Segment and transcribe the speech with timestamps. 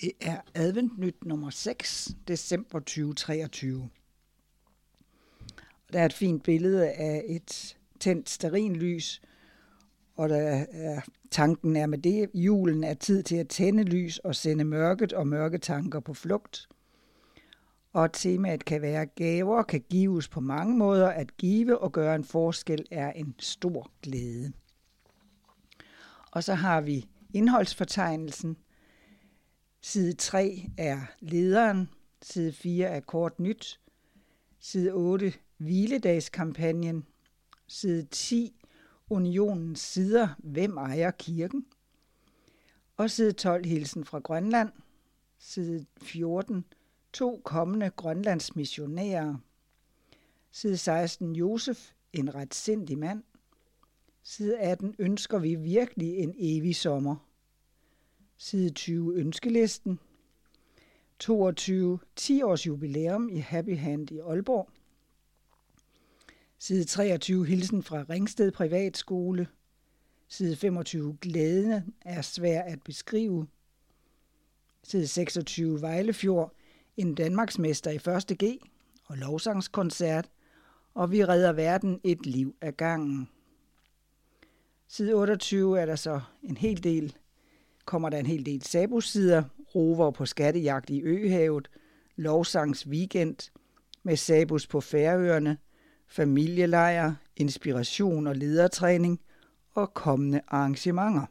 [0.00, 3.88] Det er adventnyt nummer 6, december 2023.
[5.92, 9.22] Der er et fint billede af et tændt sterinlys,
[10.16, 14.34] og der er, tanken er med det, julen er tid til at tænde lys og
[14.34, 16.68] sende mørket og mørke tanker på flugt.
[17.92, 21.08] Og temaet kan være, at gaver kan gives på mange måder.
[21.08, 24.52] At give og gøre en forskel er en stor glæde.
[26.30, 28.56] Og så har vi indholdsfortegnelsen,
[29.84, 31.90] Side 3 er lederen,
[32.22, 33.80] side 4 er kort nyt,
[34.58, 37.06] side 8 hviledagskampagnen,
[37.66, 38.54] side 10
[39.10, 41.66] unionens sider, hvem ejer kirken,
[42.96, 44.72] og side 12 hilsen fra Grønland,
[45.38, 46.64] side 14
[47.12, 49.36] to kommende Grønlands missionærer,
[50.50, 53.22] side 16 Josef, en retsindig mand,
[54.22, 57.16] side 18 ønsker vi virkelig en evig sommer,
[58.36, 59.98] side 20 ønskelisten,
[61.18, 64.68] 22 10 års jubilæum i Happy Hand i Aalborg,
[66.58, 69.48] side 23 hilsen fra Ringsted Privatskole,
[70.28, 73.46] side 25 glæden er svær at beskrive,
[74.82, 76.52] side 26 Vejlefjord,
[76.96, 78.38] en Danmarksmester i 1.
[78.38, 78.44] G
[79.04, 80.30] og lovsangskoncert,
[80.94, 83.28] og vi redder verden et liv ad gangen.
[84.88, 87.16] Side 28 er der så en hel del
[87.84, 89.42] kommer der en hel del sabusider,
[89.74, 91.70] rover på skattejagt i Øhavet,
[92.16, 93.50] lovsangs weekend
[94.02, 95.58] med sabus på Færøerne,
[96.06, 99.20] familielejre, inspiration og ledertræning
[99.74, 101.26] og kommende arrangementer.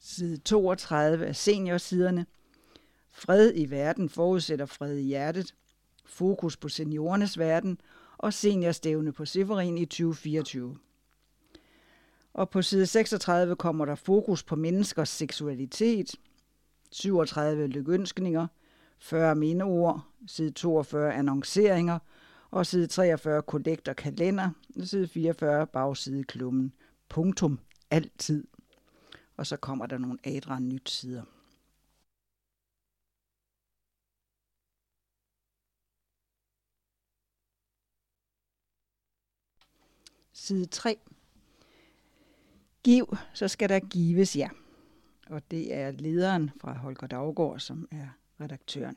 [0.00, 2.26] Side 32 af seniorsiderne.
[3.12, 5.54] Fred i verden forudsætter fred i hjertet.
[6.04, 7.80] Fokus på seniorernes verden
[8.18, 10.78] og seniorstævne på Severin i 2024.
[12.34, 16.14] Og på side 36 kommer der fokus på menneskers seksualitet,
[16.90, 18.46] 37 lykønskninger,
[18.98, 21.98] 40 mindeord, side 42 annonceringer,
[22.50, 24.50] og side 43 kollekt og kalender,
[24.84, 26.72] side 44 bagside klummen.
[27.08, 27.58] Punktum.
[27.90, 28.44] Altid.
[29.36, 31.22] Og så kommer der nogle adre nyt sider.
[40.32, 40.98] Side 3.
[42.84, 44.48] Giv, så skal der gives jer.
[45.26, 48.06] Og det er lederen fra Holger Daggaard, som er
[48.40, 48.96] redaktøren.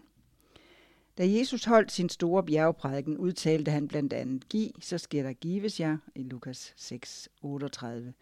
[1.18, 5.80] Da Jesus holdt sin store bjergprædiken, udtalte han blandt andet, Giv, så skal der gives
[5.80, 8.14] jer, i Lukas 6, 38.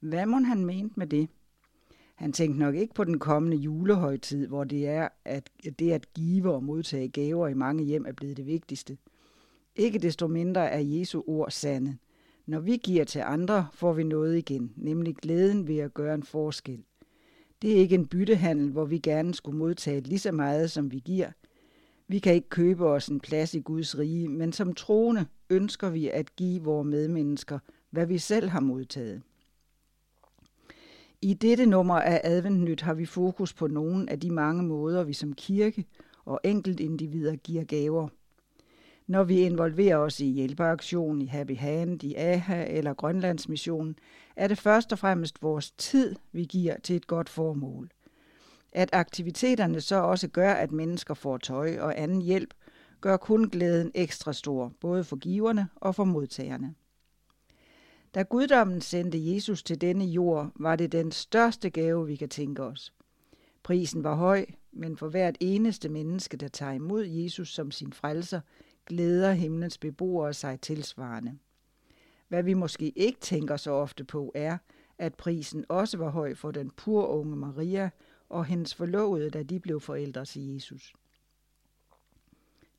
[0.00, 1.28] Hvad må han mente med det?
[2.14, 6.54] Han tænkte nok ikke på den kommende julehøjtid, hvor det er, at det at give
[6.54, 8.98] og modtage gaver i mange hjem er blevet det vigtigste.
[9.76, 11.98] Ikke desto mindre er Jesu ord sande.
[12.52, 16.22] Når vi giver til andre, får vi noget igen, nemlig glæden ved at gøre en
[16.22, 16.84] forskel.
[17.62, 20.98] Det er ikke en byttehandel, hvor vi gerne skulle modtage lige så meget, som vi
[20.98, 21.30] giver.
[22.08, 26.08] Vi kan ikke købe os en plads i Guds rige, men som troende ønsker vi
[26.08, 27.58] at give vores medmennesker,
[27.90, 29.22] hvad vi selv har modtaget.
[31.22, 35.12] I dette nummer af Adventnyt har vi fokus på nogle af de mange måder, vi
[35.12, 35.84] som kirke
[36.24, 38.08] og enkeltindivider giver gaver–
[39.06, 43.96] når vi involverer os i hjælpeaktionen i Happy Hand, i AHA eller Grønlandsmissionen,
[44.36, 47.90] er det først og fremmest vores tid, vi giver til et godt formål.
[48.72, 52.54] At aktiviteterne så også gør, at mennesker får tøj og anden hjælp,
[53.00, 56.74] gør kun glæden ekstra stor, både for giverne og for modtagerne.
[58.14, 62.62] Da guddommen sendte Jesus til denne jord, var det den største gave, vi kan tænke
[62.62, 62.92] os.
[63.62, 68.40] Prisen var høj, men for hvert eneste menneske, der tager imod Jesus som sin frelser,
[68.86, 71.38] glæder himlens beboere sig tilsvarende.
[72.28, 74.58] Hvad vi måske ikke tænker så ofte på er,
[74.98, 77.90] at prisen også var høj for den pur unge Maria
[78.28, 80.92] og hendes forlovede, da de blev forældre til Jesus.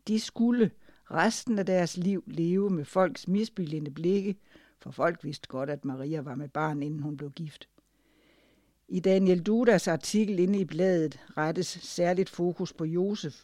[0.08, 0.72] De skulle
[1.12, 4.36] resten af deres liv leve med folks misbilligende blikke,
[4.80, 7.70] for folk vidste godt, at Maria var med barn, inden hun blev gift.
[8.88, 13.44] I Daniel Dudas artikel inde i bladet rettes særligt fokus på Josef,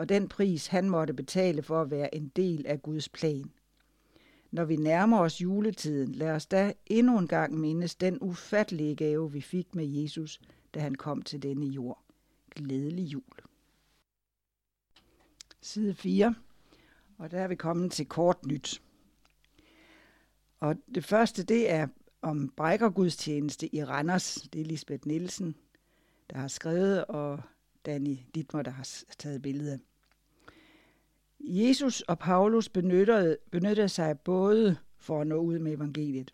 [0.00, 3.50] og den pris, han måtte betale for at være en del af Guds plan.
[4.50, 9.32] Når vi nærmer os juletiden, lad os da endnu en gang mindes den ufattelige gave,
[9.32, 10.40] vi fik med Jesus,
[10.74, 12.04] da han kom til denne jord.
[12.54, 13.22] Glædelig jul.
[15.60, 16.34] Side 4.
[17.18, 18.82] Og der er vi kommet til kort nyt.
[20.60, 21.86] Og det første, det er
[22.22, 24.34] om brækkergudstjeneste i Randers.
[24.34, 25.56] Det er Lisbeth Nielsen,
[26.30, 27.40] der har skrevet, og
[27.86, 28.88] Danny Dittmer, der har
[29.18, 29.80] taget billedet.
[31.40, 36.32] Jesus og Paulus benyttede, benyttede sig både for at nå ud med evangeliet,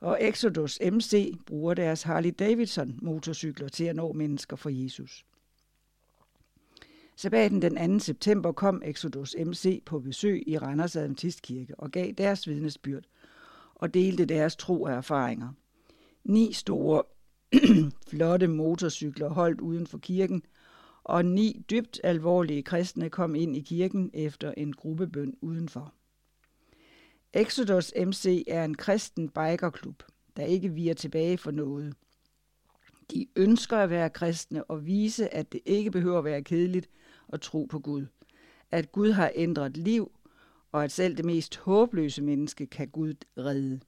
[0.00, 5.24] og Exodus MC bruger deres Harley Davidson motorcykler til at nå mennesker for Jesus.
[7.16, 7.98] Sabbaten den 2.
[7.98, 13.02] september kom Exodus MC på besøg i Randers Adventistkirke og gav deres vidnesbyrd
[13.74, 15.52] og delte deres tro og erfaringer.
[16.24, 17.02] Ni store,
[18.10, 20.42] flotte motorcykler holdt uden for kirken,
[21.04, 25.94] og ni dybt alvorlige kristne kom ind i kirken efter en gruppebøn udenfor.
[27.32, 30.02] Exodus MC er en kristen bikerklub,
[30.36, 31.94] der ikke viger tilbage for noget.
[33.10, 36.90] De ønsker at være kristne og vise, at det ikke behøver at være kedeligt
[37.32, 38.06] at tro på Gud.
[38.70, 40.12] At Gud har ændret liv,
[40.72, 43.80] og at selv det mest håbløse menneske kan Gud redde.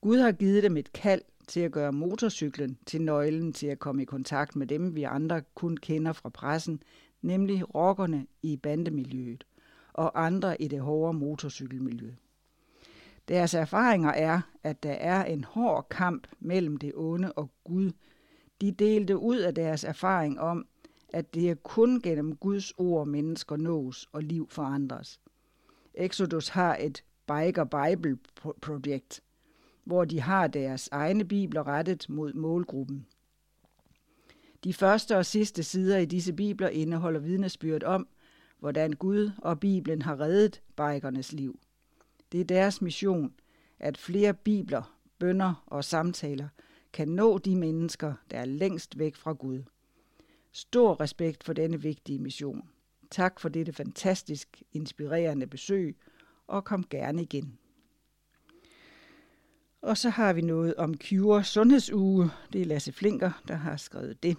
[0.00, 4.02] Gud har givet dem et kald til at gøre motorcyklen til nøglen til at komme
[4.02, 6.82] i kontakt med dem, vi andre kun kender fra pressen,
[7.22, 9.44] nemlig rockerne i bandemiljøet
[9.92, 12.10] og andre i det hårde motorcykelmiljø.
[13.28, 17.92] Deres erfaringer er, at der er en hård kamp mellem det onde og Gud.
[18.60, 20.66] De delte ud af deres erfaring om,
[21.08, 25.20] at det er kun gennem Guds ord, mennesker nås og liv forandres.
[25.94, 28.18] Exodus har et Biker Bible
[28.60, 29.22] projekt,
[29.90, 33.06] hvor de har deres egne bibler rettet mod målgruppen.
[34.64, 38.08] De første og sidste sider i disse bibler indeholder vidnesbyrd om,
[38.58, 41.58] hvordan Gud og Bibelen har reddet bikernes liv.
[42.32, 43.32] Det er deres mission,
[43.78, 46.48] at flere bibler, bønder og samtaler
[46.92, 49.62] kan nå de mennesker, der er længst væk fra Gud.
[50.52, 52.68] Stor respekt for denne vigtige mission.
[53.10, 55.96] Tak for dette fantastisk inspirerende besøg,
[56.46, 57.59] og kom gerne igen.
[59.82, 62.30] Og så har vi noget om Cure Sundhedsuge.
[62.52, 64.36] Det er Lasse Flinker, der har skrevet det.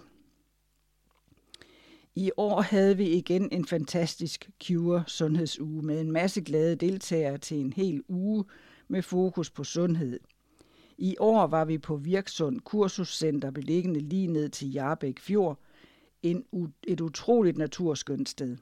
[2.14, 7.56] I år havde vi igen en fantastisk Cure Sundhedsuge med en masse glade deltagere til
[7.56, 8.44] en hel uge
[8.88, 10.20] med fokus på sundhed.
[10.98, 15.58] I år var vi på Virksund Kursuscenter beliggende lige ned til Jarbæk Fjord,
[16.22, 16.44] en,
[16.86, 18.56] et utroligt naturskønt sted.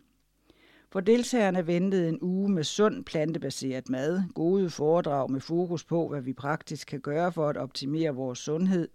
[0.92, 6.20] For deltagerne ventede en uge med sund plantebaseret mad, gode foredrag med fokus på, hvad
[6.20, 8.88] vi praktisk kan gøre for at optimere vores sundhed,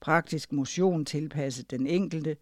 [0.00, 2.36] praktisk motion tilpasset den enkelte,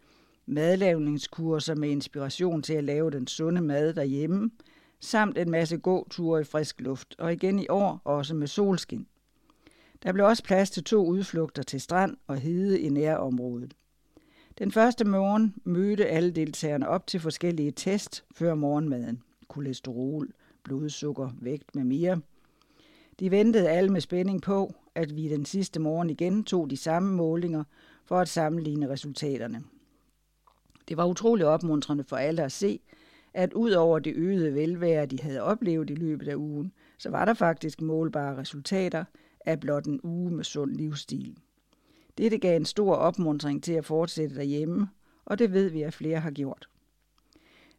[0.47, 4.51] madlavningskurser med inspiration til at lave den sunde mad derhjemme,
[5.01, 9.07] samt en masse gåture i frisk luft, og igen i år også med solskin.
[10.03, 13.75] Der blev også plads til to udflugter til strand og hede i nærområdet.
[14.59, 19.23] Den første morgen mødte alle deltagerne op til forskellige test før morgenmaden.
[19.49, 20.29] Kolesterol,
[20.63, 22.21] blodsukker, vægt med mere.
[23.21, 27.15] De ventede alle med spænding på, at vi den sidste morgen igen tog de samme
[27.17, 27.65] målinger
[28.05, 29.63] for at sammenligne resultaterne.
[30.89, 32.81] Det var utrolig opmuntrende for alle at se,
[33.35, 37.25] at ud over det øgede velvære, de havde oplevet i løbet af ugen, så var
[37.25, 39.05] der faktisk målbare resultater
[39.41, 41.37] af blot en uge med sund livsstil.
[42.19, 44.89] Dette gav en stor opmuntring til at fortsætte derhjemme,
[45.25, 46.69] og det ved vi, at flere har gjort.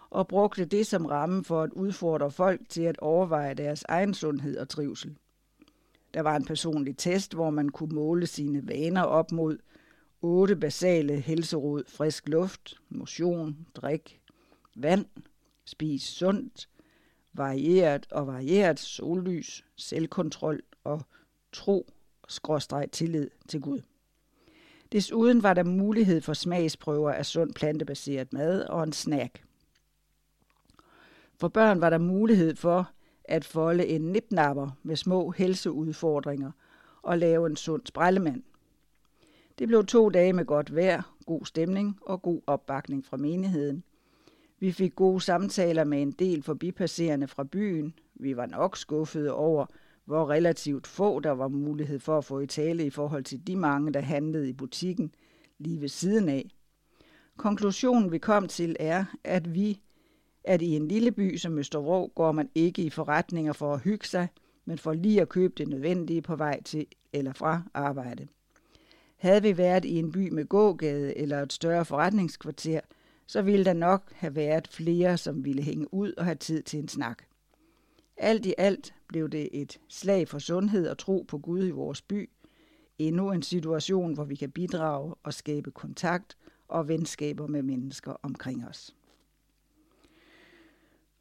[0.10, 4.58] og brugte det som ramme for at udfordre folk til at overveje deres egen sundhed
[4.58, 5.18] og trivsel.
[6.14, 9.58] Der var en personlig test, hvor man kunne måle sine vaner op mod
[10.22, 14.22] otte basale helseråd, frisk luft, motion, drik,
[14.76, 15.06] vand,
[15.66, 16.70] spis sundt,
[17.34, 21.02] varieret og varieret sollys, selvkontrol og
[21.52, 21.92] tro,
[22.28, 23.82] skråstreg tillid til Gud.
[24.92, 29.44] Desuden var der mulighed for smagsprøver af sund plantebaseret mad og en snack–
[31.40, 32.92] for børn var der mulighed for
[33.24, 36.52] at folde en nipnapper med små helseudfordringer
[37.02, 38.44] og lave en sund sprællemand.
[39.60, 43.84] Det blev to dage med godt vejr, god stemning og god opbakning fra menigheden.
[44.60, 47.94] Vi fik gode samtaler med en del forbipasserende fra byen.
[48.16, 49.66] Vi var nok skuffede over,
[50.06, 53.56] hvor relativt få der var mulighed for at få i tale i forhold til de
[53.56, 55.14] mange, der handlede i butikken
[55.58, 56.50] lige ved siden af.
[57.38, 59.82] Konklusionen vi kom til er, at vi
[60.44, 64.08] at i en lille by som Østervrå går man ikke i forretninger for at hygge
[64.08, 64.28] sig,
[64.66, 68.28] men for lige at købe det nødvendige på vej til eller fra arbejde.
[69.18, 72.80] Havde vi været i en by med gågade eller et større forretningskvarter,
[73.28, 76.80] så ville der nok have været flere, som ville hænge ud og have tid til
[76.80, 77.24] en snak.
[78.18, 82.02] Alt i alt blev det et slag for sundhed og tro på Gud i vores
[82.02, 82.30] by.
[82.98, 88.68] Endnu en situation, hvor vi kan bidrage og skabe kontakt og venskaber med mennesker omkring
[88.68, 88.96] os.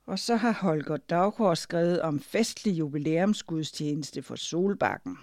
[0.09, 5.19] Og så har Holger Daggaard skrevet om festlig jubilæumsgudstjeneste for Solbakken.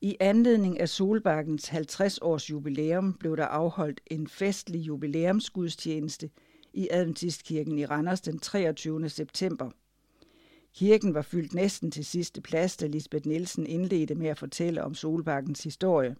[0.00, 6.30] I anledning af Solbakkens 50 års jubilæum blev der afholdt en festlig jubilæumsgudstjeneste
[6.72, 9.08] i Adventistkirken i Randers den 23.
[9.08, 9.70] september.
[10.74, 14.94] Kirken var fyldt næsten til sidste plads, da Lisbeth Nielsen indledte med at fortælle om
[14.94, 16.16] Solbakkens historie.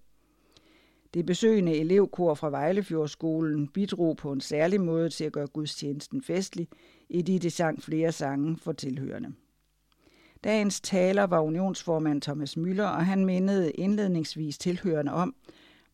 [1.16, 6.68] Det besøgende elevkor fra Vejlefjordskolen bidrog på en særlig måde til at gøre gudstjenesten festlig,
[7.08, 9.32] i de de sang flere sange for tilhørende.
[10.44, 15.34] Dagens taler var unionsformand Thomas Møller, og han mindede indledningsvis tilhørende om,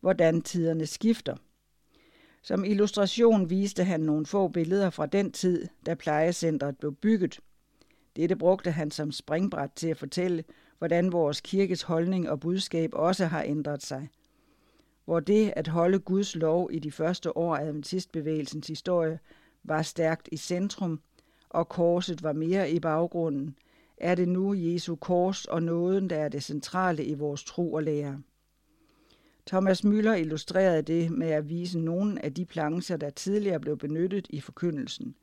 [0.01, 1.35] hvordan tiderne skifter.
[2.41, 7.39] Som illustration viste han nogle få billeder fra den tid, da plejecentret blev bygget.
[8.15, 10.43] Dette brugte han som springbræt til at fortælle,
[10.77, 14.09] hvordan vores kirkes holdning og budskab også har ændret sig.
[15.05, 19.19] Hvor det at holde Guds lov i de første år af adventistbevægelsens historie
[19.63, 21.01] var stærkt i centrum,
[21.49, 23.55] og korset var mere i baggrunden,
[23.97, 27.83] er det nu Jesu kors og nåden, der er det centrale i vores tro og
[27.83, 28.21] lære.
[29.47, 34.27] Thomas Müller illustrerede det med at vise nogle af de plancher, der tidligere blev benyttet
[34.29, 35.15] i forkyndelsen.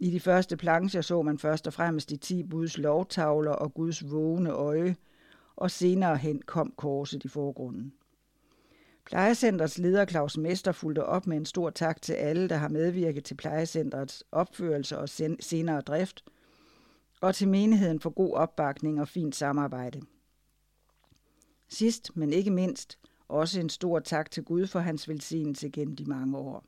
[0.00, 4.10] I de første plancher så man først og fremmest de ti buds lovtavler og Guds
[4.10, 4.96] vågne øje,
[5.56, 7.92] og senere hen kom korset i forgrunden.
[9.08, 13.24] Plejecentrets leder Claus Mester fulgte op med en stor tak til alle, der har medvirket
[13.24, 15.08] til plejecentrets opførelse og
[15.40, 16.24] senere drift–
[17.20, 20.00] og til menigheden for god opbakning og fint samarbejde.
[21.68, 22.98] Sidst, men ikke mindst,
[23.28, 26.64] også en stor tak til Gud for hans velsignelse gennem de mange år.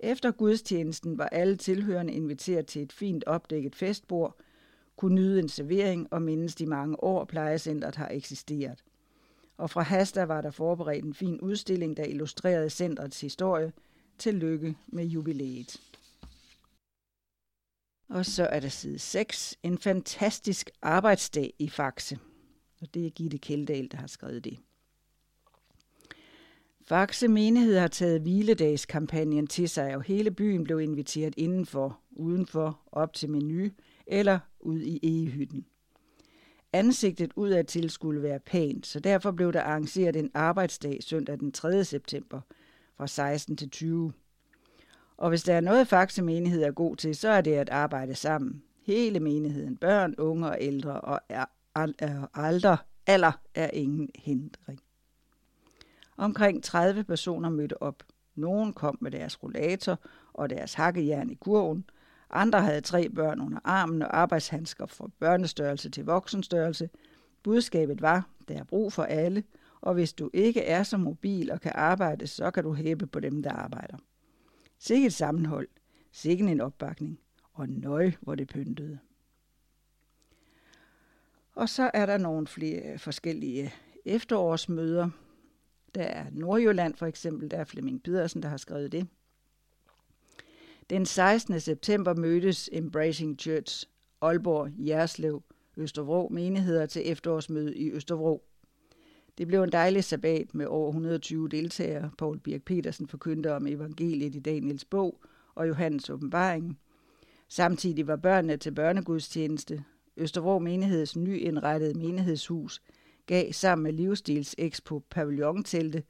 [0.00, 4.36] Efter gudstjenesten var alle tilhørende inviteret til et fint opdækket festbord,
[4.96, 8.84] kunne nyde en servering og mindes de mange år, plejecentret har eksisteret.
[9.60, 13.72] Og fra Hasta var der forberedt en fin udstilling, der illustrerede centrets historie.
[14.18, 15.80] Tillykke med jubilæet.
[18.08, 19.58] Og så er der side 6.
[19.62, 22.18] En fantastisk arbejdsdag i Faxe.
[22.80, 24.58] Og det er Gitte Kjeldahl, der har skrevet det.
[26.88, 33.12] Faxe menighed har taget hviledagskampagnen til sig, og hele byen blev inviteret indenfor, udenfor, op
[33.12, 33.70] til menu
[34.06, 35.66] eller ud i egehytten.
[36.72, 41.84] Ansigtet udadtil skulle være pænt, så derfor blev der arrangeret en arbejdsdag søndag den 3.
[41.84, 42.40] september
[42.96, 44.12] fra 16 til 20.
[45.16, 48.14] Og hvis der er noget Faxe menighed er god til, så er det at arbejde
[48.14, 48.62] sammen.
[48.82, 54.80] Hele menigheden, børn, unge og ældre, og er, er, alder, alder er ingen hindring.
[56.16, 58.02] Omkring 30 personer mødte op.
[58.34, 59.98] Nogen kom med deres rollator
[60.32, 61.84] og deres hakkejern i kurven.
[62.30, 66.90] Andre havde tre børn under armen og arbejdshandsker fra børnestørrelse til voksenstørrelse.
[67.42, 69.44] Budskabet var, der er brug for alle,
[69.80, 73.20] og hvis du ikke er så mobil og kan arbejde, så kan du hæppe på
[73.20, 73.96] dem, der arbejder.
[74.78, 75.68] Sikke et sammenhold,
[76.12, 77.18] sikke en opbakning,
[77.52, 78.98] og nøj, hvor det pyntede.
[81.54, 83.72] Og så er der nogle flere forskellige
[84.04, 85.10] efterårsmøder.
[85.94, 89.08] Der er Nordjylland for eksempel, der er Flemming Pedersen, der har skrevet det.
[90.90, 91.60] Den 16.
[91.60, 93.86] september mødtes Embracing Church,
[94.20, 95.42] Aalborg, Jerslev,
[95.76, 98.42] Østervrå menigheder til efterårsmøde i Østervrå.
[99.38, 102.10] Det blev en dejlig sabbat med over 120 deltagere.
[102.18, 105.20] Paul Birk Petersen forkyndte om evangeliet i Daniels bog
[105.54, 106.78] og Johannes åbenbaring.
[107.48, 109.84] Samtidig var børnene til børnegudstjeneste.
[110.16, 112.82] Østervrå menigheds nyindrettede menighedshus
[113.26, 116.02] gav sammen med Livsstils Expo Pavillontelte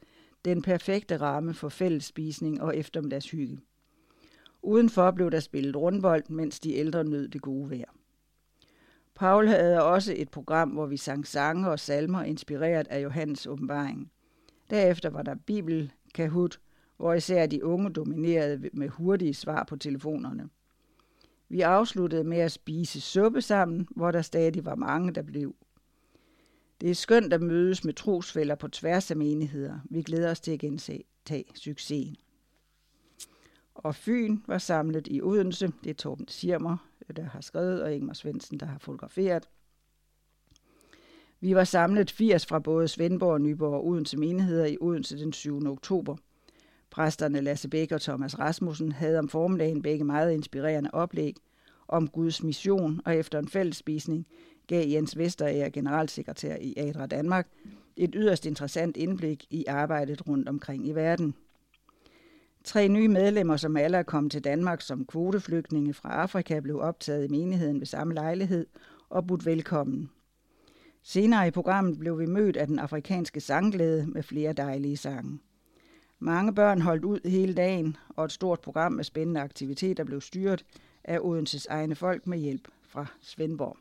[0.44, 3.58] den perfekte ramme for fællesspisning og eftermiddagshygge.
[4.62, 7.94] Udenfor blev der spillet rundbold, mens de ældre nød det gode vejr.
[9.14, 14.10] Paul havde også et program, hvor vi sang sange og salmer inspireret af Johannes åbenbaring.
[14.70, 16.60] Derefter var der Bibel Kahoot,
[16.96, 20.48] hvor især de unge dominerede med hurtige svar på telefonerne.
[21.48, 25.54] Vi afsluttede med at spise suppe sammen, hvor der stadig var mange, der blev.
[26.80, 29.78] Det er skønt at mødes med trosfælder på tværs af menigheder.
[29.90, 31.04] Vi glæder os til at gentage
[31.54, 32.16] succesen.
[33.82, 35.72] Og Fyn var samlet i Odense.
[35.84, 36.76] Det er Torben Sirmer,
[37.16, 39.48] der har skrevet, og Ingmar Svendsen, der har fotograferet.
[41.40, 45.66] Vi var samlet 80 fra både Svendborg, Nyborg og Odense menigheder i Odense den 7.
[45.66, 46.16] oktober.
[46.90, 51.36] Præsterne Lasse Bæk og Thomas Rasmussen havde om formiddagen begge meget inspirerende oplæg
[51.88, 54.26] om Guds mission, og efter en fællesspisning
[54.66, 57.48] gav Jens Vesterager, generalsekretær i ADRA Danmark,
[57.96, 61.34] et yderst interessant indblik i arbejdet rundt omkring i verden.
[62.64, 67.24] Tre nye medlemmer, som alle er kommet til Danmark som kvoteflygtninge fra Afrika, blev optaget
[67.24, 68.66] i menigheden ved samme lejlighed
[69.10, 70.10] og budt velkommen.
[71.02, 75.38] Senere i programmet blev vi mødt af den afrikanske sangglæde med flere dejlige sange.
[76.18, 80.64] Mange børn holdt ud hele dagen, og et stort program med spændende aktiviteter blev styret
[81.04, 83.76] af Odenses egne folk med hjælp fra Svendborg.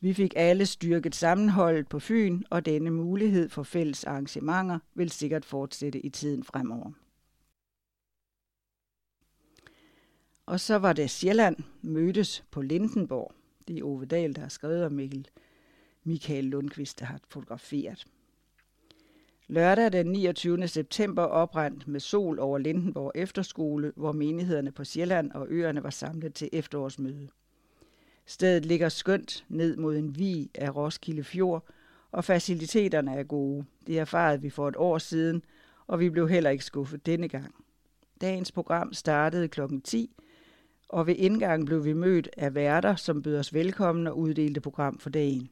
[0.00, 5.44] Vi fik alle styrket sammenholdet på Fyn, og denne mulighed for fælles arrangementer vil sikkert
[5.44, 6.92] fortsætte i tiden fremover.
[10.46, 13.32] Og så var det Sjælland mødtes på Lindenborg.
[13.68, 15.28] Det er Ove Dahl, der har skrevet, og Mikkel
[16.04, 18.06] Michael Lundqvist, der har fotograferet.
[19.48, 20.68] Lørdag den 29.
[20.68, 26.34] september oprandt med sol over Lindenborg Efterskole, hvor menighederne på Sjælland og øerne var samlet
[26.34, 27.28] til efterårsmøde.
[28.26, 31.64] Stedet ligger skønt ned mod en vi af Roskilde Fjord,
[32.12, 33.64] og faciliteterne er gode.
[33.86, 35.42] Det erfarede vi for et år siden,
[35.86, 37.54] og vi blev heller ikke skuffet denne gang.
[38.20, 39.60] Dagens program startede kl.
[39.84, 40.16] 10,
[40.88, 44.98] og ved indgangen blev vi mødt af værter, som bød os velkommen og uddelte program
[44.98, 45.48] for dagen.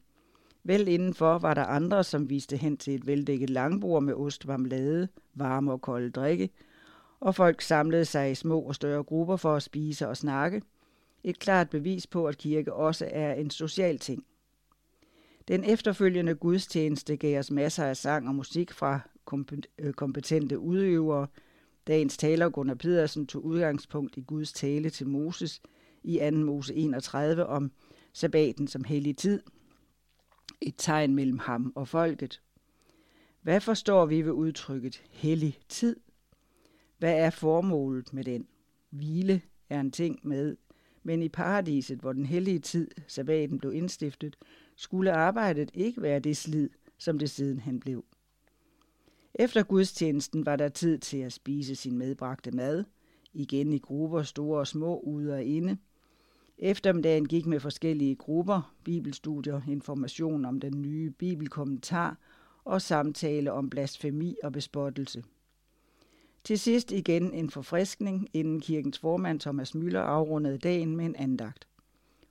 [0.63, 5.07] Vel indenfor var der andre, som viste hen til et veldækket langbord med ost, marmelade,
[5.33, 6.49] varme og kolde drikke,
[7.19, 10.61] og folk samlede sig i små og større grupper for at spise og snakke.
[11.27, 14.25] Et klart bevis på, at kirke også er en social ting.
[15.47, 18.99] Den efterfølgende gudstjeneste gav os masser af sang og musik fra
[19.79, 21.27] øh, kompetente udøvere.
[21.87, 25.61] Dagens taler Gunnar Pedersen tog udgangspunkt i Guds tale til Moses
[26.03, 26.37] i 2.
[26.37, 27.71] Mose 31 om
[28.13, 29.41] sabbaten som hellig tid–
[30.61, 32.41] et tegn mellem ham og folket.
[33.41, 35.95] Hvad forstår vi ved udtrykket hellig tid?
[36.97, 38.47] Hvad er formålet med den?
[38.89, 40.57] Hvile er en ting med,
[41.05, 44.35] men i paradiset, hvor den hellige tid, sabbaten, blev indstiftet,
[44.75, 48.05] skulle arbejdet ikke være det slid, som det siden han blev.
[49.33, 52.83] Efter gudstjenesten var der tid til at spise sin medbragte mad,
[53.33, 55.77] igen i grupper, store og små, ude og inde–
[56.57, 62.17] Eftermiddagen gik med forskellige grupper, bibelstudier, information om den nye bibelkommentar
[62.63, 65.23] og samtale om blasfemi og bespottelse.
[66.45, 71.67] Til sidst igen en forfriskning, inden kirkens formand Thomas Møller afrundede dagen med en andagt.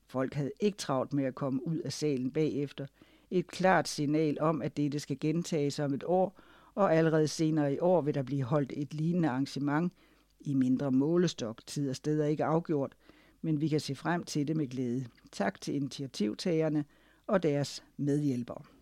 [0.06, 2.86] Folk havde ikke travlt med at komme ud af salen bagefter.
[3.30, 6.40] Et klart signal om, at dette skal gentages om et år,
[6.74, 9.92] og allerede senere i år vil der blive holdt et lignende arrangement
[10.40, 12.94] i mindre målestok, tid og steder ikke afgjort,
[13.42, 15.06] men vi kan se frem til det med glæde.
[15.32, 16.84] Tak til initiativtagerne
[17.26, 18.73] og deres medhjælpere.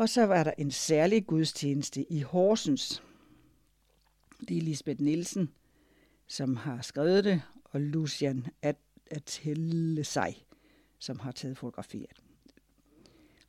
[0.00, 3.02] Og så var der en særlig gudstjeneste i Horsens.
[4.48, 5.50] Det er Lisbeth Nielsen,
[6.26, 8.76] som har skrevet det, og Lucian at,
[9.10, 10.46] at tælle sig,
[10.98, 12.22] som har taget fotograferet.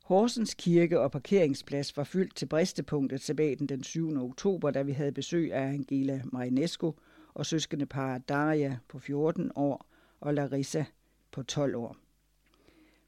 [0.04, 4.16] Horsens Kirke og parkeringsplads var fyldt til bristepunktet sabbaten den 7.
[4.16, 6.98] oktober, da vi havde besøg af Angela Marinesco–
[7.34, 9.86] og søskende par Daria på 14 år
[10.20, 10.84] og Larissa
[11.30, 11.96] på 12 år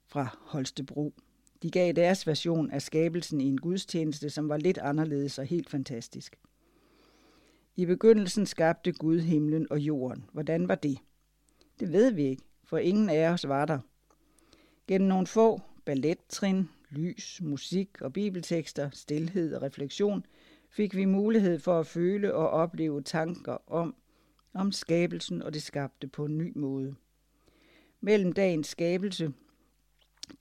[0.05, 1.13] fra Holstebro.
[1.63, 5.69] De gav deres version af skabelsen i en gudstjeneste, som var lidt anderledes og helt
[5.69, 6.35] fantastisk.
[7.75, 10.25] I begyndelsen skabte Gud himlen og jorden.
[10.31, 10.97] Hvordan var det?
[11.79, 13.79] Det ved vi ikke, for ingen af os var der.
[14.87, 20.25] Gennem nogle få ballettrin, lys, musik og bibeltekster, stilhed og refleksion
[20.69, 23.95] fik vi mulighed for at føle og opleve tanker om,
[24.53, 26.95] om skabelsen og det skabte på en ny måde.
[28.01, 29.33] Mellem dagens skabelse,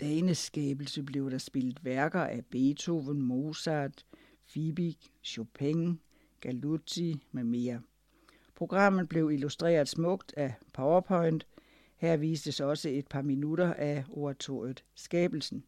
[0.00, 4.06] dagens skabelse blev der spillet værker af Beethoven, Mozart,
[4.44, 6.00] Fiebig, Chopin,
[6.40, 7.80] Galuzzi med mere.
[8.54, 11.46] Programmet blev illustreret smukt af PowerPoint.
[11.96, 15.64] Her vistes også et par minutter af oratoriet Skabelsen.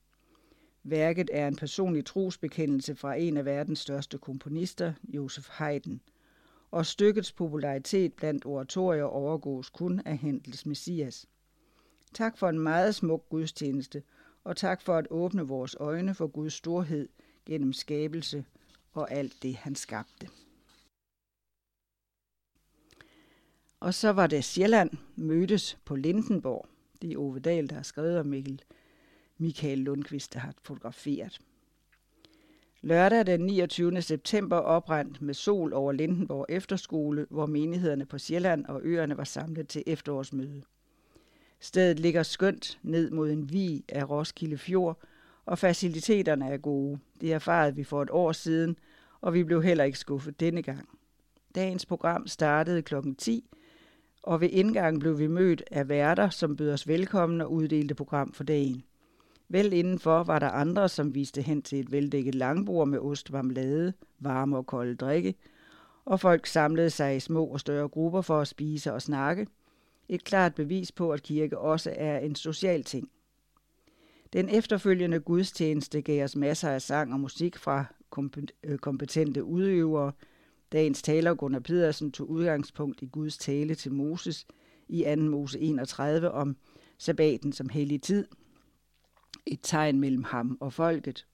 [0.82, 6.00] Værket er en personlig trosbekendelse fra en af verdens største komponister, Josef Haydn–
[6.70, 11.26] og stykkets popularitet blandt oratorier overgås kun af Hendels Messias.
[12.14, 14.02] Tak for en meget smuk gudstjeneste,
[14.44, 17.08] og tak for at åbne vores øjne for Guds storhed
[17.46, 18.44] gennem skabelse
[18.92, 20.28] og alt det, han skabte.
[23.80, 26.68] Og så var det Sjælland mødtes på Lindenborg.
[27.02, 28.62] Det er Ove Dahl, der har skrevet, om Mikkel
[29.38, 31.40] Michael Lundqvist, der har fotograferet.
[32.80, 34.02] Lørdag den 29.
[34.02, 39.68] september oprandt med sol over Lindenborg Efterskole, hvor menighederne på Sjælland og øerne var samlet
[39.68, 40.62] til efterårsmøde.
[41.66, 44.98] Stedet ligger skønt ned mod en vi af Roskilde Fjord,
[45.46, 46.98] og faciliteterne er gode.
[47.20, 48.76] Det erfarede vi for et år siden,
[49.20, 50.88] og vi blev heller ikke skuffet denne gang.
[51.54, 52.94] Dagens program startede kl.
[53.18, 53.50] 10,
[54.22, 58.32] og ved indgangen blev vi mødt af værter, som bød os velkommen og uddelte program
[58.32, 58.82] for dagen.
[59.48, 63.92] Vel indenfor var der andre, som viste hen til et veldækket langbord med ost, marmelade,
[64.18, 65.34] varme og kolde drikke,
[66.04, 69.46] og folk samlede sig i små og større grupper for at spise og snakke.
[70.08, 73.10] Et klart bevis på, at kirke også er en social ting.
[74.32, 77.84] Den efterfølgende gudstjeneste gav os masser af sang og musik fra
[78.64, 80.12] øh, kompetente udøvere.
[80.72, 84.46] Dagens taler Gunnar Pedersen tog udgangspunkt i Guds tale til Moses
[84.88, 85.22] i 2.
[85.22, 86.56] Mose 31 om
[86.98, 88.26] sabbaten som hellig tid,
[89.46, 91.26] et tegn mellem ham og folket.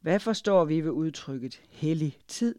[0.00, 2.54] Hvad forstår vi ved udtrykket hellig tid?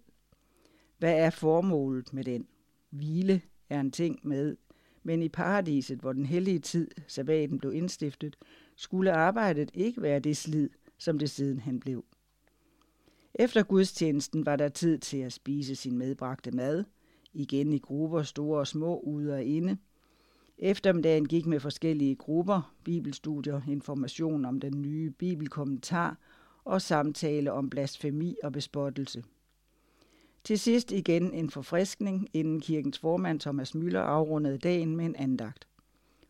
[0.98, 2.48] Hvad er formålet med den?
[2.90, 4.58] Hvile er en ting med,
[5.04, 8.38] men i paradiset, hvor den hellige tid, sabbaten, blev indstiftet,
[8.76, 12.06] skulle arbejdet ikke være det slid, som det siden han blev.
[13.36, 16.84] Efter gudstjenesten var der tid til at spise sin medbragte mad,
[17.34, 19.78] igen i grupper, store og små, ude og inde–
[20.62, 26.18] Eftermiddagen gik med forskellige grupper, bibelstudier, information om den nye bibelkommentar
[26.64, 29.24] og samtale om blasfemi og bespottelse.
[30.44, 35.68] Til sidst igen en forfriskning, inden kirkens formand Thomas Møller afrundede dagen med en andagt.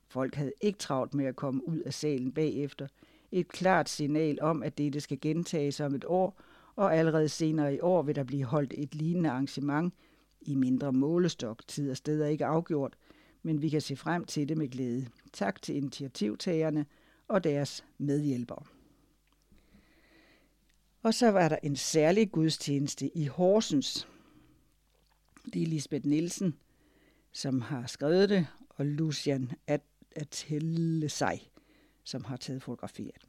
[0.08, 2.88] Folk havde ikke travlt med at komme ud af salen bagefter.
[3.32, 6.41] Et klart signal om, at dette skal gentages om et år,
[6.76, 9.93] og allerede senere i år vil der blive holdt et lignende arrangement
[10.41, 11.67] i mindre målestok.
[11.67, 12.93] Tid og steder ikke afgjort–
[13.43, 15.08] men vi kan se frem til det med glæde.
[15.34, 16.86] Tak til initiativtagerne
[17.28, 18.63] og deres medhjælpere.
[21.02, 24.08] Og så var der en særlig gudstjeneste i Horsens.
[25.54, 26.56] Det er Lisbeth Nielsen,
[27.32, 29.82] som har skrevet det, og Lucian at
[30.16, 31.52] at tælle sig,
[32.04, 33.28] som har taget fotograferet.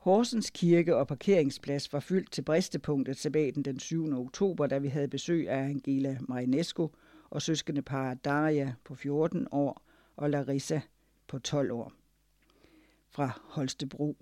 [0.00, 4.12] Horsens Kirke og parkeringsplads var fyldt til bristepunktet sabbaten den 7.
[4.12, 6.90] oktober, da vi havde besøg af Angela Marinesco–
[7.34, 7.42] og
[7.86, 9.82] par Daria på 14 år
[10.16, 10.80] og Larissa
[11.26, 11.92] på 12 år
[13.10, 14.16] fra Holstebro.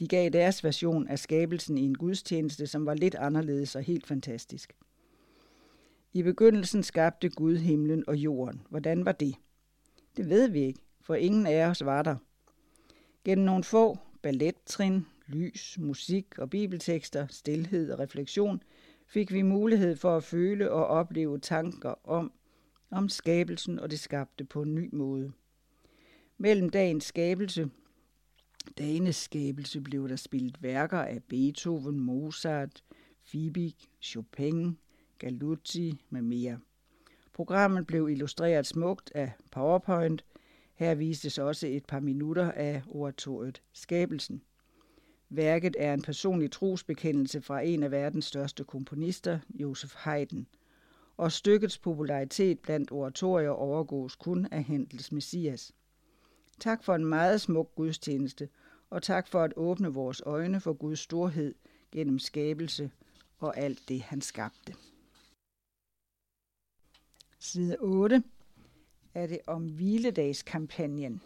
[0.00, 4.06] De gav deres version af skabelsen i en gudstjeneste, som var lidt anderledes og helt
[4.06, 4.72] fantastisk.
[6.12, 8.62] I begyndelsen skabte Gud himlen og jorden.
[8.68, 9.34] Hvordan var det?
[10.16, 12.16] Det ved vi ikke, for ingen af os var der.
[13.24, 18.62] Gennem nogle få ballettrin, lys, musik og bibeltekster, stillhed og refleksion
[19.06, 22.32] fik vi mulighed for at føle og opleve tanker om,
[22.90, 25.32] om skabelsen og det skabte på en ny måde.
[26.38, 27.70] Mellem dagens skabelse,
[28.78, 32.84] dagens skabelse blev der spillet værker af Beethoven, Mozart,
[33.22, 34.78] Fiebig, Chopin,
[35.18, 36.58] Galuzzi med mere.
[37.32, 40.24] Programmet blev illustreret smukt af PowerPoint.
[40.74, 44.42] Her vistes også et par minutter af oratoriet Skabelsen.
[45.28, 50.46] Værket er en personlig trosbekendelse fra en af verdens største komponister, Josef Haydn–
[51.18, 55.72] og stykkets popularitet blandt oratorier overgås kun af Hendels Messias.
[56.60, 58.48] Tak for en meget smuk gudstjeneste,
[58.90, 61.54] og tak for at åbne vores øjne for Guds storhed
[61.92, 62.90] gennem skabelse
[63.38, 64.74] og alt det, han skabte.
[67.38, 68.22] Side 8
[69.14, 71.22] er det om hviledagskampagnen.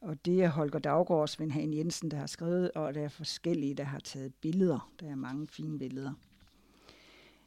[0.00, 3.08] Og det er Holger Daggaard og Svend Hagen Jensen, der har skrevet, og der er
[3.08, 4.92] forskellige, der har taget billeder.
[5.00, 6.12] Der er mange fine billeder.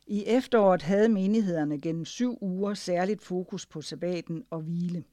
[0.07, 5.03] I efteråret havde menighederne gennem syv uger særligt fokus på sabbaten og hvile.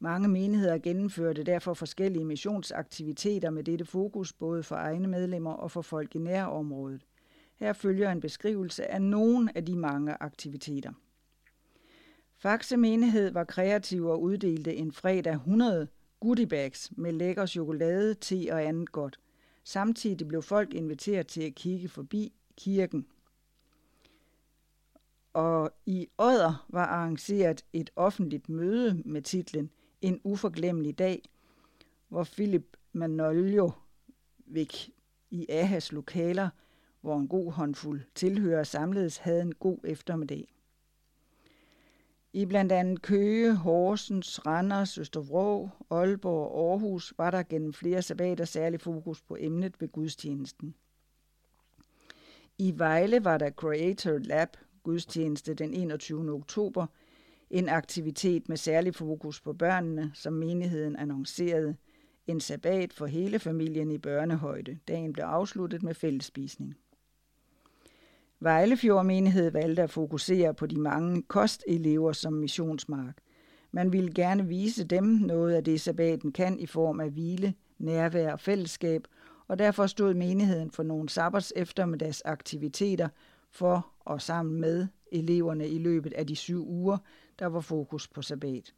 [0.00, 5.82] Mange menigheder gennemførte derfor forskellige missionsaktiviteter med dette fokus, både for egne medlemmer og for
[5.82, 7.06] folk i nærområdet.
[7.56, 10.92] Her følger en beskrivelse af nogle af de mange aktiviteter.
[12.36, 15.88] Faxe menighed var kreativ og uddelte en fredag 100
[16.20, 19.18] goodiebags med lækker chokolade, te og andet godt.
[19.64, 23.06] Samtidig blev folk inviteret til at kigge forbi kirken
[25.38, 31.22] og i Odder var arrangeret et offentligt møde med titlen en uforglemmelig dag,
[32.08, 33.70] hvor Philip Manolio
[34.46, 34.90] væk
[35.30, 36.48] i Ahas lokaler,
[37.00, 40.54] hvor en god håndfuld tilhører samledes, havde en god eftermiddag.
[42.32, 48.44] I blandt andet Køge, Horsens, Randers, Østervrå, Aalborg og Aarhus var der gennem flere sabbater
[48.44, 50.74] særlig fokus på emnet ved gudstjenesten.
[52.58, 54.48] I Vejle var der Creator Lab,
[54.82, 56.32] gudstjeneste den 21.
[56.32, 56.86] oktober
[57.50, 61.76] en aktivitet med særlig fokus på børnene, som menigheden annoncerede,
[62.26, 64.78] en sabbat for hele familien i børnehøjde.
[64.88, 66.74] Dagen blev afsluttet med fællesspisning.
[68.40, 73.16] Vejlefjord menighed valgte at fokusere på de mange kostelever som missionsmark.
[73.72, 78.32] Man ville gerne vise dem noget af det, sabbaten kan i form af hvile, nærvær
[78.32, 79.02] og fællesskab,
[79.48, 83.08] og derfor stod menigheden for nogle sabbats eftermiddags aktiviteter
[83.50, 86.98] for og sammen med eleverne i løbet af de syv uger,
[87.38, 88.74] der var fokus på sabbat.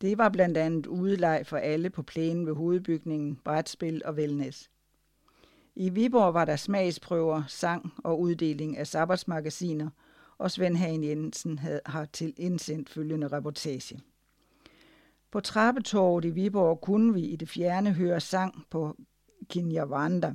[0.00, 4.70] Det var blandt andet udeleg for alle på plænen ved hovedbygningen, brætspil og wellness.
[5.76, 9.90] I Viborg var der smagsprøver, sang og uddeling af sabbatsmagasiner,
[10.38, 14.00] og Svend Hagen Jensen havde, har til indsendt følgende reportage.
[15.30, 18.96] På Trappetorvet i Viborg kunne vi i det fjerne høre sang på
[19.48, 20.34] Kinyarwanda.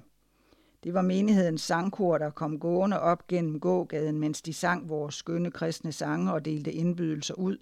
[0.87, 5.51] Det var menighedens sangkor, der kom gående op gennem gågaden, mens de sang vores skønne
[5.51, 7.57] kristne sange og delte indbydelser ud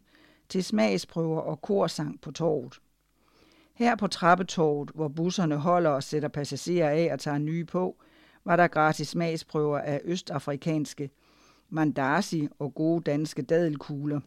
[0.49, 2.79] til smagsprøver og korsang på torvet.
[3.73, 7.95] Her på trappetorvet, hvor busserne holder og sætter passagerer af og tager nye på,
[8.43, 11.09] var der gratis smagsprøver af østafrikanske
[11.69, 14.19] mandasi og gode danske dadelkugler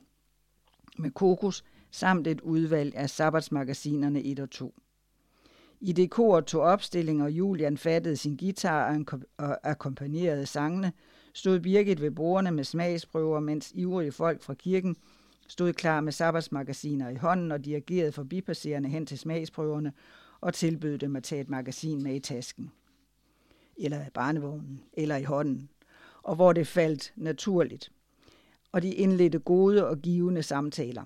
[0.98, 4.74] med kokos samt et udvalg af sabbatsmagasinerne 1 og 2.
[5.80, 9.04] I det kor tog opstilling, og Julian fattede sin guitar
[9.38, 10.92] og akkompagnerede sangene,
[11.32, 14.96] stod Birgit ved bordene med smagsprøver, mens ivrige folk fra kirken
[15.48, 19.92] stod klar med sabbatsmagasiner i hånden og dirigerede forbipasserende hen til smagsprøverne
[20.40, 22.70] og tilbød dem at tage et magasin med i tasken.
[23.76, 25.68] Eller i barnevognen, eller i hånden.
[26.22, 27.92] Og hvor det faldt naturligt.
[28.72, 31.04] Og de indledte gode og givende samtaler.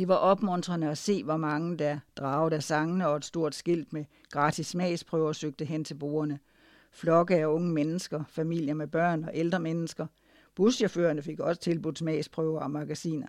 [0.00, 3.92] Det var opmuntrende at se, hvor mange der dragede af sangene og et stort skilt
[3.92, 6.38] med gratis smagsprøver søgte hen til bordene.
[6.92, 10.06] Flokke af unge mennesker, familier med børn og ældre mennesker–
[10.54, 13.26] Buschaufførerne fik også tilbudt smagsprøver og magasiner.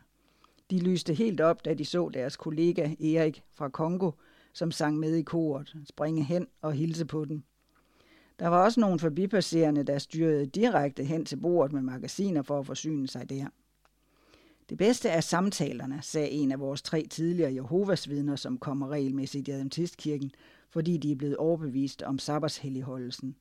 [0.69, 4.11] De lyste helt op, da de så deres kollega Erik fra Kongo,
[4.53, 7.43] som sang med i koret, springe hen og hilse på den.
[8.39, 12.65] Der var også nogle forbipasserende, der styrede direkte hen til bordet med magasiner for at
[12.65, 13.45] forsyne sig der.
[14.71, 19.47] Det bedste er samtalerne, sagde en af vores tre tidligere Jehovas vidner, som kommer regelmæssigt
[19.47, 20.31] i Adventistkirken,
[20.69, 23.35] fordi de er blevet overbevist om sabbatshelligholdelsen,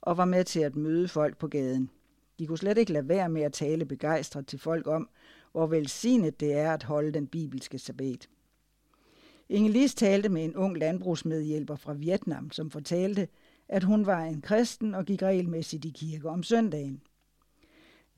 [0.00, 1.90] og var med til at møde folk på gaden.
[2.38, 5.08] De kunne slet ikke lade være med at tale begejstret til folk om,
[5.52, 8.28] hvor velsignet det er at holde den bibelske sabbat.
[9.48, 13.28] Inge talte med en ung landbrugsmedhjælper fra Vietnam, som fortalte,
[13.68, 17.02] at hun var en kristen og gik regelmæssigt i kirke om søndagen.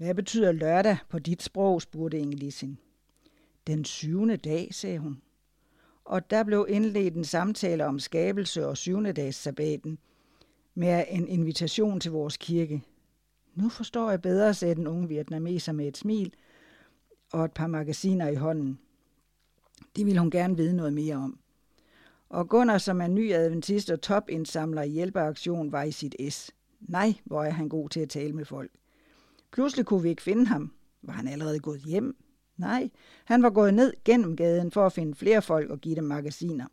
[0.01, 2.79] Hvad betyder lørdag på dit sprog, spurgte Ingelisin.
[3.67, 5.23] Den syvende dag, sagde hun.
[6.05, 9.99] Og der blev indledt en samtale om skabelse og syvende dags sabbaten
[10.75, 12.83] med en invitation til vores kirke.
[13.55, 16.35] Nu forstår jeg bedre, sagde den unge vietnameser med et smil
[17.33, 18.79] og et par magasiner i hånden.
[19.97, 21.39] Det ville hun gerne vide noget mere om.
[22.29, 26.51] Og Gunnar, som er ny adventist og topindsamler i hjælpeaktion, var i sit S.
[26.81, 28.71] Nej, hvor er han god til at tale med folk.
[29.53, 30.73] Pludselig kunne vi ikke finde ham.
[31.03, 32.17] Var han allerede gået hjem?
[32.57, 32.91] Nej,
[33.25, 36.67] han var gået ned gennem gaden for at finde flere folk og give dem magasiner.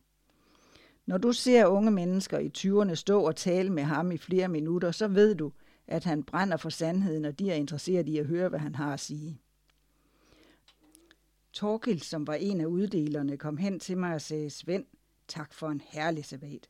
[1.05, 4.91] Når du ser unge mennesker i 20'erne stå og tale med ham i flere minutter,
[4.91, 5.51] så ved du,
[5.87, 8.93] at han brænder for sandheden, og de er interesseret i at høre, hvad han har
[8.93, 9.41] at sige.
[11.53, 14.85] Torkild, som var en af uddelerne, kom hen til mig og sagde, Svend,
[15.27, 16.69] tak for en herlig sabbat.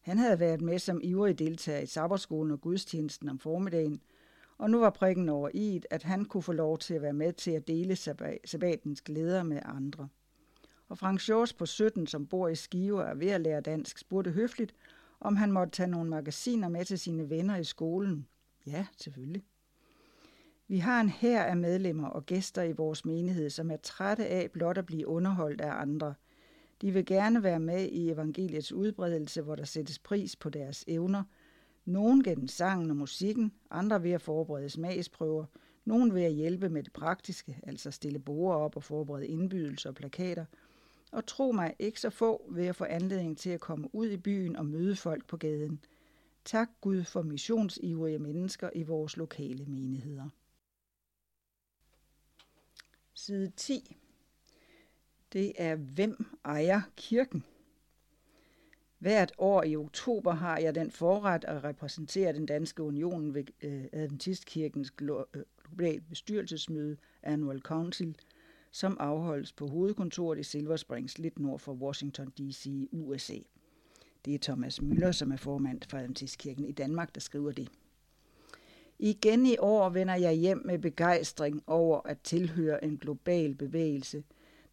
[0.00, 4.00] Han havde været med som ivrig deltager i sabberskolen og gudstjenesten om formiddagen,
[4.58, 7.32] og nu var prikken over i, at han kunne få lov til at være med
[7.32, 7.96] til at dele
[8.44, 10.08] sabbatens glæder med andre.
[10.88, 13.98] Og Frank Sjors på 17, som bor i Skive og er ved at lære dansk,
[13.98, 14.74] spurgte høfligt,
[15.20, 18.26] om han måtte tage nogle magasiner med til sine venner i skolen.
[18.66, 19.44] Ja, selvfølgelig.
[20.68, 24.50] Vi har en her af medlemmer og gæster i vores menighed, som er trætte af
[24.50, 26.14] blot at blive underholdt af andre.
[26.80, 31.22] De vil gerne være med i evangeliets udbredelse, hvor der sættes pris på deres evner.
[31.86, 35.44] Nogen gennem sangen og musikken, andre ved at forberede smagsprøver,
[35.84, 39.94] nogen ved at hjælpe med det praktiske, altså stille borer op og forberede indbydelser og
[39.94, 40.44] plakater–
[41.12, 44.16] og tro mig, ikke så få ved at få anledning til at komme ud i
[44.16, 45.84] byen og møde folk på gaden.
[46.44, 50.28] Tak Gud for missionsivrige mennesker i vores lokale menigheder.
[53.14, 53.96] Side 10.
[55.32, 57.44] Det er Hvem ejer kirken?
[58.98, 63.84] Hvert år i oktober har jeg den forret at repræsentere den danske union ved øh,
[63.92, 68.16] Adventistkirkens øh, globale bestyrelsesmøde Annual Council–
[68.76, 72.66] som afholdes på hovedkontoret i Silver Springs, lidt nord for Washington D.C.
[72.66, 73.38] i USA.
[74.24, 77.68] Det er Thomas Møller, som er formand for Adventistkirken i Danmark, der skriver det.
[78.98, 84.24] Igen i år vender jeg hjem med begejstring over at tilhøre en global bevægelse,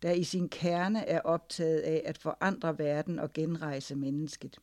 [0.04, 4.58] der i sin kerne er optaget af at forandre verden og genrejse mennesket.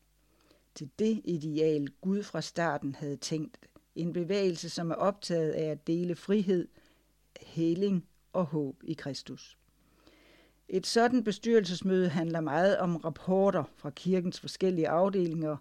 [0.75, 3.59] Til det ideal Gud fra starten havde tænkt,
[3.95, 6.69] en bevægelse, som er optaget af at dele frihed,
[7.41, 9.59] heling og håb i Kristus.
[10.69, 15.57] Et sådan bestyrelsesmøde handler meget om rapporter fra kirkens forskellige afdelinger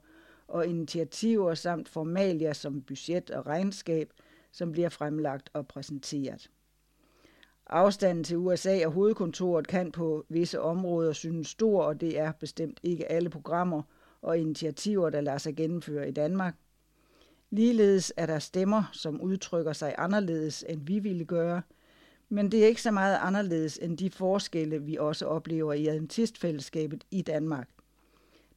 [0.47, 4.13] og initiativer samt formalia som budget og regnskab,
[4.51, 6.49] som bliver fremlagt og præsenteret.
[7.69, 12.79] Afstanden til USA og hovedkontoret kan på visse områder synes stor, og det er bestemt
[12.83, 13.81] ikke alle programmer
[14.21, 16.55] og initiativer, der lader sig gennemføre i Danmark.
[17.49, 21.61] Ligeledes er der stemmer, som udtrykker sig anderledes, end vi ville gøre,
[22.29, 27.03] men det er ikke så meget anderledes end de forskelle, vi også oplever i adventistfællesskabet
[27.11, 27.69] i Danmark.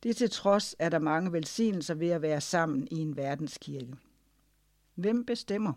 [0.03, 3.95] Det til trods er der mange velsignelser ved at være sammen i en verdenskirke.
[4.95, 5.73] Hvem bestemmer?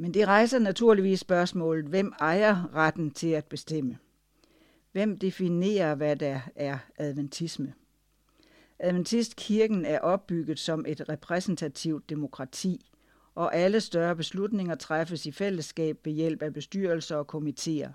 [0.00, 3.98] Men det rejser naturligvis spørgsmålet, hvem ejer retten til at bestemme?
[4.92, 7.74] Hvem definerer, hvad der er adventisme?
[8.78, 12.90] Adventistkirken er opbygget som et repræsentativt demokrati,
[13.34, 17.90] og alle større beslutninger træffes i fællesskab ved hjælp af bestyrelser og komitéer.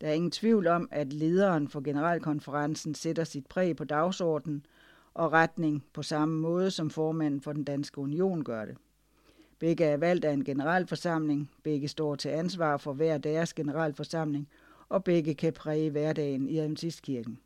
[0.00, 4.66] Der er ingen tvivl om, at lederen for generalkonferencen sætter sit præg på dagsordenen
[5.14, 8.76] og retning på samme måde, som formanden for den danske union gør det.
[9.62, 14.48] Begge er valgt af en generalforsamling, begge står til ansvar for hver deres generalforsamling,
[14.88, 17.38] og begge kan præge hverdagen i Adventistkirken.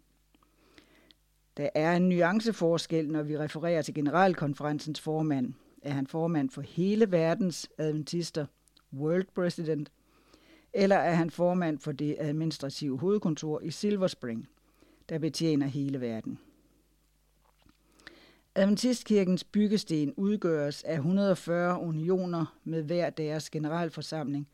[1.57, 5.53] Der er en nuanceforskel, når vi refererer til generalkonferencens formand.
[5.83, 8.47] Er han formand for hele verdens adventister,
[8.93, 9.93] World President,
[10.73, 14.49] eller er han formand for det administrative hovedkontor i Silver Spring,
[15.09, 16.39] der betjener hele verden.
[18.59, 24.49] Adventistkirkens byggesten udgøres af 140 unioner med hver deres generalforsamling,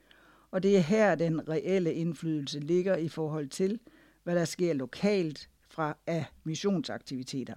[0.50, 3.80] og det er her den reelle indflydelse ligger i forhold til,
[4.22, 7.54] hvad der sker lokalt fra af missionsaktiviteter.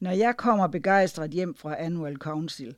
[0.00, 2.76] Når jeg kommer begejstret hjem fra Annual Council,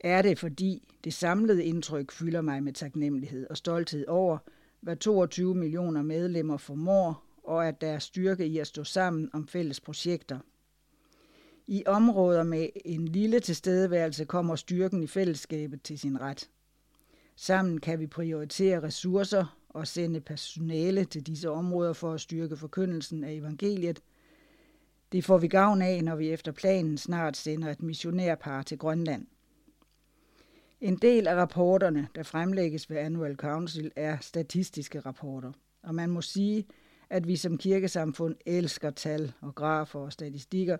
[0.00, 4.38] er det fordi det samlede indtryk fylder mig med taknemmelighed og stolthed over,
[4.80, 9.48] hvad 22 millioner medlemmer formår, og at der er styrke i at stå sammen om
[9.48, 10.38] fælles projekter.
[11.66, 16.50] I områder med en lille tilstedeværelse kommer styrken i fællesskabet til sin ret.
[17.36, 23.24] Sammen kan vi prioritere ressourcer og sende personale til disse områder for at styrke forkyndelsen
[23.24, 24.02] af evangeliet.
[25.12, 29.26] Det får vi gavn af, når vi efter planen snart sender et missionærpar til Grønland.
[30.80, 35.52] En del af rapporterne, der fremlægges ved Annual Council, er statistiske rapporter.
[35.82, 36.66] Og man må sige,
[37.10, 40.76] at vi som kirkesamfund elsker tal og grafer og statistikker.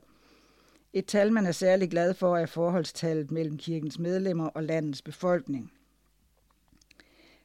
[0.94, 5.72] Et tal, man er særlig glad for, er forholdstallet mellem kirkens medlemmer og landets befolkning.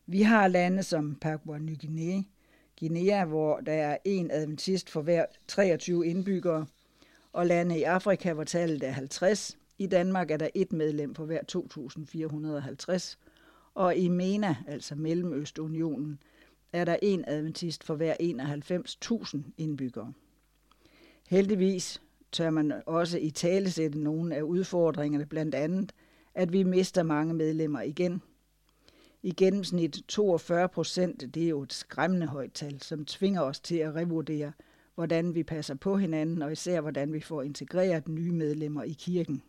[0.06, 2.22] Vi har lande som Papua Ny Guinea,
[2.80, 6.66] Guinea, hvor der er en adventist for hver 23 indbyggere,
[7.34, 9.58] og lande i Afrika, hvor tallet er 50.
[9.78, 13.18] I Danmark er der et medlem på hver 2.450,
[13.76, 16.20] og i MENA, altså Mellemøstunionen,
[16.74, 18.16] er der en adventist for hver
[19.34, 20.14] 91.000 indbyggere.
[21.28, 25.94] Heldigvis tør man også i talesætte nogle af udfordringerne, blandt andet,
[26.36, 28.22] at vi mister mange medlemmer igen–
[29.24, 31.36] i gennemsnit 42 procent.
[31.36, 34.52] Det er jo et skræmmende højt tal, som tvinger os til at revurdere,
[34.96, 39.44] hvordan vi passer på hinanden, og især hvordan vi får integreret nye medlemmer i kirken.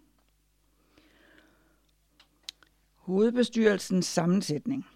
[2.94, 4.86] Hovedbestyrelsens sammensætning.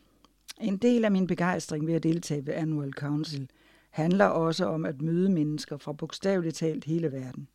[0.60, 3.50] En del af min begejstring ved at deltage ved Annual Council
[3.90, 7.48] handler også om at møde mennesker fra bogstaveligt talt hele verden.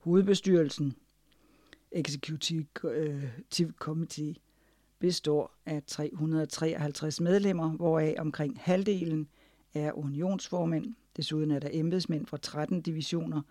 [0.00, 0.96] Hovedbestyrelsen,
[1.92, 3.24] Executive øh,
[3.78, 4.34] Committee,
[4.98, 9.28] består af 353 medlemmer, hvoraf omkring halvdelen
[9.74, 10.94] er unionsformænd.
[11.16, 13.42] Desuden er der embedsmænd fra 13 divisioner,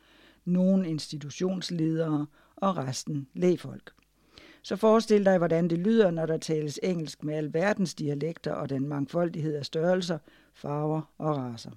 [0.46, 3.92] nogle institutionsledere og resten lægfolk.
[4.62, 8.88] Så forestil dig, hvordan det lyder, når der tales engelsk med alverdens dialekter og den
[8.88, 10.18] mangfoldighed af størrelser,
[10.54, 11.72] farver og raser.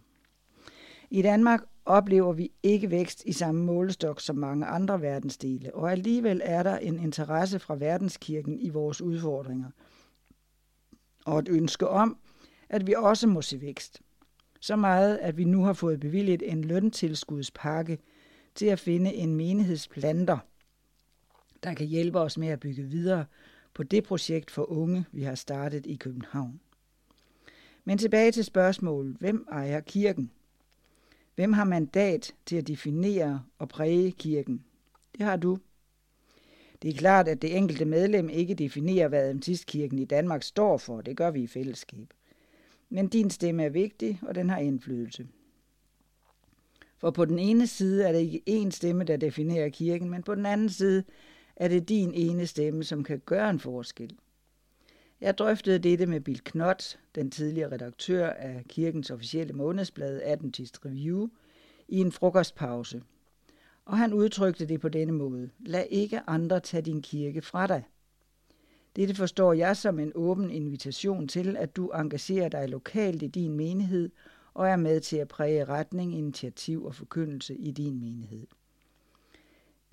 [1.11, 6.41] I Danmark oplever vi ikke vækst i samme målestok som mange andre verdensdele, og alligevel
[6.45, 9.71] er der en interesse fra verdenskirken i vores udfordringer,
[11.25, 12.17] og et ønske om,
[12.69, 14.01] at vi også må se vækst.
[14.61, 17.99] Så meget, at vi nu har fået bevilget en løntilskudspakke
[18.55, 20.39] til at finde en menighedsplanter,
[21.63, 23.25] der kan hjælpe os med at bygge videre
[23.75, 26.61] på det projekt for unge, vi har startet i København.
[27.85, 30.31] Men tilbage til spørgsmålet, hvem ejer kirken?
[31.35, 34.65] Hvem har mandat til at definere og præge kirken?
[35.19, 35.59] Det har du.
[36.83, 41.01] Det er klart, at det enkelte medlem ikke definerer, hvad Adventistkirken i Danmark står for.
[41.01, 42.15] Det gør vi i fællesskab.
[42.91, 45.27] Men din stemme er vigtig, og den har indflydelse.
[46.99, 50.35] For på den ene side er det ikke én stemme, der definerer kirken, men på
[50.35, 51.05] den anden side
[51.57, 54.17] er det din ene stemme, som kan gøre en forskel.
[55.23, 61.29] Jeg drøftede dette med Bill Knott, den tidligere redaktør af kirkens officielle månedsblad Adventist Review,
[61.89, 63.03] i en frokostpause.
[63.85, 65.51] Og han udtrykte det på denne måde.
[65.61, 67.85] Lad ikke andre tage din kirke fra dig.
[68.97, 73.53] Dette forstår jeg som en åben invitation til, at du engagerer dig lokalt i din
[73.53, 74.11] menighed
[74.55, 78.47] og er med til at præge retning, initiativ og forkyndelse i din menighed.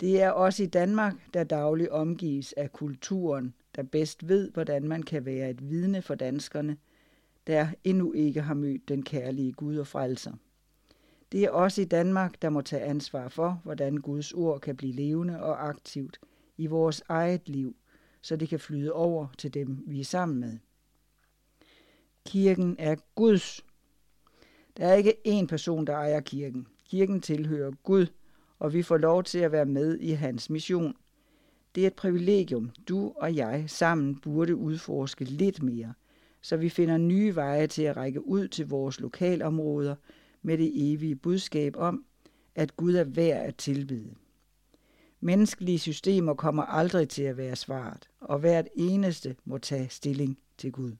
[0.00, 5.02] Det er også i Danmark, der dagligt omgives af kulturen, der bedst ved, hvordan man
[5.02, 6.76] kan være et vidne for danskerne,
[7.46, 10.32] der endnu ikke har mødt den kærlige Gud og frelser.
[11.32, 14.92] Det er også i Danmark, der må tage ansvar for, hvordan Guds ord kan blive
[14.92, 16.20] levende og aktivt
[16.56, 17.76] i vores eget liv,
[18.22, 20.58] så det kan flyde over til dem, vi er sammen med.
[22.26, 23.64] Kirken er Guds.
[24.76, 26.66] Der er ikke én person, der ejer kirken.
[26.84, 28.06] Kirken tilhører Gud,
[28.58, 30.96] og vi får lov til at være med i hans mission.
[31.74, 35.94] Det er et privilegium, du og jeg sammen burde udforske lidt mere,
[36.40, 39.94] så vi finder nye veje til at række ud til vores lokalområder
[40.42, 42.04] med det evige budskab om,
[42.54, 44.14] at Gud er værd at tilbede.
[45.20, 50.72] Menneskelige systemer kommer aldrig til at være svaret, og hvert eneste må tage stilling til
[50.72, 50.92] Gud.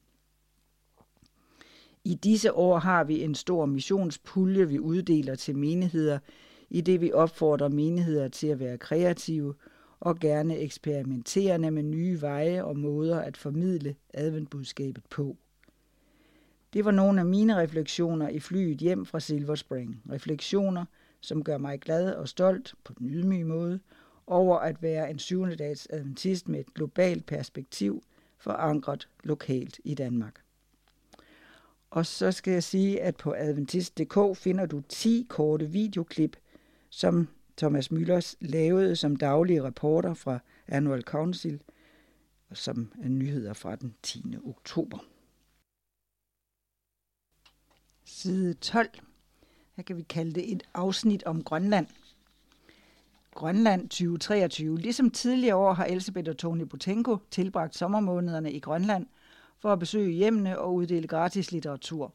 [2.04, 6.18] I disse år har vi en stor missionspulje, vi uddeler til menigheder,
[6.70, 9.54] i det vi opfordrer menigheder til at være kreative
[10.00, 15.36] og gerne eksperimenterende med nye veje og måder at formidle adventbudskabet på.
[16.72, 20.02] Det var nogle af mine refleksioner i flyet hjem fra Silver Spring.
[20.10, 20.84] Refleksioner,
[21.20, 23.80] som gør mig glad og stolt på den ydmyge måde
[24.26, 28.02] over at være en syvende dags adventist med et globalt perspektiv
[28.38, 30.40] forankret lokalt i Danmark.
[31.90, 36.36] Og så skal jeg sige, at på adventist.dk finder du 10 korte videoklip,
[36.90, 37.28] som
[37.60, 40.38] Thomas Müllers lavede som daglige reporter fra
[40.68, 41.60] Annual Council,
[42.52, 44.36] som er nyheder fra den 10.
[44.44, 44.98] oktober.
[48.04, 48.88] Side 12.
[49.76, 51.86] Her kan vi kalde det et afsnit om Grønland.
[53.34, 54.78] Grønland 2023.
[54.78, 59.06] Ligesom tidligere år har Elisabeth og Tony Butenko tilbragt sommermånederne i Grønland
[59.58, 62.14] for at besøge hjemmene og uddele gratis litteratur.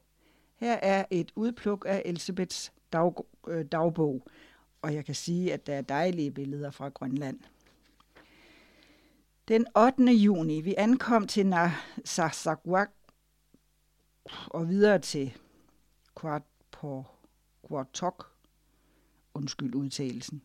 [0.56, 3.12] Her er et udpluk af Elisabeths dag,
[3.48, 4.26] øh, dagbog,
[4.82, 7.40] og jeg kan sige, at der er dejlige billeder fra Grønland.
[9.48, 10.12] Den 8.
[10.12, 12.88] juni, vi ankom til Narsarsuaq
[14.46, 15.36] og videre til
[16.20, 18.32] Quatok,
[19.34, 20.42] undskyld udtalelsen.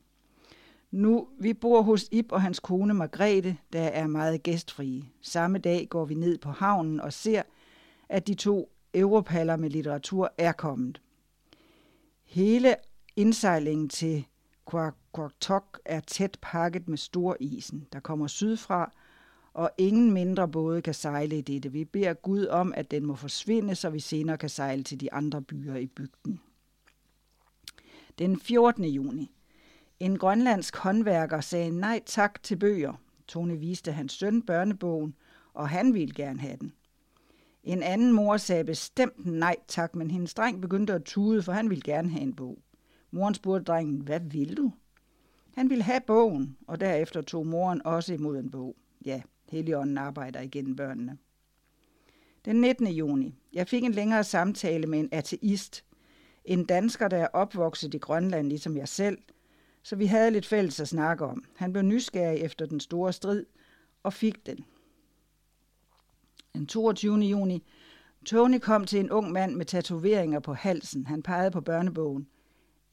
[0.92, 5.04] Nu, vi bor hos Ib og hans kone Margrethe, der er meget gæstfrie.
[5.22, 7.44] Samme dag går vi ned på havnen og ser,
[8.10, 11.02] at de to europaller med litteratur er kommet.
[12.24, 12.76] Hele
[13.16, 14.26] indsejlingen til
[14.72, 18.92] Qaqortoq er tæt pakket med stor isen, der kommer sydfra,
[19.54, 21.72] og ingen mindre både kan sejle i dette.
[21.72, 25.14] Vi beder Gud om, at den må forsvinde, så vi senere kan sejle til de
[25.14, 26.40] andre byer i bygden.
[28.20, 28.84] Den 14.
[28.84, 29.32] juni.
[30.00, 32.94] En grønlandsk håndværker sagde nej tak til bøger.
[33.28, 35.16] Tone viste hans søn børnebogen,
[35.54, 36.74] og han ville gerne have den.
[37.64, 41.70] En anden mor sagde bestemt nej tak, men hendes dreng begyndte at tude, for han
[41.70, 42.60] ville gerne have en bog.
[43.12, 44.72] Moren spurgte drengen, hvad vil du?
[45.56, 48.76] Han ville have bogen, og derefter tog moren også imod en bog.
[49.06, 51.18] Ja, Helligånden arbejder igennem børnene.
[52.46, 52.88] Den 19.
[52.88, 53.36] juni.
[53.54, 55.86] Jeg fik en længere samtale med en ateist.
[56.46, 59.18] En dansker, der er opvokset i Grønland, ligesom jeg selv.
[59.84, 61.44] Så vi havde lidt fælles at snakke om.
[61.56, 63.46] Han blev nysgerrig efter den store strid
[64.04, 64.66] og fik den.
[66.54, 67.20] Den 22.
[67.20, 67.64] juni.
[68.26, 71.06] Tony kom til en ung mand med tatoveringer på halsen.
[71.06, 72.28] Han pegede på børnebogen.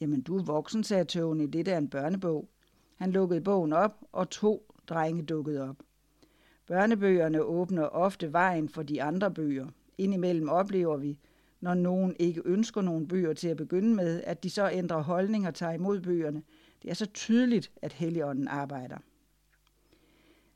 [0.01, 1.45] Jamen, du er voksen, sagde Tony.
[1.45, 2.49] Det er en børnebog.
[2.97, 5.77] Han lukkede bogen op, og to drenge dukkede op.
[6.67, 9.67] Børnebøgerne åbner ofte vejen for de andre bøger.
[9.99, 11.19] Indimellem oplever vi,
[11.61, 15.47] når nogen ikke ønsker nogen bøger til at begynde med, at de så ændrer holdning
[15.47, 16.43] og tager imod bøgerne.
[16.83, 18.99] Det er så tydeligt, at Helligånden arbejder.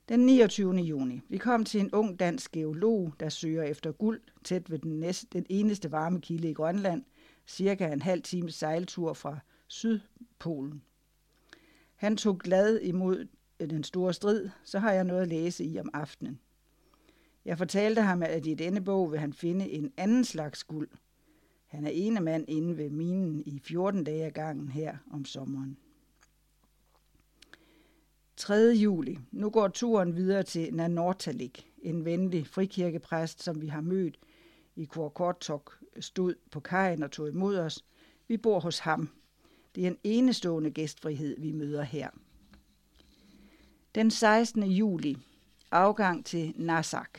[0.08, 0.74] Den 29.
[0.74, 1.20] juni.
[1.28, 5.26] Vi kom til en ung dansk geolog, der søger efter guld tæt ved den, næste,
[5.32, 7.02] den eneste varme kilde i Grønland,
[7.46, 9.38] cirka en halv times sejltur fra
[9.68, 10.82] Sydpolen.
[11.94, 13.26] Han tog glad imod
[13.60, 16.40] den store strid, så har jeg noget at læse i om aftenen.
[17.44, 20.88] Jeg fortalte ham, at i denne bog vil han finde en anden slags guld.
[21.66, 25.78] Han er ene mand inde ved minen i 14 dage af gangen her om sommeren.
[28.36, 28.54] 3.
[28.54, 29.18] juli.
[29.30, 34.18] Nu går turen videre til Nanortalik, en venlig frikirkepræst, som vi har mødt
[34.76, 37.84] i Korkortok, stod på kajen og tog imod os.
[38.28, 39.08] Vi bor hos ham.
[39.74, 42.08] Det er en enestående gæstfrihed, vi møder her.
[43.94, 44.62] Den 16.
[44.62, 45.16] juli.
[45.70, 47.18] Afgang til Nasak.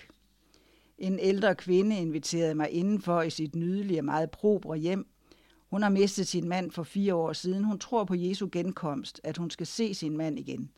[0.97, 5.07] En ældre kvinde inviterede mig indenfor i sit nydelige og meget probre hjem.
[5.69, 7.63] Hun har mistet sin mand for fire år siden.
[7.63, 10.71] Hun tror på Jesu genkomst, at hun skal se sin mand igen.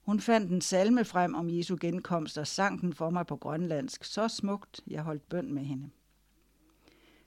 [0.00, 4.04] Hun fandt en salme frem om Jesu genkomst og sang den for mig på grønlandsk.
[4.04, 5.90] Så smukt, jeg holdt bøn med hende.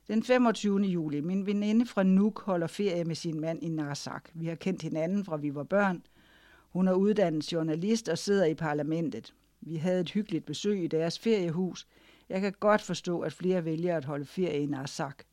[0.08, 0.80] Den 25.
[0.80, 1.22] juli.
[1.22, 4.30] Min veninde fra Nuuk holder ferie med sin mand i Narsak.
[4.34, 6.04] Vi har kendt hinanden fra vi var børn.
[6.70, 9.34] Hun er uddannet journalist og sidder i parlamentet.
[9.62, 11.88] Vi havde et hyggeligt besøg i deres feriehus.
[12.30, 15.24] Jeg kan godt forstå, at flere vælger at holde ferie i Narsak.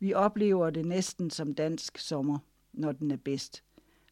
[0.00, 2.38] Vi oplever det næsten som dansk sommer,
[2.72, 3.64] når den er bedst.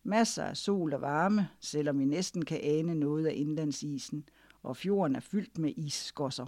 [0.02, 4.28] Masser af sol og varme, selvom vi næsten kan ane noget af indlandsisen,
[4.62, 6.46] og fjorden er fyldt med isskosser.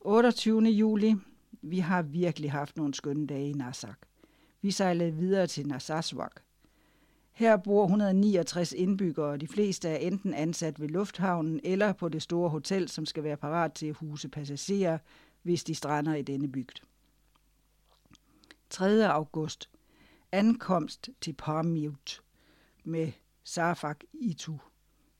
[0.00, 0.62] 28.
[0.62, 1.14] juli.
[1.62, 3.98] Vi har virkelig haft nogle skønne dage i Nasak.
[4.62, 6.32] Vi sejlede videre til Narsarsuaq.
[7.32, 12.22] Her bor 169 indbyggere, og de fleste er enten ansat ved lufthavnen eller på det
[12.22, 14.98] store hotel, som skal være parat til at huse passagerer,
[15.42, 16.82] hvis de strander i denne bygd.
[18.70, 19.08] 3.
[19.08, 19.70] august.
[20.32, 22.22] Ankomst til Parmiut
[22.84, 23.12] med
[23.44, 24.58] Safak Itu.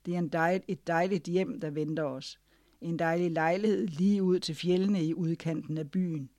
[0.07, 2.39] Det er en dejl, et dejligt hjem, der venter os.
[2.81, 6.31] En dejlig lejlighed lige ud til fjellene i udkanten af byen.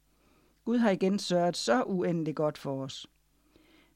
[0.66, 3.08] Gud har igen sørget så uendeligt godt for os.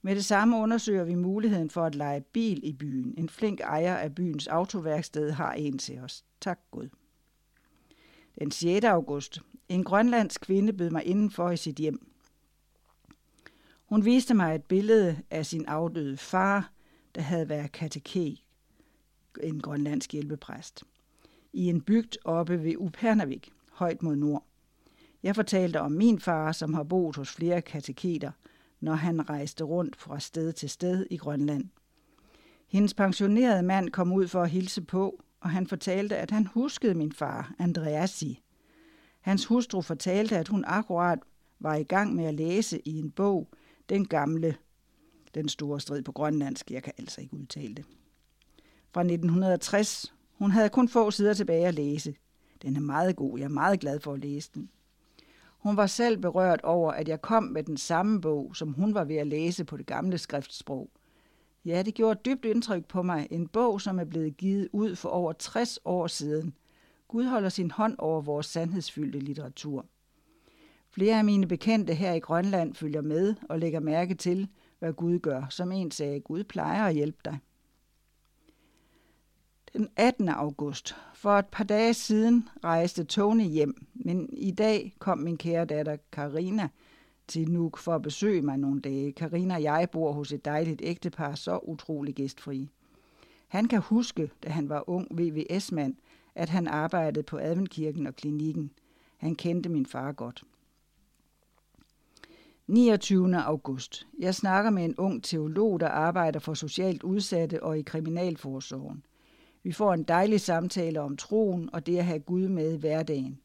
[0.01, 3.13] Med det samme undersøger vi muligheden for at lege bil i byen.
[3.17, 6.25] En flink ejer af byens autoværksted har en til os.
[6.41, 6.89] Tak Gud.
[8.39, 8.85] Den 6.
[8.85, 9.39] august.
[9.69, 12.07] En grønlandsk kvinde bød mig indenfor i sit hjem.
[13.85, 16.71] Hun viste mig et billede af sin afdøde far,
[17.15, 18.41] der havde været kateke,
[19.43, 20.83] en grønlandsk hjælpepræst,
[21.53, 24.45] i en bygd oppe ved Upernavik, højt mod nord.
[25.23, 28.31] Jeg fortalte om min far, som har boet hos flere kateketer,
[28.79, 31.69] når han rejste rundt fra sted til sted i Grønland.
[32.67, 36.93] Hendes pensionerede mand kom ud for at hilse på, og han fortalte, at han huskede
[36.93, 38.39] min far, Andreasi.
[39.21, 41.19] Hans hustru fortalte, at hun akkurat
[41.59, 43.47] var i gang med at læse i en bog,
[43.89, 44.55] den gamle,
[45.33, 47.85] den store strid på grønlandsk, jeg kan altså ikke udtale det.
[48.93, 50.12] Fra 1960.
[50.43, 52.15] Hun havde kun få sider tilbage at læse.
[52.61, 54.69] Den er meget god, jeg er meget glad for at læse den.
[55.57, 59.03] Hun var selv berørt over, at jeg kom med den samme bog, som hun var
[59.03, 60.89] ved at læse på det gamle skriftsprog.
[61.65, 63.27] Ja, det gjorde et dybt indtryk på mig.
[63.31, 66.53] En bog, som er blevet givet ud for over 60 år siden.
[67.07, 69.85] Gud holder sin hånd over vores sandhedsfyldte litteratur.
[70.91, 74.47] Flere af mine bekendte her i Grønland følger med og lægger mærke til,
[74.79, 75.45] hvad Gud gør.
[75.49, 77.39] Som en sagde, Gud plejer at hjælpe dig.
[79.77, 80.29] Den 18.
[80.29, 80.95] august.
[81.13, 85.97] For et par dage siden rejste Tony hjem, men i dag kom min kære datter
[86.11, 86.69] Karina
[87.27, 89.11] til Nuuk for at besøge mig nogle dage.
[89.11, 92.69] Karina og jeg bor hos et dejligt ægtepar, så utrolig gæstfri.
[93.47, 95.95] Han kan huske, da han var ung VVS-mand,
[96.35, 98.71] at han arbejdede på Adventkirken og klinikken.
[99.17, 100.43] Han kendte min far godt.
[102.67, 103.37] 29.
[103.37, 104.07] august.
[104.19, 109.03] Jeg snakker med en ung teolog, der arbejder for socialt udsatte og i kriminalforsorgen.
[109.63, 113.39] Vi får en dejlig samtale om troen og det at have Gud med i hverdagen.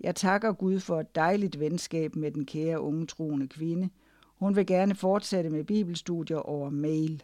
[0.00, 3.90] Jeg takker Gud for et dejligt venskab med den kære unge troende kvinde.
[4.36, 7.22] Hun vil gerne fortsætte med bibelstudier over mail.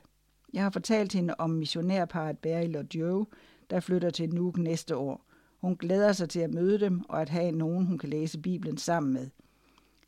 [0.53, 3.27] Jeg har fortalt hende om missionærparet Beryl og Joe,
[3.71, 5.25] der flytter til Nuuk næste år.
[5.61, 8.79] Hun glæder sig til at møde dem og at have nogen, hun kan læse Bibelen
[8.79, 9.31] sammen med.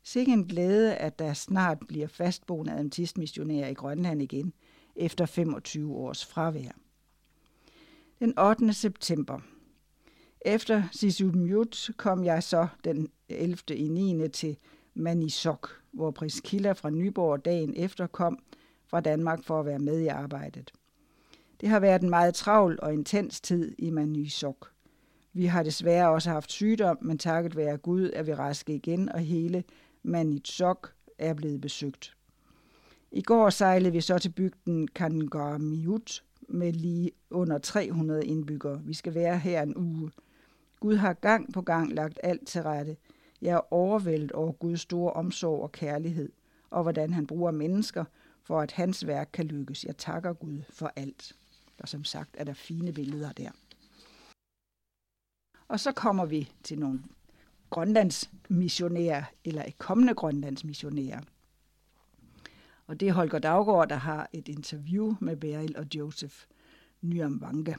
[0.03, 4.53] Sikke en glæde, at der snart bliver fastboende adventistmissionærer i Grønland igen,
[4.95, 6.71] efter 25 års fravær.
[8.19, 8.73] Den 8.
[8.73, 9.39] september.
[10.41, 13.57] Efter Sisumjut kom jeg så den 11.
[13.69, 14.29] i 9.
[14.29, 14.57] til
[14.93, 18.39] Manisok, hvor Priskilla fra Nyborg dagen efter kom
[18.87, 20.71] fra Danmark for at være med i arbejdet.
[21.61, 24.71] Det har været en meget travl og intens tid i Manisok.
[25.33, 29.19] Vi har desværre også haft sygdom, men takket være Gud er vi raske igen, og
[29.19, 29.63] hele
[30.03, 32.17] Manitsok er blevet besøgt.
[33.11, 38.81] I går sejlede vi så til bygden Kangarmiut med lige under 300 indbyggere.
[38.83, 40.11] Vi skal være her en uge.
[40.79, 42.97] Gud har gang på gang lagt alt til rette.
[43.41, 46.31] Jeg er overvældet over Guds store omsorg og kærlighed,
[46.69, 48.05] og hvordan han bruger mennesker,
[48.43, 49.85] for at hans værk kan lykkes.
[49.85, 51.33] Jeg takker Gud for alt.
[51.79, 53.49] Og som sagt er der fine billeder der.
[55.67, 57.03] Og så kommer vi til nogle
[57.69, 61.21] Grønlands missionærer, eller kommende Grønlands missionærer.
[62.87, 66.35] Og det er Holger Daggaard, der har et interview med Beryl og Joseph.
[67.01, 67.73] Nyamvanga,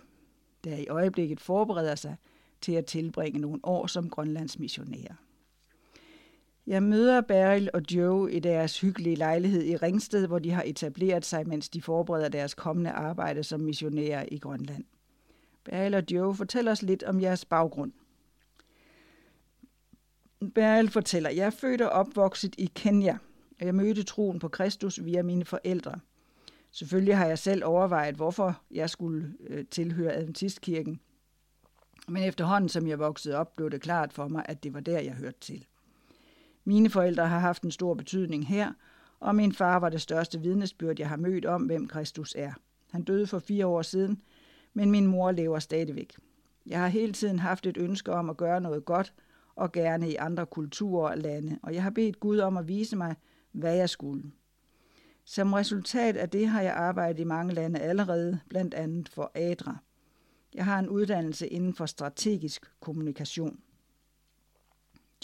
[0.65, 2.17] der i øjeblikket forbereder sig
[2.61, 5.15] til at tilbringe nogle år som Grønlands missionærer.
[6.67, 11.25] Jeg møder Beryl og Joe i deres hyggelige lejlighed i Ringsted, hvor de har etableret
[11.25, 14.85] sig, mens de forbereder deres kommende arbejde som missionærer i Grønland.
[15.65, 17.93] Beryl og Joe, fortæl os lidt om jeres baggrund.
[20.55, 23.19] Beryl fortæller, jeg er født og opvokset i Kenya,
[23.61, 26.01] og jeg mødte troen på Kristus via mine forældre.
[26.71, 31.01] Selvfølgelig har jeg selv overvejet, hvorfor jeg skulle øh, tilhøre Adventistkirken.
[32.09, 35.01] Men efterhånden, som jeg voksede op, blev det klart for mig, at det var der,
[35.01, 35.67] jeg hørte til.
[36.65, 38.73] Mine forældre har haft en stor betydning her,
[39.21, 42.53] og min far var det største vidnesbyrd, jeg har mødt om, hvem Kristus er.
[42.91, 44.23] Han døde for fire år siden,
[44.75, 46.17] men min mor lever stadigvæk.
[46.67, 49.15] Jeg har hele tiden haft et ønske om at gøre noget godt,
[49.57, 52.97] og gerne i andre kulturer og lande, og jeg har bedt Gud om at vise
[52.97, 53.17] mig,
[53.59, 54.23] hvad jeg skulle.
[55.25, 59.77] Som resultat af det har jeg arbejdet i mange lande allerede, blandt andet for ADRA.
[60.55, 63.61] Jeg har en uddannelse inden for strategisk kommunikation.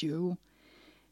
[0.03, 0.37] Joe.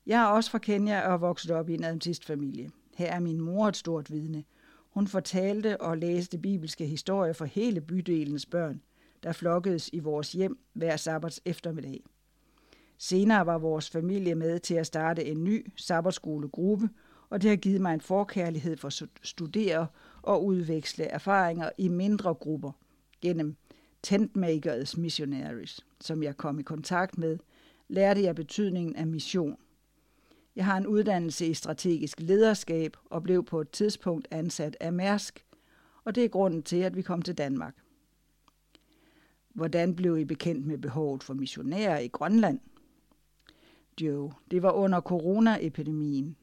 [0.06, 2.70] Jeg er også fra Kenya og vokset op i en adventistfamilie.
[2.96, 4.44] Her er min mor et stort vidne.
[4.90, 8.82] Hun fortalte og læste bibelske historier for hele bydelens børn,
[9.22, 12.04] der flokkedes i vores hjem hver sabbats eftermiddag.
[12.98, 16.88] Senere var vores familie med til at starte en ny sabbatskolegruppe,
[17.32, 19.86] og det har givet mig en forkærlighed for at studere
[20.22, 22.72] og udveksle erfaringer i mindre grupper
[23.20, 23.56] gennem
[24.02, 27.38] Tentmakers Missionaries, som jeg kom i kontakt med,
[27.88, 29.56] lærte jeg betydningen af mission.
[30.56, 35.44] Jeg har en uddannelse i strategisk lederskab og blev på et tidspunkt ansat af Mærsk,
[36.04, 37.74] og det er grunden til, at vi kom til Danmark.
[39.54, 42.60] Hvordan blev I bekendt med behovet for missionærer i Grønland?
[44.00, 46.36] Jo, det var under coronaepidemien,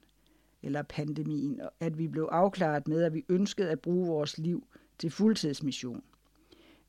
[0.63, 4.67] eller pandemien, at vi blev afklaret med, at vi ønskede at bruge vores liv
[4.99, 6.03] til fuldtidsmission.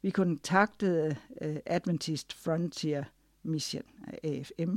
[0.02, 3.04] Vi kontaktede øh, Adventist Frontier
[3.42, 3.82] Mission,
[4.22, 4.76] AFM,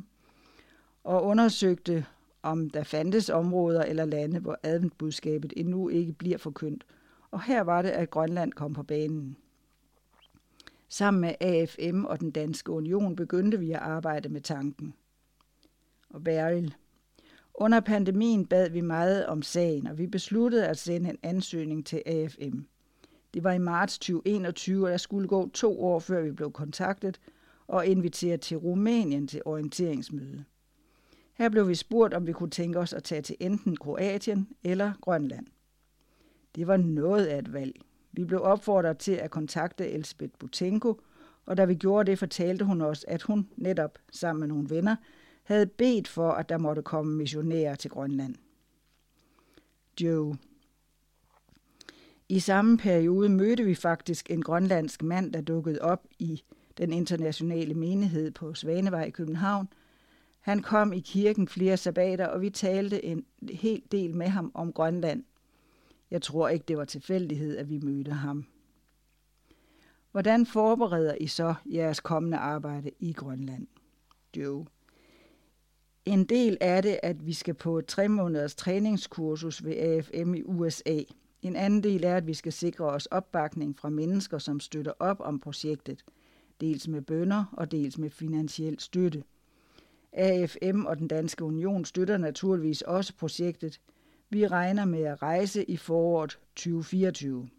[1.03, 2.05] og undersøgte,
[2.43, 6.85] om der fandtes områder eller lande, hvor adventbudskabet endnu ikke bliver forkyndt.
[7.31, 9.37] Og her var det, at Grønland kom på banen.
[10.89, 14.93] Sammen med AFM og den Danske Union begyndte vi at arbejde med tanken.
[16.09, 16.71] Og Beryl,
[17.55, 22.03] under pandemien bad vi meget om sagen, og vi besluttede at sende en ansøgning til
[22.05, 22.59] AFM.
[23.33, 27.19] Det var i marts 2021, og der skulle gå to år, før vi blev kontaktet
[27.67, 30.43] og inviteret til Rumænien til orienteringsmøde.
[31.33, 34.93] Her blev vi spurgt, om vi kunne tænke os at tage til enten Kroatien eller
[35.01, 35.47] Grønland.
[36.55, 37.81] Det var noget af et valg.
[38.11, 41.01] Vi blev opfordret til at kontakte Elsbeth Butenko,
[41.45, 44.95] og da vi gjorde det, fortalte hun os, at hun netop sammen med nogle venner
[45.43, 48.35] havde bedt for, at der måtte komme missionærer til Grønland.
[50.01, 50.37] Joe.
[52.29, 56.43] I samme periode mødte vi faktisk en grønlandsk mand, der dukkede op i
[56.77, 59.67] den internationale menighed på Svanevej i København.
[60.39, 64.73] Han kom i kirken flere sabbater, og vi talte en hel del med ham om
[64.73, 65.23] Grønland.
[66.11, 68.45] Jeg tror ikke, det var tilfældighed, at vi mødte ham.
[70.11, 73.67] Hvordan forbereder I så jeres kommende arbejde i Grønland?
[74.37, 74.65] Joe.
[76.05, 80.43] En del af det, at vi skal på et tre måneders træningskursus ved AFM i
[80.43, 80.99] USA.
[81.41, 85.19] En anden del er, at vi skal sikre os opbakning fra mennesker, som støtter op
[85.19, 86.03] om projektet,
[86.61, 89.23] dels med bønder og dels med finansiel støtte.
[90.13, 93.79] AFM og den Danske Union støtter naturligvis også projektet.
[94.29, 97.49] Vi regner med at rejse i foråret 2024.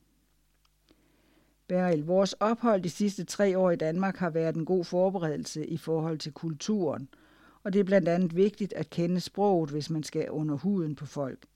[1.67, 5.77] Beryl, vores ophold de sidste tre år i Danmark har været en god forberedelse i
[5.77, 7.09] forhold til kulturen–
[7.65, 11.07] og det er blandt andet vigtigt at kende sproget, hvis man skal under huden på
[11.07, 11.47] folk.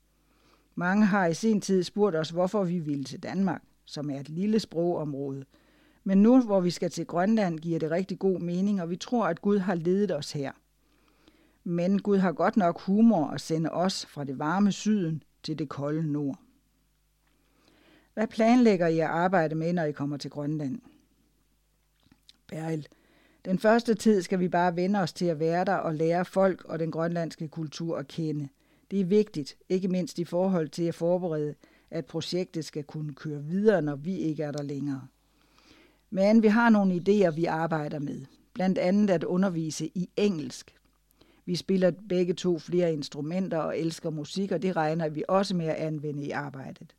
[0.75, 4.29] Mange har i sin tid spurgt os, hvorfor vi ville til Danmark, som er et
[4.29, 5.45] lille sprogområde.
[6.05, 9.27] Men nu, hvor vi skal til Grønland, giver det rigtig god mening, og vi tror,
[9.27, 10.53] at Gud har ledet os her.
[11.65, 15.69] Men Gud har godt nok humor at sende os fra det varme syden til det
[15.69, 16.39] kolde nord.
[18.15, 20.81] Hvad planlægger I at arbejde med, når I kommer til Grønland?
[22.47, 22.85] Beryl,
[23.45, 26.65] den første tid skal vi bare vende os til at være der og lære folk
[26.65, 28.49] og den grønlandske kultur at kende.
[28.91, 31.55] Det er vigtigt, ikke mindst i forhold til at forberede,
[31.91, 35.07] at projektet skal kunne køre videre, når vi ikke er der længere.
[36.11, 38.25] Men vi har nogle idéer, vi arbejder med.
[38.55, 40.75] Blandt andet at undervise i engelsk.
[41.45, 45.67] Vi spiller begge to flere instrumenter og elsker musik, og det regner vi også med
[45.67, 46.95] at anvende i arbejdet.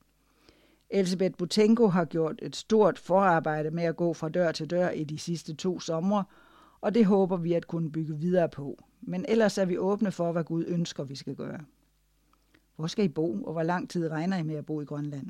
[0.90, 5.04] Elisabeth Butenko har gjort et stort forarbejde med at gå fra dør til dør i
[5.04, 6.24] de sidste to somre,
[6.82, 8.84] og det håber vi at kunne bygge videre på.
[9.02, 11.60] Men ellers er vi åbne for, hvad Gud ønsker, vi skal gøre.
[12.76, 15.28] Hvor skal I bo, og hvor lang tid regner I med at bo i Grønland?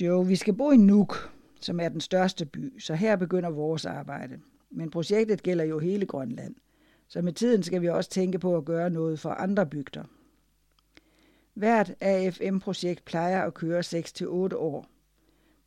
[0.00, 3.86] Jo, vi skal bo i Nuuk, som er den største by, så her begynder vores
[3.86, 4.40] arbejde.
[4.70, 6.54] Men projektet gælder jo hele Grønland,
[7.08, 10.04] så med tiden skal vi også tænke på at gøre noget for andre bygder.
[11.56, 14.26] Hvert AFM-projekt plejer at køre 6-8
[14.56, 14.86] år.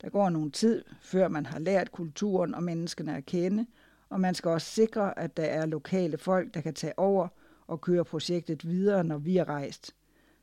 [0.02, 3.66] Der går nogen tid, før man har lært kulturen og menneskene at kende,
[4.08, 7.28] og man skal også sikre, at der er lokale folk, der kan tage over
[7.66, 9.94] og køre projektet videre, når vi er rejst.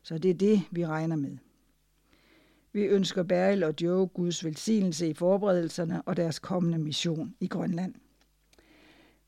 [0.03, 1.37] Så det er det, vi regner med.
[2.73, 7.93] Vi ønsker Beryl og Joe Guds velsignelse i forberedelserne og deres kommende mission i Grønland.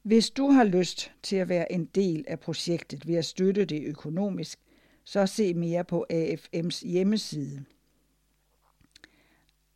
[0.03, 3.83] Hvis du har lyst til at være en del af projektet ved at støtte det
[3.83, 4.59] økonomisk,
[5.09, 7.65] så se mere på AFM's hjemmeside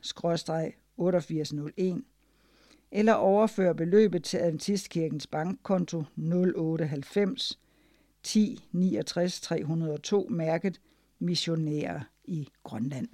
[0.96, 2.04] 8801
[2.92, 7.58] eller overfør beløbet til Adventistkirkens bankkonto 0890
[8.22, 10.80] 10 69 302 mærket
[11.18, 13.08] missionærer i Grønland.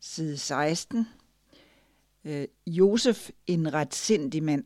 [0.00, 1.06] Side 16.
[2.24, 4.64] Øh, Josef, en retsindig mand.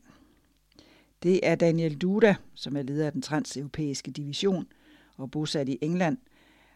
[1.23, 4.67] Det er Daniel Duda, som er leder af den transeuropæiske division
[5.17, 6.19] og bosat i England.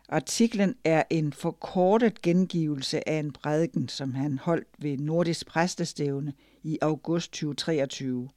[0.08, 6.78] Artiklen er en forkortet gengivelse af en prædiken, som han holdt ved Nordisk Præstestævne i
[6.82, 8.28] august 2023.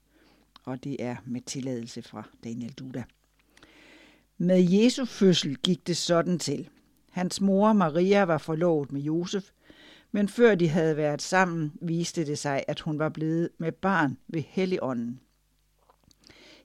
[0.64, 3.04] Og det er med tilladelse fra Daniel Duda.
[4.38, 6.70] Med Jesu fødsel gik det sådan til.
[7.12, 9.50] Hans mor Maria var forlovet med Josef,
[10.16, 14.18] men før de havde været sammen, viste det sig, at hun var blevet med barn
[14.28, 15.20] ved Helligånden.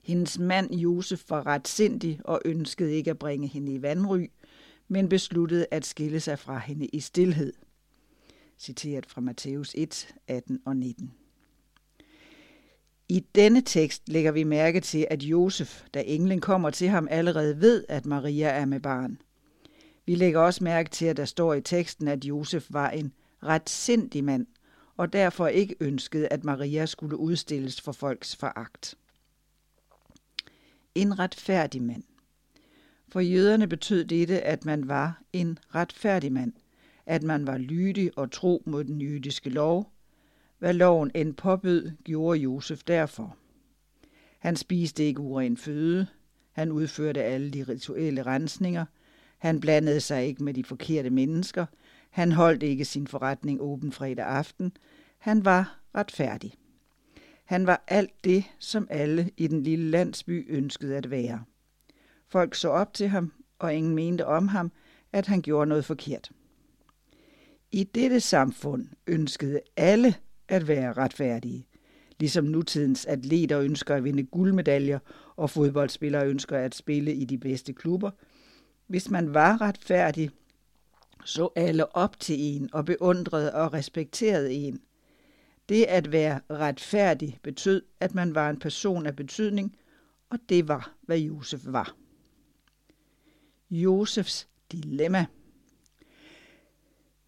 [0.03, 4.27] Hendes mand Josef var ret sindig og ønskede ikke at bringe hende i vandry,
[4.87, 7.53] men besluttede at skille sig fra hende i stillhed.
[8.57, 11.11] Citeret fra Matthæus 1, 18 og 19.
[13.09, 17.61] I denne tekst lægger vi mærke til, at Josef, da englen kommer til ham, allerede
[17.61, 19.21] ved, at Maria er med barn.
[20.05, 23.13] Vi lægger også mærke til, at der står i teksten, at Josef var en
[23.43, 24.47] ret sindig mand,
[24.97, 28.95] og derfor ikke ønskede, at Maria skulle udstilles for folks foragt.
[30.95, 32.03] En retfærdig mand.
[33.07, 36.53] For jøderne betød dette, at man var en retfærdig mand,
[37.05, 39.91] at man var lydig og tro mod den jødiske lov.
[40.59, 43.37] Hvad loven end påbød, gjorde Josef derfor.
[44.39, 46.07] Han spiste ikke uren føde,
[46.51, 48.85] han udførte alle de rituelle rensninger,
[49.37, 51.65] han blandede sig ikke med de forkerte mennesker,
[52.09, 54.71] han holdt ikke sin forretning åben fredag aften,
[55.17, 56.53] han var retfærdig.
[57.45, 61.43] Han var alt det, som alle i den lille landsby ønskede at være.
[62.27, 64.71] Folk så op til ham, og ingen mente om ham,
[65.13, 66.31] at han gjorde noget forkert.
[67.71, 70.15] I dette samfund ønskede alle
[70.47, 71.67] at være retfærdige,
[72.19, 74.99] ligesom nutidens atleter ønsker at vinde guldmedaljer,
[75.35, 78.11] og fodboldspillere ønsker at spille i de bedste klubber.
[78.87, 80.29] Hvis man var retfærdig,
[81.25, 84.81] så alle op til en og beundrede og respekterede en.
[85.69, 89.75] Det at være retfærdig betød, at man var en person af betydning,
[90.29, 91.95] og det var, hvad Josef var.
[93.71, 95.25] Josefs dilemma.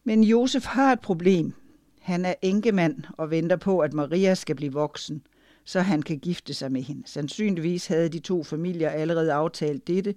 [0.03, 1.53] Men Josef har et problem.
[2.01, 5.23] Han er enkemand og venter på, at Maria skal blive voksen,
[5.63, 7.03] så han kan gifte sig med hende.
[7.05, 10.15] Sandsynligvis havde de to familier allerede aftalt dette,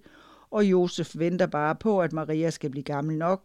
[0.50, 3.44] og Josef venter bare på, at Maria skal blive gammel nok.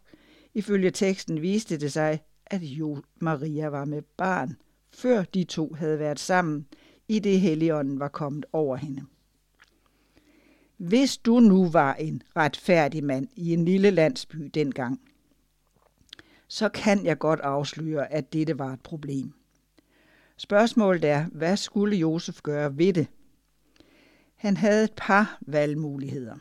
[0.59, 4.57] Ifølge teksten viste det sig, at jo Maria var med barn,
[4.91, 6.67] før de to havde været sammen,
[7.07, 9.05] i det helligånden var kommet over hende.
[10.77, 15.01] Hvis du nu var en retfærdig mand i en lille landsby dengang,
[16.47, 19.33] så kan jeg godt afsløre, at dette var et problem.
[20.37, 23.07] Spørgsmålet er, hvad skulle Josef gøre ved det?
[24.35, 26.37] Han havde et par valgmuligheder.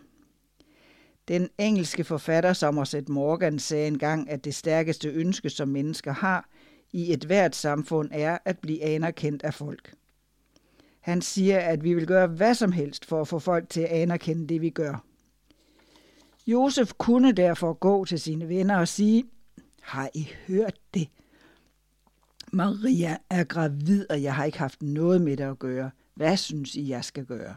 [1.29, 6.49] Den engelske forfatter Somerset Morgan sagde engang, at det stærkeste ønske, som mennesker har
[6.93, 9.95] i et hvert samfund, er at blive anerkendt af folk.
[11.01, 13.87] Han siger, at vi vil gøre hvad som helst for at få folk til at
[13.87, 15.05] anerkende det, vi gør.
[16.47, 19.25] Josef kunne derfor gå til sine venner og sige,
[19.81, 21.09] har I hørt det?
[22.53, 25.91] Maria er gravid, og jeg har ikke haft noget med det at gøre.
[26.15, 27.55] Hvad synes I, jeg skal gøre?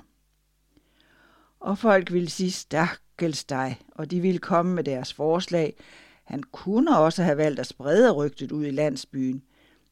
[1.59, 2.99] Og folk ville sige, stak
[3.29, 5.75] dig, og de ville komme med deres forslag.
[6.23, 9.41] Han kunne også have valgt at sprede rygtet ud i landsbyen,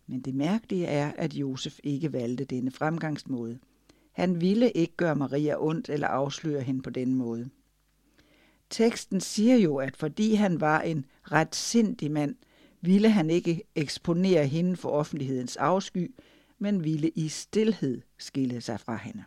[0.08, 3.60] men det mærkelige er, at Josef ikke valgte denne fremgangsmåde.
[4.12, 7.50] Han ville ikke gøre Maria ondt eller afsløre hende på den måde.
[8.70, 12.36] Teksten siger jo, at fordi han var en ret sindig mand,
[12.82, 16.16] ville han ikke eksponere hende for offentlighedens afsky,
[16.60, 19.24] men ville i stilhed skille sig fra hende.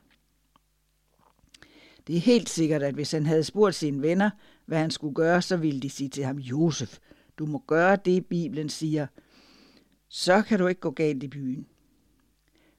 [2.07, 4.30] Det er helt sikkert, at hvis han havde spurgt sine venner,
[4.66, 6.98] hvad han skulle gøre, så ville de sige til ham, Josef,
[7.38, 9.07] du må gøre det, Bibelen siger.
[10.09, 11.66] Så kan du ikke gå galt i byen.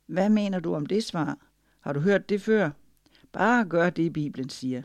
[0.07, 1.37] Hvad mener du om det svar?
[1.79, 2.69] Har du hørt det før?
[3.31, 4.81] Bare gør det, Bibelen siger.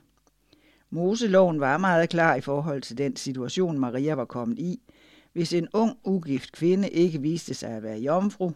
[0.90, 4.80] Moseloven var meget klar i forhold til den situation, Maria var kommet i.
[5.32, 8.52] Hvis en ung, ugift kvinde ikke viste sig at være jomfru,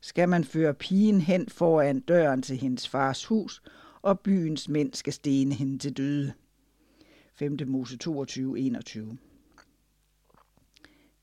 [0.00, 3.62] skal man føre pigen hen foran døren til hendes fars hus,
[4.06, 6.32] og byens mænd skal stene hende til døde.
[7.34, 7.58] 5.
[7.66, 9.18] Mose 22, 21.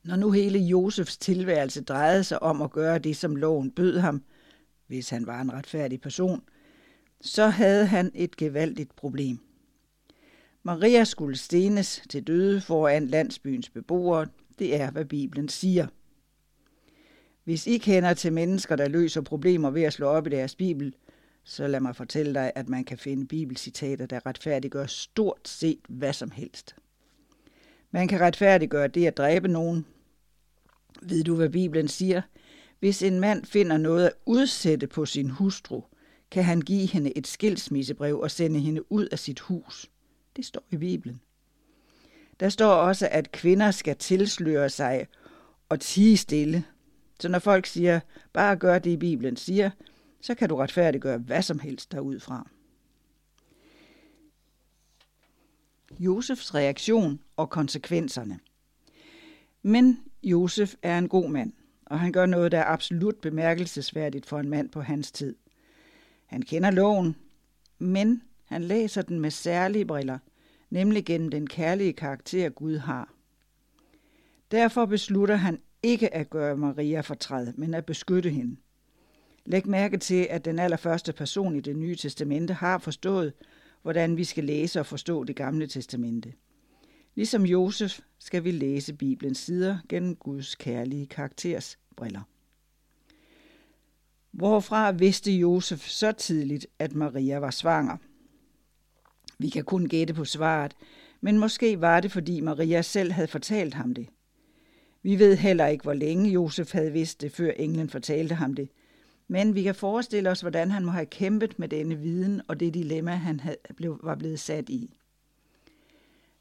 [0.04, 4.24] Når nu hele Josefs tilværelse drejede sig om at gøre det, som loven bød ham,
[4.88, 6.42] hvis han var en retfærdig person,
[7.22, 9.40] så havde han et gevaldigt problem.
[10.64, 14.28] Maria skulle stenes til døde foran landsbyens beboere.
[14.60, 15.88] Det er, hvad Bibelen siger.
[17.44, 20.96] Hvis I kender til mennesker, der løser problemer ved at slå op i deres Bibel,
[21.44, 26.14] så lad mig fortælle dig, at man kan finde bibelcitater, der retfærdiggør stort set hvad
[26.14, 26.76] som helst.
[27.92, 29.86] Man kan retfærdiggøre det at dræbe nogen.
[31.02, 32.22] Ved du, hvad Bibelen siger?
[32.80, 35.82] Hvis en mand finder noget at udsætte på sin hustru,
[36.32, 39.90] kan han give hende et skilsmissebrev og sende hende ud af sit hus.
[40.36, 41.22] Det står i Bibelen.
[42.40, 45.08] Der står også, at kvinder skal tilsløre sig
[45.70, 46.64] og tige stille.
[47.20, 48.00] Så når folk siger,
[48.34, 49.70] bare gør det, Bibelen siger,
[50.24, 52.50] så kan du retfærdiggøre hvad som helst derudfra.
[56.00, 58.40] Josefs reaktion og konsekvenserne.
[59.62, 61.54] Men Josef er en god mand,
[61.86, 65.36] og han gør noget, der er absolut bemærkelsesværdigt for en mand på hans tid.
[66.26, 67.16] Han kender loven,
[67.80, 70.20] men han læser den med særlige briller,
[70.70, 73.14] nemlig gennem den kærlige karakter Gud har.
[74.52, 78.58] Derfor beslutter han ikke at gøre Maria fortræd, men at beskytte hende.
[79.46, 83.34] Læg mærke til, at den allerførste person i det nye testamente har forstået,
[83.82, 86.34] hvordan vi skal læse og forstå det gamle testamente.
[87.16, 92.22] Ligesom Josef skal vi læse Bibelens sider gennem Guds kærlige karakters briller.
[94.32, 97.98] Hvorfra vidste Josef så tidligt, at Maria var svanger?
[99.40, 100.76] Vi kan kun gætte på svaret,
[101.22, 104.08] men måske var det, fordi Maria selv havde fortalt ham det.
[105.04, 108.70] Vi ved heller ikke, hvor længe Josef havde vidst det, før englen fortalte ham det,
[109.28, 112.74] men vi kan forestille os, hvordan han må have kæmpet med denne viden og det
[112.74, 114.94] dilemma, han havde, blev, var blevet sat i.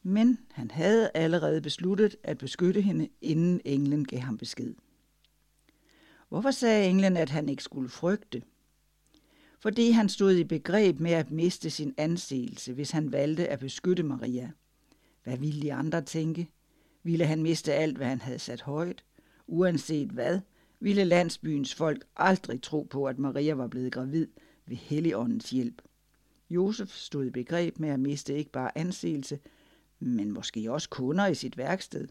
[0.03, 4.75] Men han havde allerede besluttet at beskytte hende, inden englen gav ham besked.
[6.29, 8.43] Hvorfor sagde englen, at han ikke skulle frygte?
[9.61, 14.03] Fordi han stod i begreb med at miste sin anseelse, hvis han valgte at beskytte
[14.03, 14.51] Maria.
[15.25, 16.49] Hvad ville de andre tænke?
[17.03, 19.05] Ville han miste alt, hvad han havde sat højt?
[19.47, 20.41] Uanset hvad,
[20.83, 24.27] ville landsbyens folk aldrig tro på, at Maria var blevet gravid
[24.67, 25.83] ved Helligåndens hjælp.
[26.51, 29.39] Josef stod i begreb med at miste ikke bare anseelse,
[29.99, 32.09] men måske også kunder i sit værksted.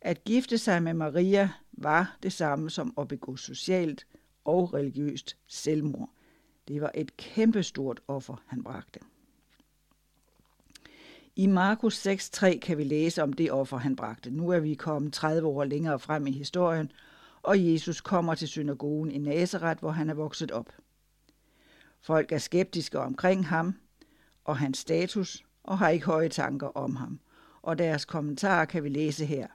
[0.00, 4.06] At gifte sig med Maria var det samme som at begå socialt
[4.44, 6.10] og religiøst selvmord.
[6.68, 9.00] Det var et kæmpestort offer, han bragte.
[11.36, 14.30] I Markus 6.3 kan vi læse om det offer, han bragte.
[14.30, 16.92] Nu er vi kommet 30 år længere frem i historien,
[17.48, 20.72] og Jesus kommer til synagogen i Nazareth, hvor han er vokset op.
[22.00, 23.74] Folk er skeptiske omkring ham
[24.44, 27.20] og hans status og har ikke høje tanker om ham.
[27.62, 29.46] Og deres kommentarer kan vi læse her.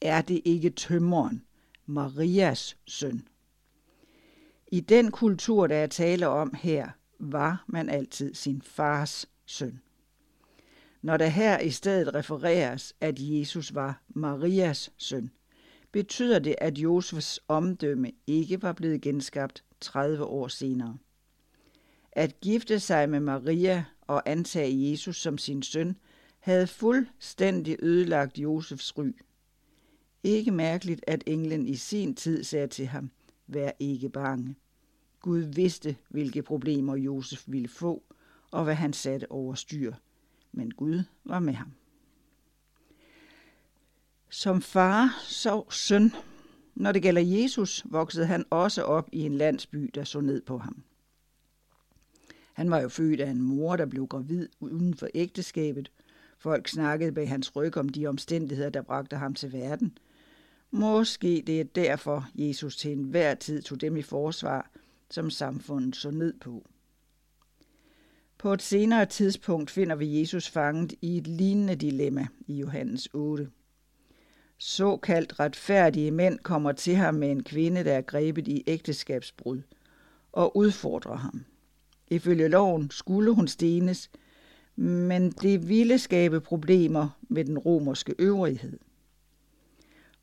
[0.00, 1.44] Er det ikke tømmeren,
[1.86, 3.28] Marias søn?
[4.72, 6.88] I den kultur, der er tale om her,
[7.18, 9.80] var man altid sin fars søn.
[11.02, 15.30] Når der her i stedet refereres, at Jesus var Marias søn,
[15.92, 20.98] betyder det, at Josefs omdømme ikke var blevet genskabt 30 år senere.
[22.12, 25.96] At gifte sig med Maria og antage Jesus som sin søn,
[26.38, 29.16] havde fuldstændig ødelagt Josefs ry.
[30.22, 33.10] Ikke mærkeligt, at englen i sin tid sagde til ham,
[33.46, 34.56] vær ikke bange.
[35.20, 38.02] Gud vidste, hvilke problemer Josef ville få,
[38.50, 39.94] og hvad han satte over styr.
[40.52, 41.72] Men Gud var med ham.
[44.30, 46.12] Som far så søn.
[46.74, 50.58] Når det gælder Jesus, voksede han også op i en landsby, der så ned på
[50.58, 50.82] ham.
[52.52, 55.90] Han var jo født af en mor, der blev gravid uden for ægteskabet.
[56.38, 59.98] Folk snakkede bag hans ryg om de omstændigheder, der bragte ham til verden.
[60.70, 64.70] Måske det er derfor, Jesus til enhver tid tog dem i forsvar,
[65.10, 66.66] som samfundet så ned på.
[68.38, 73.50] På et senere tidspunkt finder vi Jesus fanget i et lignende dilemma i Johannes 8.
[74.58, 79.62] Såkaldt retfærdige mænd kommer til ham med en kvinde, der er grebet i ægteskabsbrud,
[80.32, 81.44] og udfordrer ham.
[82.08, 84.10] Ifølge loven skulle hun stenes,
[84.76, 88.78] men det ville skabe problemer med den romerske øvrighed.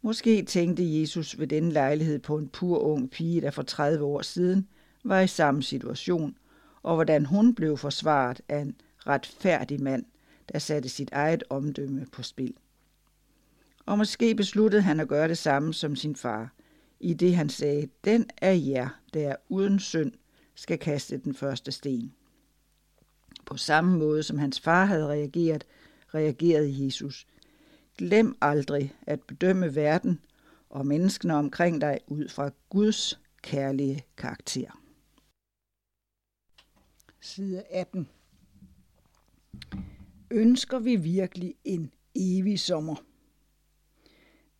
[0.01, 4.21] Måske tænkte Jesus ved denne lejlighed på en pur ung pige, der for 30 år
[4.21, 4.67] siden
[5.03, 6.37] var i samme situation,
[6.83, 8.75] og hvordan hun blev forsvaret af en
[9.07, 10.05] retfærdig mand,
[10.53, 12.53] der satte sit eget omdømme på spil.
[13.85, 16.53] Og måske besluttede han at gøre det samme som sin far,
[16.99, 20.11] i det han sagde, den af jer, der er uden synd,
[20.55, 22.13] skal kaste den første sten.
[23.45, 25.65] På samme måde som hans far havde reageret,
[26.13, 27.27] reagerede Jesus.
[27.97, 30.19] Glem aldrig at bedømme verden
[30.69, 34.81] og menneskene omkring dig ud fra Guds kærlige karakter.
[37.21, 38.09] Side 18.
[40.31, 42.95] Ønsker vi virkelig en evig sommer?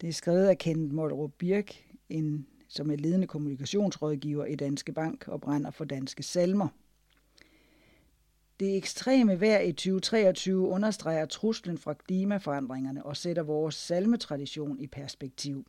[0.02, 5.28] Det er skrevet af Kent Mollerup Birk, en, som er ledende kommunikationsrådgiver i Danske Bank
[5.28, 6.68] og brænder for danske salmer.
[8.60, 15.66] Det ekstreme vejr i 2023 understreger truslen fra klimaforandringerne og sætter vores salmetradition i perspektiv.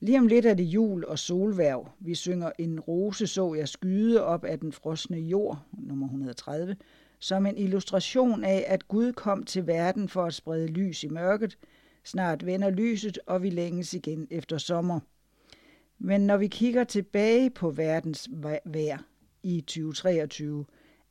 [0.00, 1.88] Lige om lidt er det jul og solværv.
[2.00, 6.76] Vi synger En rose så jeg skyde op af den frosne jord, nummer 130,
[7.18, 11.58] som en illustration af, at Gud kom til verden for at sprede lys i mørket.
[12.04, 15.00] Snart vender lyset, og vi længes igen efter sommer.
[15.98, 18.28] Men når vi kigger tilbage på verdens
[18.64, 18.98] vejr
[19.42, 20.64] i 2023,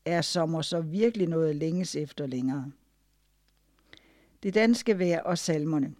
[0.06, 2.72] er sommer så virkelig noget længes efter længere.
[4.44, 5.96] Det danske vejr og salmerne.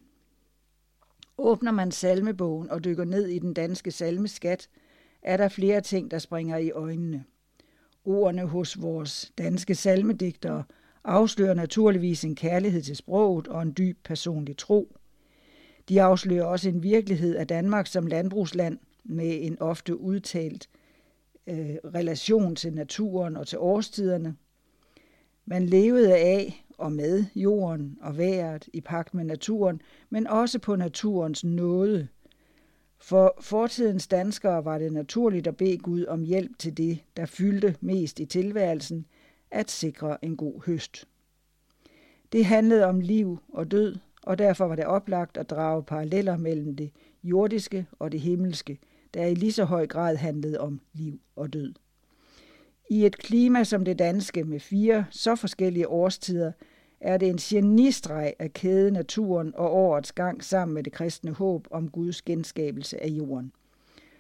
[1.38, 4.70] Åbner man salmebogen og dykker ned i den danske salmeskat,
[5.22, 7.24] er der flere ting, der springer i øjnene.
[8.06, 10.64] Ordene hos vores danske salmedigtere
[11.04, 14.96] afslører naturligvis en kærlighed til sproget og en dyb personlig tro.
[15.90, 20.70] De afslører også en virkelighed af Danmark som landbrugsland med en ofte udtalt
[21.48, 24.36] øh, relation til naturen og til årstiderne.
[25.46, 30.76] Man levede af og med jorden og vejret i pagt med naturen, men også på
[30.76, 32.08] naturens nåde.
[33.00, 37.76] For fortidens danskere var det naturligt at bede Gud om hjælp til det, der fyldte
[37.82, 39.06] mest i tilværelsen,
[39.52, 41.08] at sikre en god høst.
[42.32, 46.76] Det handlede om liv og død, og derfor var det oplagt at drage paralleller mellem
[46.76, 46.92] det
[47.24, 48.80] jordiske og det himmelske,
[49.14, 51.74] der i lige så høj grad handlede om liv og død.
[52.90, 56.52] I et klima som det danske med fire så forskellige årstider,
[57.02, 61.68] er det en genistreg at kæde naturen og årets gang sammen med det kristne håb
[61.72, 63.52] om Guds genskabelse af jorden.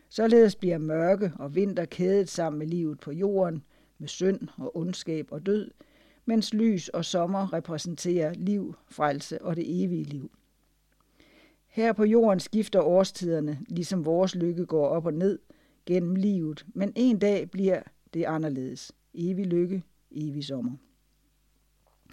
[0.09, 3.63] Således bliver mørke og vinter kædet sammen med livet på jorden,
[4.01, 5.71] med synd og ondskab og død,
[6.25, 10.31] mens lys og sommer repræsenterer liv, frelse og det evige liv.
[11.67, 15.39] Her på jorden skifter årstiderne, ligesom vores lykke går op og ned
[15.85, 17.81] gennem livet, men en dag bliver
[18.13, 18.91] det anderledes.
[19.13, 20.71] Evig lykke, evig sommer.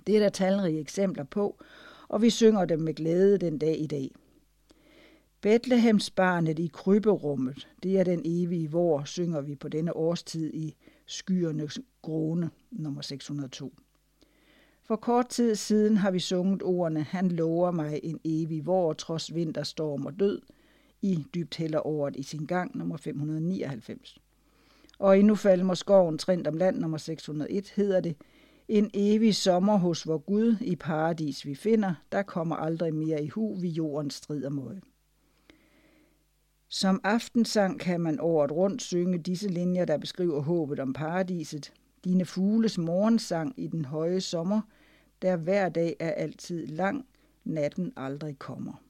[0.06, 1.60] Det er der talrige eksempler på,
[2.08, 4.10] og vi synger dem med glæde den dag i dag.
[5.40, 10.76] Betlehemsbarnet i kryberummet, det er den evige vor, synger vi på denne årstid i
[11.10, 13.72] Skyernes Grone, nummer 602.
[14.82, 19.34] For kort tid siden har vi sunget ordene Han lover mig en evig vor, trods
[19.34, 20.40] vinterstorm og død,
[21.02, 24.18] i dybt heller året i sin gang, nummer 599.
[24.98, 28.16] Og i Nu falmer skoven trint om land, nummer 601, hedder det,
[28.68, 33.28] en evig sommer hos vor Gud i paradis vi finder, der kommer aldrig mere i
[33.28, 34.80] hu vi jordens strider mod.
[36.68, 41.72] Som aftensang kan man året rundt synge disse linjer, der beskriver håbet om paradiset.
[42.04, 44.60] Dine fugles morgensang i den høje sommer,
[45.22, 47.06] der hver dag er altid lang,
[47.44, 48.82] natten aldrig kommer.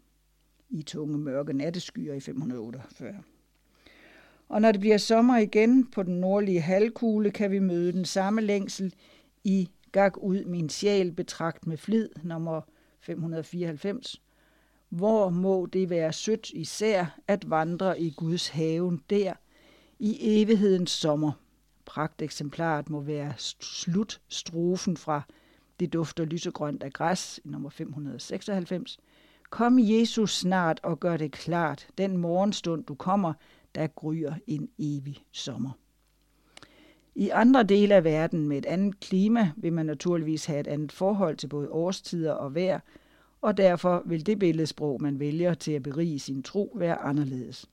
[0.70, 3.22] I tunge mørke natteskyer i 548.
[4.48, 8.40] Og når det bliver sommer igen på den nordlige halvkugle, kan vi møde den samme
[8.40, 8.94] længsel
[9.44, 12.60] i Gak ud min sjæl betragt med flid, nummer
[13.00, 14.22] 594.
[14.88, 19.32] Hvor må det være sødt især at vandre i Guds haven der,
[19.98, 21.32] i evighedens sommer.
[21.84, 25.22] Pragteksemplaret må være slutstrofen fra
[25.80, 28.98] Det dufter lysegrønt af græs, nummer 596.
[29.50, 33.32] Kom Jesus snart og gør det klart, den morgenstund du kommer,
[33.74, 35.70] der gryer en evig sommer.
[37.14, 40.92] I andre dele af verden med et andet klima vil man naturligvis have et andet
[40.92, 42.80] forhold til både årstider og vejr,
[43.40, 47.70] og derfor vil det billedsprog, man vælger til at berige sin tro, være anderledes.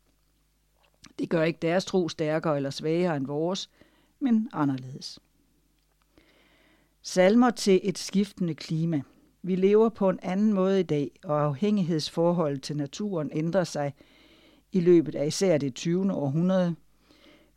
[1.19, 3.69] Det gør ikke deres tro stærkere eller svagere end vores,
[4.19, 5.19] men anderledes.
[7.01, 9.01] Salmer til et skiftende klima.
[9.41, 13.93] Vi lever på en anden måde i dag, og afhængighedsforholdet til naturen ændrer sig
[14.71, 16.13] i løbet af især det 20.
[16.13, 16.75] århundrede.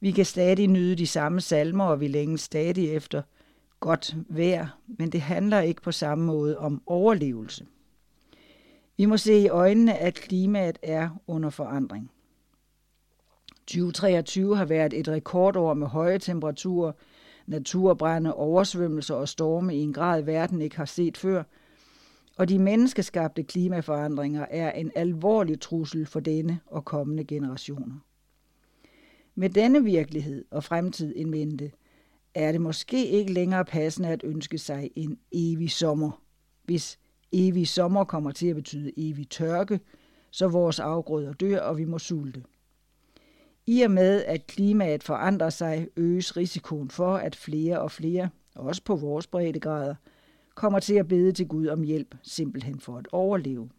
[0.00, 3.22] Vi kan stadig nyde de samme salmer, og vi længes stadig efter
[3.80, 7.66] godt vejr, men det handler ikke på samme måde om overlevelse.
[8.98, 12.10] Vi må se i øjnene, at klimaet er under forandring.
[13.66, 16.92] 2023 har været et rekordår med høje temperaturer,
[17.46, 21.42] naturbrænde, oversvømmelser og storme i en grad, verden ikke har set før,
[22.36, 27.96] og de menneskeskabte klimaforandringer er en alvorlig trussel for denne og kommende generationer.
[29.34, 31.72] Med denne virkelighed og fremtid i mente,
[32.34, 36.22] er det måske ikke længere passende at ønske sig en evig sommer.
[36.64, 36.98] Hvis
[37.32, 39.80] evig sommer kommer til at betyde evig tørke,
[40.30, 42.42] så vores afgrøder dør, og vi må sulte.
[43.66, 48.82] I og med, at klimaet forandrer sig, øges risikoen for, at flere og flere, også
[48.84, 49.94] på vores breddegrader,
[50.54, 53.70] kommer til at bede til Gud om hjælp, simpelthen for at overleve.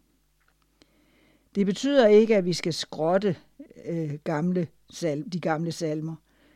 [1.54, 3.36] Det betyder ikke, at vi skal skrotte
[3.84, 6.14] øh, gamle salm, de gamle salmer,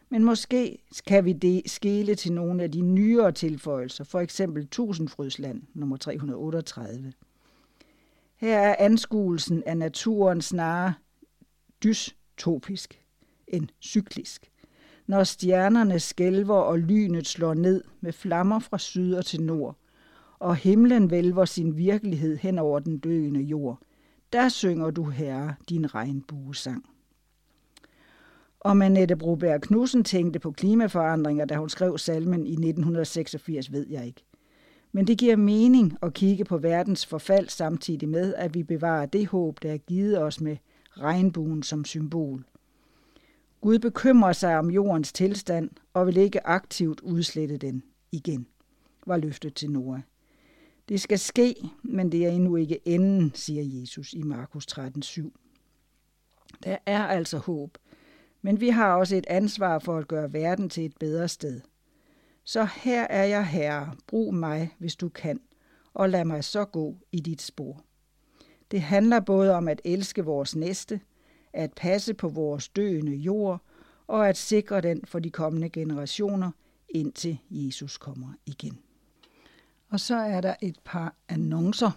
[0.09, 5.63] men måske kan vi det skele til nogle af de nyere tilføjelser, for eksempel Tusindfrydsland,
[5.75, 7.13] nummer 338.
[8.37, 10.95] Her er anskuelsen af naturen snarere
[11.85, 13.01] dystopisk
[13.49, 14.51] end cyklisk.
[15.07, 19.77] Når stjernerne skælver og lynet slår ned med flammer fra syd og til nord,
[20.39, 23.79] og himlen vælver sin virkelighed hen over den døende jord,
[24.33, 26.94] der synger du, Herre, din regnbuesang.
[28.67, 34.07] Om Annette Broberg Knudsen tænkte på klimaforandringer, da hun skrev salmen i 1986, ved jeg
[34.07, 34.25] ikke.
[34.93, 39.27] Men det giver mening at kigge på verdens forfald samtidig med, at vi bevarer det
[39.27, 40.57] håb, der er givet os med
[40.91, 42.45] regnbuen som symbol.
[43.61, 48.47] Gud bekymrer sig om jordens tilstand og vil ikke aktivt udslette den igen,
[49.07, 50.01] var løftet til Noah.
[50.89, 55.31] Det skal ske, men det er endnu ikke enden, siger Jesus i Markus 13:7.
[56.65, 57.79] Der er altså håb,
[58.45, 61.61] men vi har også et ansvar for at gøre verden til et bedre sted.
[62.45, 65.41] Så her er jeg herre, brug mig, hvis du kan,
[65.95, 67.85] og lad mig så gå i dit spor.
[68.71, 71.01] Det handler både om at elske vores næste,
[71.53, 73.61] at passe på vores døende jord
[74.07, 76.51] og at sikre den for de kommende generationer,
[76.89, 78.79] indtil Jesus kommer igen.
[79.89, 81.91] Og så er der et par annoncer.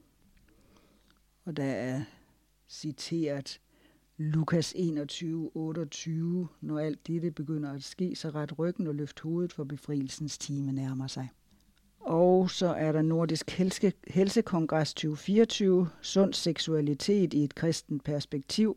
[1.45, 2.03] Og der er
[2.69, 3.61] citeret
[4.17, 6.49] Lukas 21, 28.
[6.61, 10.73] Når alt dette begynder at ske, så ret ryggen og løft hovedet, for befrielsens time
[10.73, 11.29] nærmer sig.
[12.09, 18.77] Og så er der Nordisk Helse Helsekongres 2024, Sund seksualitet i et kristent perspektiv.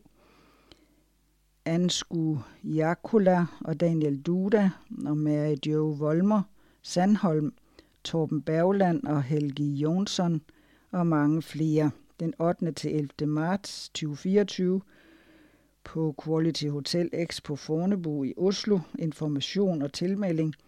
[1.64, 4.70] Ansku Jakula og Daniel Duda
[5.06, 6.42] og Mary Jo Volmer,
[6.82, 7.52] Sandholm,
[8.04, 10.40] Torben Bergland og Helgi Jonsson
[10.90, 11.90] og mange flere.
[12.20, 12.72] Den 8.
[12.72, 13.26] til 11.
[13.26, 14.82] marts 2024
[15.84, 18.78] på Quality Hotel X på Fornebu i Oslo.
[18.98, 20.54] Information og tilmelding–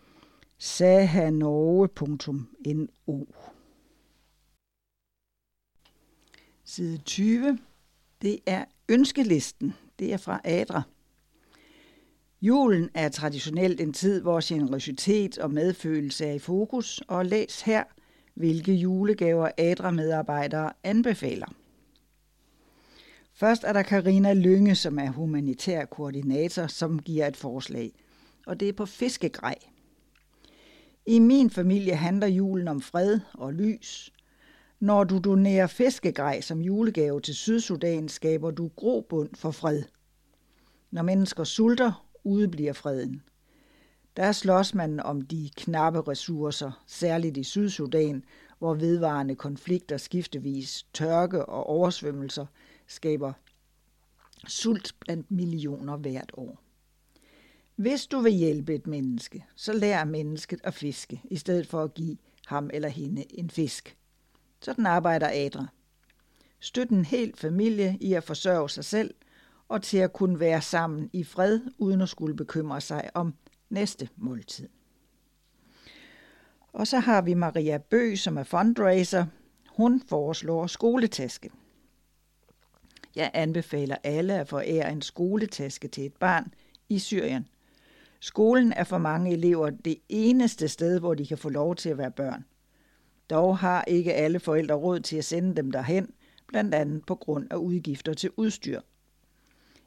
[0.58, 3.24] sahanorge.no.
[6.64, 7.58] Side 20.
[8.22, 9.74] Det er ønskelisten.
[9.98, 10.82] Det er fra Adra.
[12.42, 17.84] Julen er traditionelt en tid, hvor generøsitet og medfølelse er i fokus, og læs her,
[18.34, 21.54] hvilke julegaver Adra-medarbejdere anbefaler.
[23.32, 27.92] Først er der Karina Lynge, som er humanitær koordinator, som giver et forslag.
[28.46, 29.54] Og det er på fiskegrej.
[31.06, 34.12] I min familie handler julen om fred og lys.
[34.80, 39.82] Når du donerer fiskegrej som julegave til Sydsudan, skaber du grobund for fred.
[40.90, 43.22] Når mennesker sulter, udebliver freden.
[44.16, 48.24] Der slås man om de knappe ressourcer, særligt i Sydsudan,
[48.58, 52.46] hvor vedvarende konflikter skiftevis, tørke og oversvømmelser
[52.86, 53.32] skaber
[54.48, 56.63] sult blandt millioner hvert år.
[57.76, 61.94] Hvis du vil hjælpe et menneske, så lær mennesket at fiske, i stedet for at
[61.94, 63.96] give ham eller hende en fisk.
[64.60, 65.66] Sådan arbejder Adra.
[66.60, 69.14] Støt en hel familie i at forsørge sig selv
[69.68, 73.34] og til at kunne være sammen i fred, uden at skulle bekymre sig om
[73.70, 74.68] næste måltid.
[76.72, 79.26] Og så har vi Maria Bø, som er fundraiser.
[79.68, 81.50] Hun foreslår skoletaske.
[83.16, 86.54] Jeg anbefaler alle at forære en skoletaske til et barn
[86.88, 87.48] i Syrien.
[88.20, 91.98] Skolen er for mange elever det eneste sted, hvor de kan få lov til at
[91.98, 92.44] være børn.
[93.30, 96.10] Dog har ikke alle forældre råd til at sende dem derhen,
[96.48, 98.80] blandt andet på grund af udgifter til udstyr.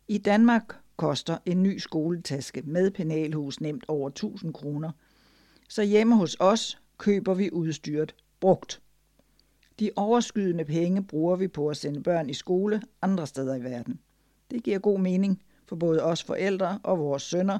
[0.07, 4.91] I Danmark koster en ny skoletaske med penalhus nemt over 1000 kroner,
[5.69, 8.81] så hjemme hos os køber vi udstyret brugt.
[9.79, 13.99] De overskydende penge bruger vi på at sende børn i skole andre steder i verden.
[14.51, 17.59] Det giver god mening for både os forældre og vores sønner,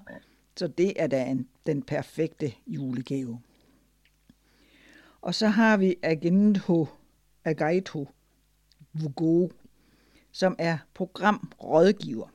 [0.57, 3.41] så det er da en, den perfekte julegave.
[5.21, 6.87] Og så har vi Agento,
[7.45, 8.07] Agaito
[8.93, 9.49] Vugo,
[10.31, 12.27] som er programrådgiver.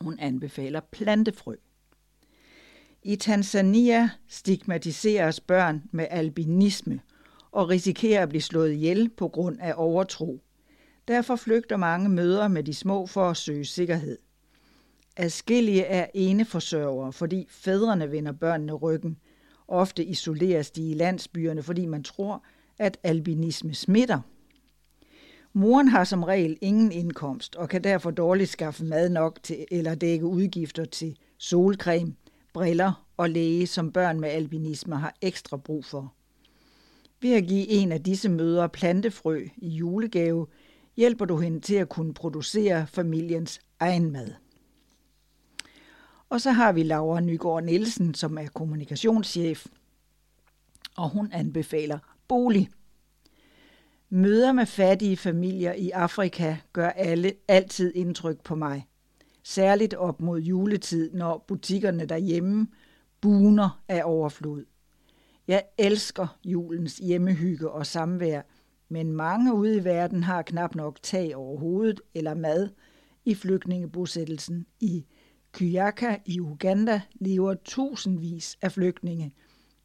[0.00, 1.54] Hun anbefaler plantefrø.
[3.02, 7.00] I Tanzania stigmatiseres børn med albinisme
[7.50, 10.40] og risikerer at blive slået ihjel på grund af overtro.
[11.08, 14.18] Derfor flygter mange mødre med de små for at søge sikkerhed.
[15.20, 19.18] Adskillige er eneforsørgere, fordi fædrene vender børnene ryggen.
[19.68, 22.44] Ofte isoleres de i landsbyerne, fordi man tror,
[22.78, 24.20] at albinisme smitter.
[25.52, 29.94] Moren har som regel ingen indkomst og kan derfor dårligt skaffe mad nok til eller
[29.94, 32.14] dække udgifter til solcreme,
[32.54, 36.14] briller og læge, som børn med albinisme har ekstra brug for.
[37.22, 40.46] Ved at give en af disse mødre plantefrø i julegave,
[40.96, 44.28] hjælper du hende til at kunne producere familiens egen mad.
[46.30, 49.66] Og så har vi Laura Nygaard Nielsen, som er kommunikationschef,
[50.96, 51.98] og hun anbefaler
[52.28, 52.68] bolig.
[54.10, 58.86] Møder med fattige familier i Afrika gør alle altid indtryk på mig.
[59.42, 62.66] Særligt op mod juletid, når butikkerne derhjemme
[63.20, 64.64] buner af overflod.
[65.48, 68.42] Jeg elsker julens hjemmehygge og samvær,
[68.88, 72.68] men mange ude i verden har knap nok tag over hovedet eller mad
[73.24, 75.04] i flygtningebosættelsen i
[75.58, 79.34] Kyaka i Uganda lever tusindvis af flygtninge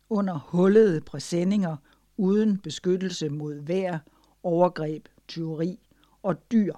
[0.09, 1.77] under hullede præsendinger
[2.17, 3.99] uden beskyttelse mod vejr,
[4.43, 5.79] overgreb, tyveri
[6.23, 6.73] og dyr.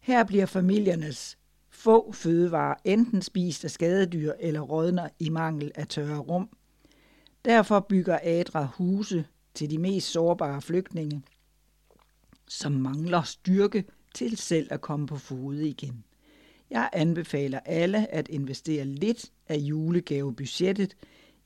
[0.00, 1.38] Her bliver familiernes
[1.70, 6.48] få fødevarer enten spist af skadedyr eller rådner i mangel af tørre rum.
[7.44, 9.24] Derfor bygger Adra huse
[9.54, 11.22] til de mest sårbare flygtninge,
[12.48, 13.84] som mangler styrke
[14.14, 16.04] til selv at komme på fode igen.
[16.74, 20.96] Jeg anbefaler alle at investere lidt af julegavebudgettet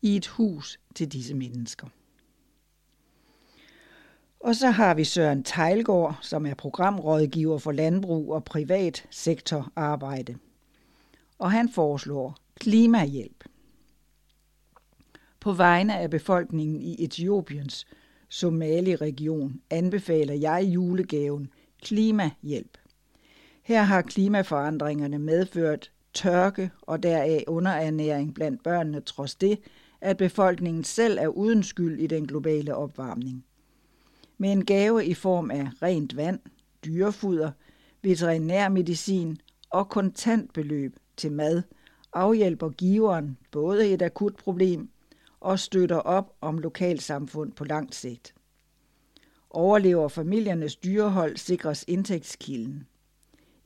[0.03, 1.87] i et hus til disse mennesker.
[4.41, 10.37] Og så har vi Søren Tejlgaard, som er programrådgiver for landbrug og privat sektorarbejde.
[11.39, 13.45] Og han foreslår klimahjælp.
[15.41, 17.87] På vegne af befolkningen i Etiopiens
[18.29, 21.51] Somali-region anbefaler jeg julegaven
[21.83, 22.79] klimahjælp.
[23.69, 29.59] Her har klimaforandringerne medført tørke og deraf underernæring blandt børnene trods det,
[30.01, 33.45] at befolkningen selv er uden skyld i den globale opvarmning.
[34.39, 36.41] Med en gave i form af rent vand,
[36.85, 37.51] dyrefoder,
[38.03, 39.39] veterinærmedicin
[39.71, 41.63] og kontantbeløb til mad
[42.13, 44.91] afhjælper giveren både et akut problem
[45.41, 48.35] og støtter op om lokalsamfund på lang sigt.
[49.51, 52.88] Overlever familiernes dyrehold sikres indtægtskilden.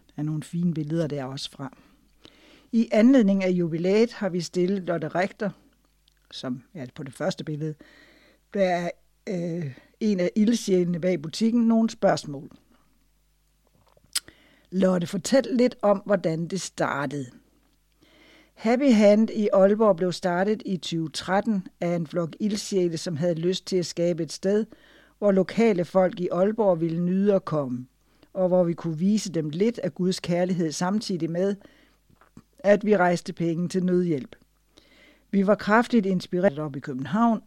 [0.08, 1.78] Der er nogle fine billeder der også fra.
[2.72, 5.50] I anledning af jubilæet har vi stillet Lotte Rigter,
[6.32, 7.76] som er på det første billede,
[8.54, 8.90] der er
[9.30, 12.50] øh, en af ildsjælene bag butikken, nogle spørgsmål.
[14.72, 17.26] Lotte, fortæl lidt om, hvordan det startede.
[18.54, 23.68] Happy Hand i Aalborg blev startet i 2013 af en flok ildsjæle, som havde lyst
[23.68, 24.66] til at skabe et sted,
[25.18, 27.88] hvor lokale folk i Aalborg ville nyde at komme,
[28.34, 31.56] og hvor vi kunne vise dem lidt af Guds kærlighed samtidig med,
[32.60, 34.36] at vi rejste penge til nødhjælp.
[35.32, 37.42] Vi var kraftigt inspireret op i København,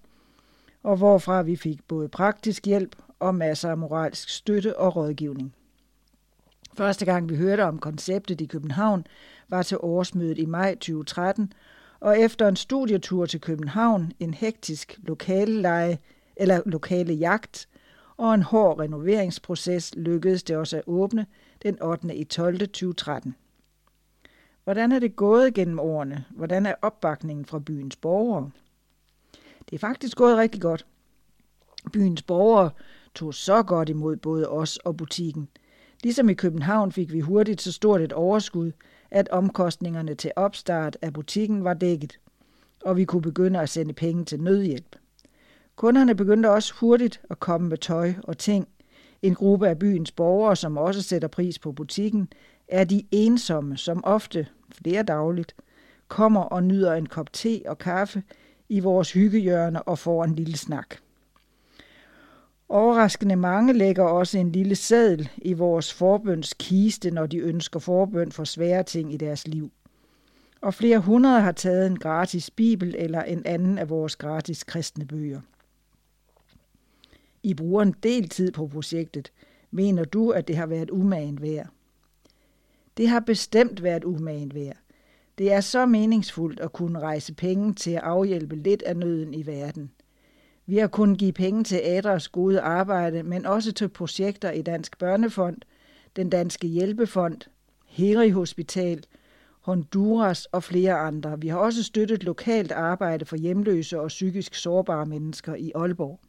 [0.87, 5.55] og hvorfra vi fik både praktisk hjælp og masser af moralsk støtte og rådgivning.
[6.75, 9.07] Første gang vi hørte om konceptet i København
[9.49, 11.53] var til årsmødet i maj 2013,
[12.01, 15.99] og efter en studietur til København, en hektisk lokale leje,
[16.37, 17.69] eller lokale jagt
[18.17, 21.27] og en hård renoveringsproces lykkedes det også at åbne
[21.63, 22.17] den 8.
[22.17, 22.59] i 12.
[22.59, 23.35] 2013.
[24.65, 26.25] Hvordan er det gået gennem årene?
[26.31, 28.51] Hvordan er opbakningen fra byens borgere?
[29.71, 30.87] Det er faktisk gået rigtig godt.
[31.93, 32.71] Byens borgere
[33.15, 35.49] tog så godt imod både os og butikken.
[36.03, 38.73] Ligesom i København fik vi hurtigt så stort et overskud,
[39.11, 42.19] at omkostningerne til opstart af butikken var dækket,
[42.85, 44.97] og vi kunne begynde at sende penge til nødhjælp.
[45.77, 48.69] Kunderne begyndte også hurtigt at komme med tøj og ting.
[49.23, 52.29] En gruppe af byens borgere, som også sætter pris på butikken,
[52.69, 55.55] er de ensomme, som ofte, flere dagligt,
[56.09, 58.23] kommer og nyder en kop te og kaffe
[58.69, 60.97] i vores hyggehjørne og får en lille snak.
[62.69, 68.33] Overraskende mange lægger også en lille seddel i vores forbøns kiste, når de ønsker forbøn
[68.33, 69.71] for svære ting i deres liv.
[70.61, 75.07] Og flere hundrede har taget en gratis bibel eller en anden af vores gratis kristne
[75.07, 75.41] bøger.
[77.43, 79.33] I bruger en del tid på projektet.
[79.71, 81.69] Mener du, at det har været umagen værd?
[82.97, 84.77] Det har bestemt været umagen værd.
[85.39, 89.47] Det er så meningsfuldt at kunne rejse penge til at afhjælpe lidt af nøden i
[89.47, 89.91] verden.
[90.67, 94.99] Vi har kunnet give penge til Adras gode arbejde, men også til projekter i Dansk
[94.99, 95.57] Børnefond,
[96.17, 97.41] den Danske Hjælpefond,
[97.87, 99.05] Heri Hospital,
[99.61, 101.41] Honduras og flere andre.
[101.41, 106.21] Vi har også støttet lokalt arbejde for hjemløse og psykisk sårbare mennesker i Aalborg.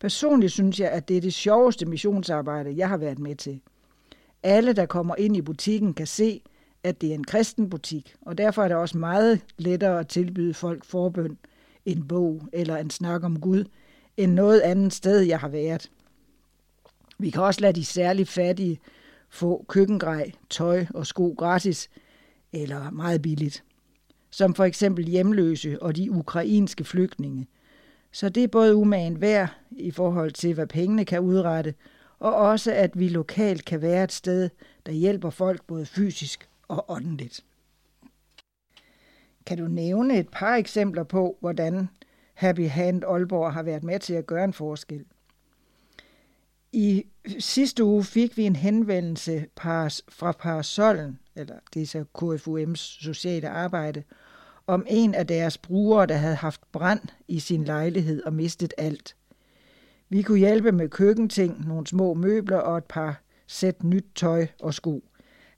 [0.00, 3.60] Personligt synes jeg, at det er det sjoveste missionsarbejde, jeg har været med til.
[4.42, 6.42] Alle, der kommer ind i butikken, kan se,
[6.84, 10.54] at det er en kristen butik, og derfor er det også meget lettere at tilbyde
[10.54, 11.38] folk forbøn,
[11.86, 13.64] en bog eller en snak om Gud,
[14.16, 15.90] end noget andet sted, jeg har været.
[17.18, 18.80] Vi kan også lade de særligt fattige
[19.28, 21.90] få køkkengrej, tøj og sko gratis,
[22.52, 23.64] eller meget billigt.
[24.30, 27.48] Som for eksempel hjemløse og de ukrainske flygtninge.
[28.12, 31.74] Så det er både umagen værd i forhold til, hvad pengene kan udrette,
[32.18, 34.50] og også at vi lokalt kan være et sted,
[34.86, 37.44] der hjælper folk både fysisk og åndeligt.
[39.46, 41.88] Kan du nævne et par eksempler på, hvordan
[42.34, 45.04] Happy Hand Aalborg har været med til at gøre en forskel?
[46.72, 47.04] I
[47.38, 49.46] sidste uge fik vi en henvendelse
[50.08, 54.02] fra Parasollen, eller det er så KFUM's sociale arbejde,
[54.66, 59.16] om en af deres brugere, der havde haft brand i sin lejlighed og mistet alt.
[60.08, 64.74] Vi kunne hjælpe med køkkenting, nogle små møbler og et par sæt nyt tøj og
[64.74, 65.04] sko.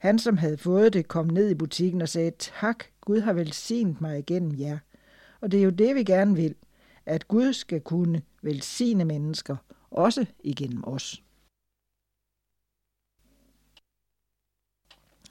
[0.04, 4.00] Han, som havde fået det, kom ned i butikken og sagde, tak, Gud har velsignet
[4.00, 4.78] mig igennem jer.
[5.40, 6.54] Og det er jo det, vi gerne vil,
[7.06, 9.56] at Gud skal kunne velsigne mennesker,
[9.90, 11.22] også igennem os.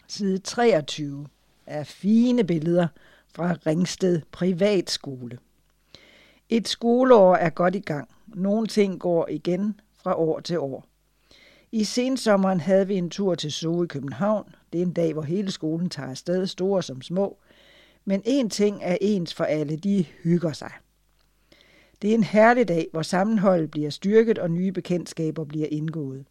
[0.08, 1.28] Side 23
[1.66, 2.88] er fine billeder
[3.28, 5.40] fra Ringsted Privatskole.
[6.50, 8.10] Et skoleår er godt i gang.
[8.28, 10.93] Nogle ting går igen fra år til år.
[11.76, 14.56] I sensommeren havde vi en tur til Zoo i København.
[14.74, 17.38] Det er en dag, hvor hele skolen tager afsted, store som små.
[18.06, 20.72] Men én ting er ens for alle, de hygger sig.
[22.02, 26.26] Det er en herlig dag, hvor sammenholdet bliver styrket og nye bekendtskaber bliver indgået.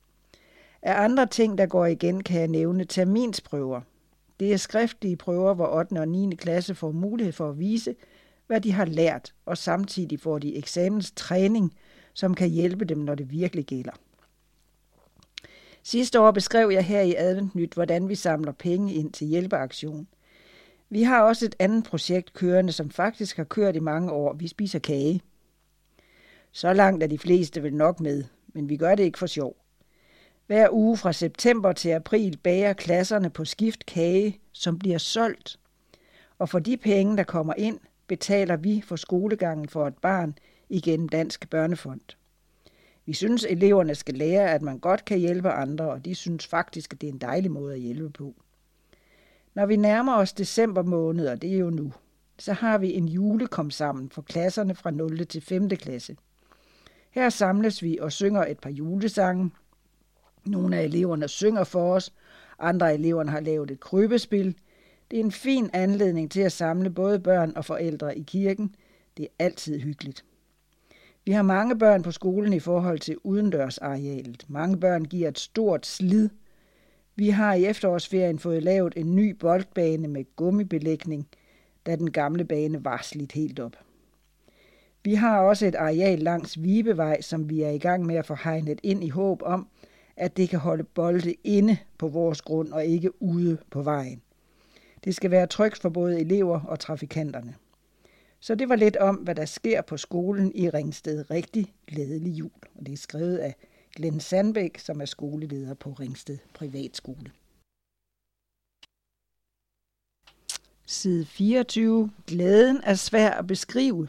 [0.82, 3.80] Af andre ting, der går igen, kan jeg nævne terminsprøver.
[4.40, 6.00] Det er skriftlige prøver, hvor 8.
[6.00, 6.34] og 9.
[6.34, 7.94] klasse får mulighed for at vise,
[8.46, 11.74] hvad de har lært, og samtidig får de eksamenstræning,
[12.12, 13.92] som kan hjælpe dem, når det virkelig gælder.
[15.84, 20.08] Sidste år beskrev jeg her i Adventnyt, hvordan vi samler penge ind til hjælpeaktion.
[20.90, 24.32] Vi har også et andet projekt kørende, som faktisk har kørt i mange år.
[24.32, 25.22] Vi spiser kage.
[26.52, 29.56] Så langt er de fleste vel nok med, men vi gør det ikke for sjov.
[30.46, 35.58] Hver uge fra september til april bager klasserne på skift kage, som bliver solgt.
[36.38, 40.34] Og for de penge, der kommer ind, betaler vi for skolegangen for et barn
[40.68, 42.00] igennem Dansk Børnefond.
[43.06, 46.92] Vi synes, eleverne skal lære, at man godt kan hjælpe andre, og de synes faktisk,
[46.92, 48.34] at det er en dejlig måde at hjælpe på.
[49.54, 51.92] Når vi nærmer os december måned, og det er jo nu,
[52.38, 55.26] så har vi en julekom sammen for klasserne fra 0.
[55.26, 55.68] til 5.
[55.68, 56.16] klasse.
[57.10, 59.50] Her samles vi og synger et par julesange.
[60.44, 62.12] Nogle af eleverne synger for os,
[62.58, 64.56] andre af eleverne har lavet et krybespil.
[65.10, 68.74] Det er en fin anledning til at samle både børn og forældre i kirken.
[69.16, 70.24] Det er altid hyggeligt.
[71.24, 74.44] Vi har mange børn på skolen i forhold til udendørsarealet.
[74.48, 76.28] Mange børn giver et stort slid.
[77.16, 81.28] Vi har i efterårsferien fået lavet en ny boldbane med gummibelægning,
[81.86, 83.76] da den gamle bane var slidt helt op.
[85.04, 88.36] Vi har også et areal langs Vibevej, som vi er i gang med at få
[88.44, 89.68] hegnet ind i håb om,
[90.16, 94.22] at det kan holde bolde inde på vores grund og ikke ude på vejen.
[95.04, 97.54] Det skal være trygt for både elever og trafikanterne.
[98.42, 101.30] Så det var lidt om, hvad der sker på skolen i Ringsted.
[101.30, 102.50] Rigtig glædelig jul.
[102.74, 103.56] Og det er skrevet af
[103.96, 107.32] Glenn Sandbæk, som er skoleleder på Ringsted Privatskole.
[110.86, 112.10] Side 24.
[112.26, 114.08] Glæden er svær at beskrive.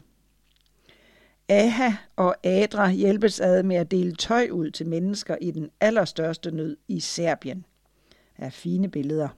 [1.48, 6.50] Aha og Adra hjælpes ad med at dele tøj ud til mennesker i den allerstørste
[6.50, 7.66] nød i Serbien.
[8.36, 9.28] Der er fine billeder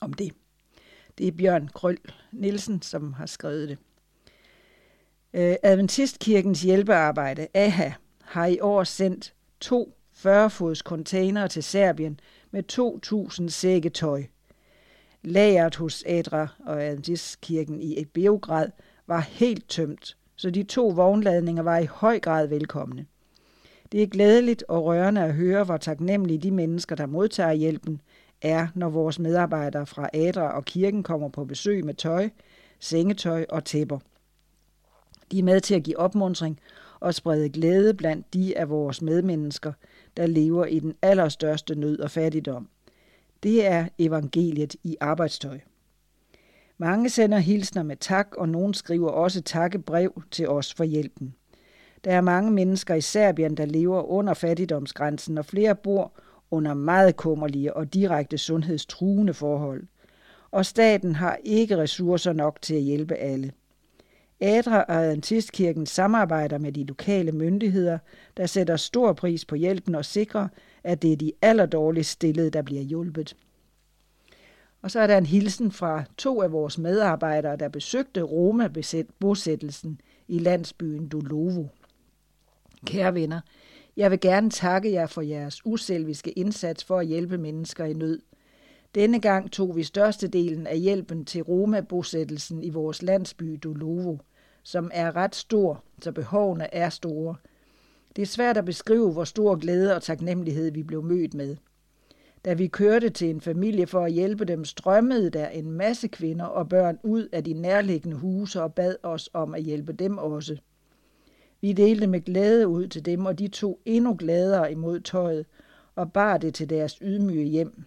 [0.00, 0.32] om det.
[1.18, 1.98] Det er Bjørn Krøl
[2.32, 3.78] Nielsen, som har skrevet det.
[5.34, 7.92] Øh, Adventistkirkens hjælpearbejde, AHA,
[8.22, 12.20] har i år sendt to 40-fods containere til Serbien
[12.50, 12.62] med
[13.42, 14.24] 2.000 sække tøj.
[15.22, 18.70] Lageret hos Adra og Adventistkirken i Beograd
[19.06, 23.06] var helt tømt, så de to vognladninger var i høj grad velkomne.
[23.92, 28.00] Det er glædeligt og rørende at høre, hvor taknemmelige de mennesker, der modtager hjælpen,
[28.44, 32.30] er, når vores medarbejdere fra Adra og kirken kommer på besøg med tøj,
[32.80, 33.98] sengetøj og tæpper.
[35.32, 36.60] De er med til at give opmuntring
[37.00, 39.72] og sprede glæde blandt de af vores medmennesker,
[40.16, 42.68] der lever i den allerstørste nød og fattigdom.
[43.42, 45.58] Det er evangeliet i arbejdstøj.
[46.78, 51.34] Mange sender hilsner med tak, og nogen skriver også takkebrev til os for hjælpen.
[52.04, 56.12] Der er mange mennesker i Serbien, der lever under fattigdomsgrænsen, og flere bor
[56.50, 59.82] under meget kummerlige og direkte sundhedstruende forhold.
[60.50, 63.52] Og staten har ikke ressourcer nok til at hjælpe alle.
[64.40, 67.98] Adra og Adventistkirken samarbejder med de lokale myndigheder,
[68.36, 70.48] der sætter stor pris på hjælpen og sikrer,
[70.84, 73.36] at det er de allerdårligst stillede, der bliver hjulpet.
[74.82, 80.38] Og så er der en hilsen fra to af vores medarbejdere, der besøgte Roma-bosættelsen i
[80.38, 81.66] landsbyen Dolovo.
[82.86, 83.40] Kære venner,
[83.96, 88.20] jeg vil gerne takke jer for jeres uselviske indsats for at hjælpe mennesker i nød.
[88.94, 94.18] Denne gang tog vi størstedelen af hjælpen til Roma-bosættelsen i vores landsby Dolovo,
[94.62, 97.36] som er ret stor, så behovene er store.
[98.16, 101.56] Det er svært at beskrive, hvor stor glæde og taknemmelighed vi blev mødt med.
[102.44, 106.44] Da vi kørte til en familie for at hjælpe dem, strømmede der en masse kvinder
[106.44, 110.56] og børn ud af de nærliggende huse og bad os om at hjælpe dem også.
[111.64, 115.46] Vi delte med glæde ud til dem, og de tog endnu gladere imod tøjet
[115.94, 117.84] og bar det til deres ydmyge hjem.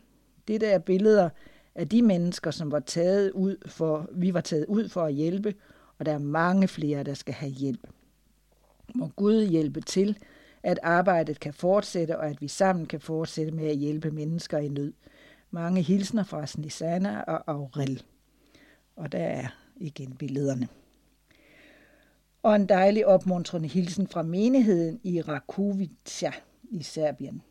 [0.48, 1.30] Det der er billeder
[1.76, 5.56] af de mennesker, som var taget ud for, vi var taget ud for at hjælpe,
[6.00, 7.88] og der er mange flere, der skal have hjælp.
[8.96, 10.18] Må Gud hjælpe til,
[10.64, 14.68] at arbejdet kan fortsætte, og at vi sammen kan fortsætte med at hjælpe mennesker i
[14.68, 14.94] nød.
[15.52, 18.04] Mange hilsner fra Snisana og Aurel.
[18.96, 20.68] Og der er igen billederne.
[22.44, 26.32] Og en dejlig opmuntrende hilsen fra menigheden i Rakovica
[26.64, 27.42] i Serbien.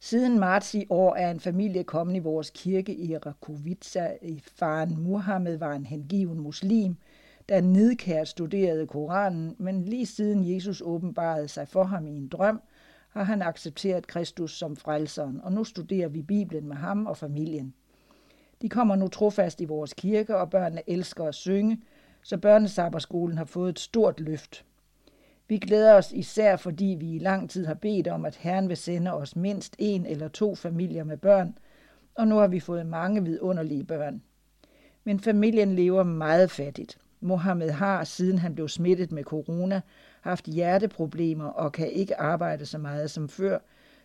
[0.00, 4.16] Siden marts i år er en familie kommet i vores kirke i Rakovica.
[4.42, 6.96] Faren Muhammed var en hengiven muslim,
[7.48, 12.60] der nedkært studerede Koranen, men lige siden Jesus åbenbarede sig for ham i en drøm,
[13.10, 17.74] har han accepteret Kristus som frelseren, og nu studerer vi Bibelen med ham og familien.
[18.62, 21.80] De kommer nu trofast i vores kirke, og børnene elsker at synge,
[22.26, 24.64] så børnesabberskolen har fået et stort løft.
[25.48, 28.76] Vi glæder os især, fordi vi i lang tid har bedt om, at Herren vil
[28.76, 31.58] sende os mindst en eller to familier med børn,
[32.14, 34.22] og nu har vi fået mange vidunderlige børn.
[35.04, 36.98] Men familien lever meget fattigt.
[37.20, 39.80] Mohammed har, siden han blev smittet med corona,
[40.20, 43.58] haft hjerteproblemer og kan ikke arbejde så meget som før,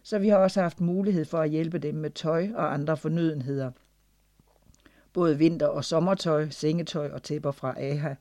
[0.04, 3.72] så vi har også haft mulighed for at hjælpe dem med tøj og andre fornødenheder.
[5.14, 8.16] Både vinter- og sommertøj, sengetøj og tæpper fra AHA.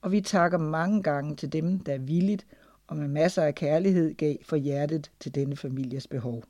[0.00, 2.46] Og vi takker mange gange til dem, der villigt
[2.86, 6.44] og med masser af kærlighed gav for hjertet til denne families behov.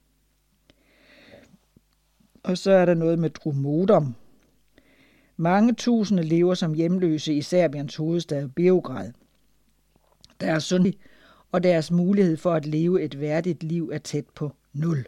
[2.42, 4.14] Og så er der noget med Drumodom,
[5.36, 9.12] mange tusinde lever som hjemløse i Serbiens hovedstad Beograd.
[10.40, 10.92] Deres sundhed
[11.52, 15.06] og deres mulighed for at leve et værdigt liv er tæt på nul.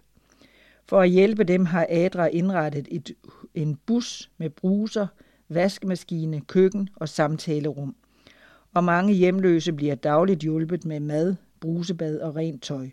[0.88, 3.10] For at hjælpe dem har Adra indrettet et,
[3.56, 5.06] en bus med bruser,
[5.48, 7.96] vaskemaskine, køkken og samtalerum.
[8.74, 12.88] Og mange hjemløse bliver dagligt hjulpet med mad, brusebad og rent tøj.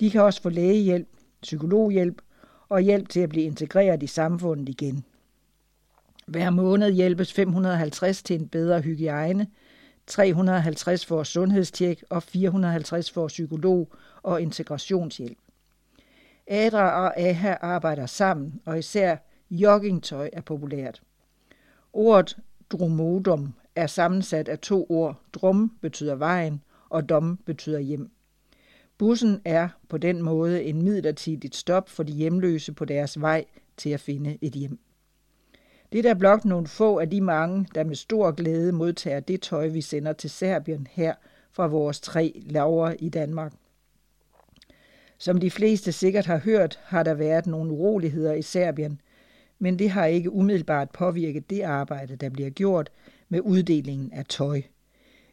[0.00, 1.08] De kan også få lægehjælp,
[1.42, 2.22] psykologhjælp
[2.68, 5.04] og hjælp til at blive integreret i samfundet igen.
[6.26, 9.46] Hver måned hjælpes 550 til en bedre hygiejne,
[10.06, 15.38] 350 for sundhedstjek og 450 for psykolog og integrationshjælp.
[16.46, 19.16] Adra og AHA arbejder sammen, og især
[19.50, 21.02] joggingtøj er populært.
[21.92, 22.36] Ordet
[22.70, 25.20] dromodum er sammensat af to ord.
[25.32, 28.10] Drum betyder vejen, og dom betyder hjem.
[28.98, 33.44] Bussen er på den måde en midlertidigt stop for de hjemløse på deres vej
[33.76, 34.78] til at finde et hjem.
[35.92, 39.68] Det er blot nogle få af de mange, der med stor glæde modtager det tøj,
[39.68, 41.14] vi sender til Serbien her
[41.52, 43.52] fra vores tre laver i Danmark.
[45.18, 49.00] Som de fleste sikkert har hørt, har der været nogle uroligheder i Serbien,
[49.62, 52.90] men det har ikke umiddelbart påvirket det arbejde, der bliver gjort
[53.28, 54.62] med uddelingen af tøj.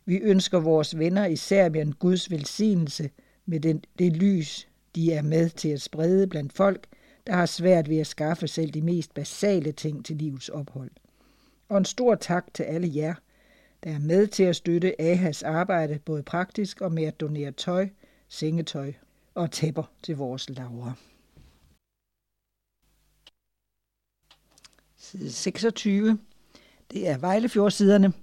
[0.05, 3.09] Vi ønsker vores venner i Serbien Guds velsignelse
[3.45, 6.87] med den, det lys, de er med til at sprede blandt folk,
[7.27, 10.91] der har svært ved at skaffe selv de mest basale ting til livets ophold.
[11.69, 13.13] Og en stor tak til alle jer,
[13.83, 17.89] der er med til at støtte AHAs arbejde både praktisk og med at donere tøj,
[18.29, 18.93] sengetøj
[19.35, 20.93] og tæpper til vores lavere.
[25.11, 26.19] Side 26.
[26.91, 28.13] Det er Vejlefjordsiderne.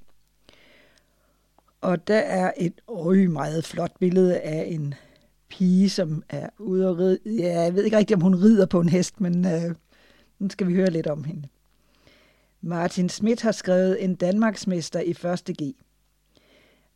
[1.80, 4.94] Og der er et øj, meget flot billede af en
[5.48, 7.18] pige, som er ude og ride.
[7.26, 9.74] Ja, jeg ved ikke rigtigt, om hun rider på en hest, men øh,
[10.38, 11.48] nu skal vi høre lidt om hende.
[12.60, 15.56] Martin Schmidt har skrevet en Danmarksmester i 1.
[15.62, 15.74] G.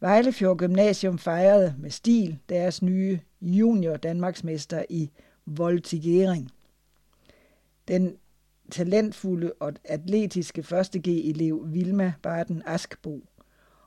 [0.01, 5.11] Vejlefjord Gymnasium fejrede med stil deres nye junior Danmarksmester i
[5.47, 6.51] voltigering.
[7.89, 8.17] Den
[8.71, 13.25] talentfulde og atletiske første G-elev Vilma Barden Askbo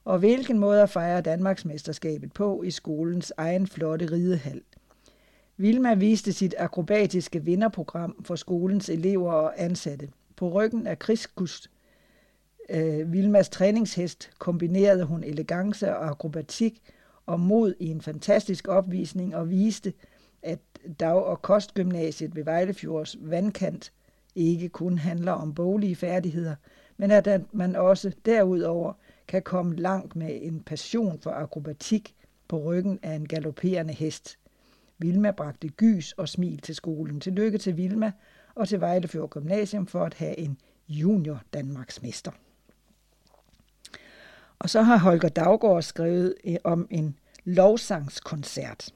[0.06, 4.62] og hvilken måde at fejre Danmarksmesterskabet på i skolens egen flotte ridehal.
[5.58, 10.10] Vilma viste sit akrobatiske vinderprogram for skolens elever og ansatte.
[10.36, 11.72] På ryggen af Kriskus,
[12.70, 16.82] øh, Vilmas træningshest, kombinerede hun elegance og akrobatik
[17.26, 19.94] og mod i en fantastisk opvisning og viste,
[20.41, 20.60] at
[20.99, 23.91] dag- og kostgymnasiet ved Vejlefjords vandkant
[24.36, 26.56] ikke kun handler om boglige færdigheder,
[26.98, 28.94] men at man også derudover
[29.28, 32.16] kan komme langt med en passion for akrobatik
[32.48, 34.38] på ryggen af en galopperende hest.
[34.98, 37.20] Vilma bragte gys og smil til skolen.
[37.20, 38.12] Tillykke til Vilma
[38.56, 40.58] og til Vejlefjord Gymnasium for at have en
[40.90, 42.32] junior Danmarks mester.
[44.60, 48.94] Og så har Holger Daggaard skrevet eh, om en lovsangskoncert.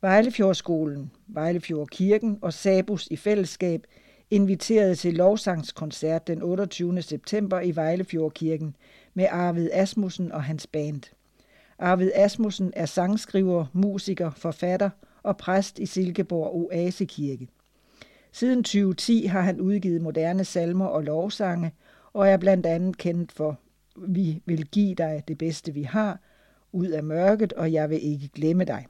[0.00, 3.86] Vejlefjordskolen, Vejlefjordkirken og Sabus i fællesskab
[4.30, 7.02] inviteret til lovsangskoncert den 28.
[7.02, 8.76] september i Vejlefjordkirken
[9.14, 11.02] med Arvid Asmussen og hans band.
[11.78, 14.90] Arvid Asmussen er sangskriver, musiker, forfatter
[15.22, 17.48] og præst i Silkeborg Oasekirke.
[18.32, 21.72] Siden 2010 har han udgivet moderne salmer og lovsange,
[22.12, 23.58] og er blandt andet kendt for
[23.96, 26.18] Vi vil give dig det bedste vi har,
[26.72, 28.86] Ud af mørket, og Jeg vil ikke glemme dig.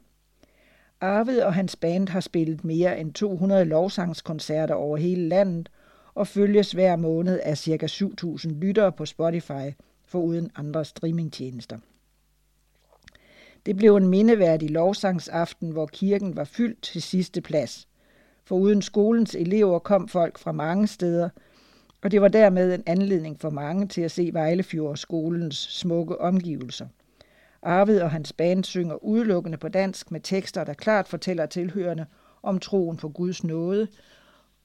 [1.00, 5.68] Arvid og hans band har spillet mere end 200 lovsangskoncerter over hele landet
[6.14, 7.86] og følges hver måned af ca.
[7.86, 9.70] 7.000 lyttere på Spotify,
[10.04, 11.78] foruden andre streamingtjenester.
[13.66, 17.88] Det blev en mindeværdig lovsangsaften, hvor kirken var fyldt til sidste plads.
[18.44, 21.28] For uden skolens elever kom folk fra mange steder,
[22.02, 26.86] og det var dermed en anledning for mange til at se Vejlefjord skolens smukke omgivelser.
[27.62, 32.06] Arvid og hans band synger udelukkende på dansk med tekster, der klart fortæller tilhørende
[32.42, 33.88] om troen på Guds nåde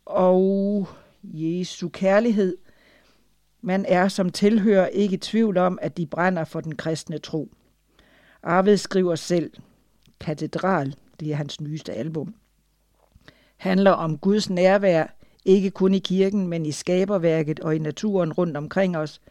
[0.05, 0.88] og
[1.23, 2.57] Jesu kærlighed.
[3.61, 7.51] Man er som tilhører ikke i tvivl om, at de brænder for den kristne tro.
[8.43, 9.51] Arvid skriver selv,
[10.19, 12.35] Katedral, det er hans nyeste album,
[13.57, 18.57] handler om Guds nærvær, ikke kun i kirken, men i skaberværket og i naturen rundt
[18.57, 19.22] omkring os,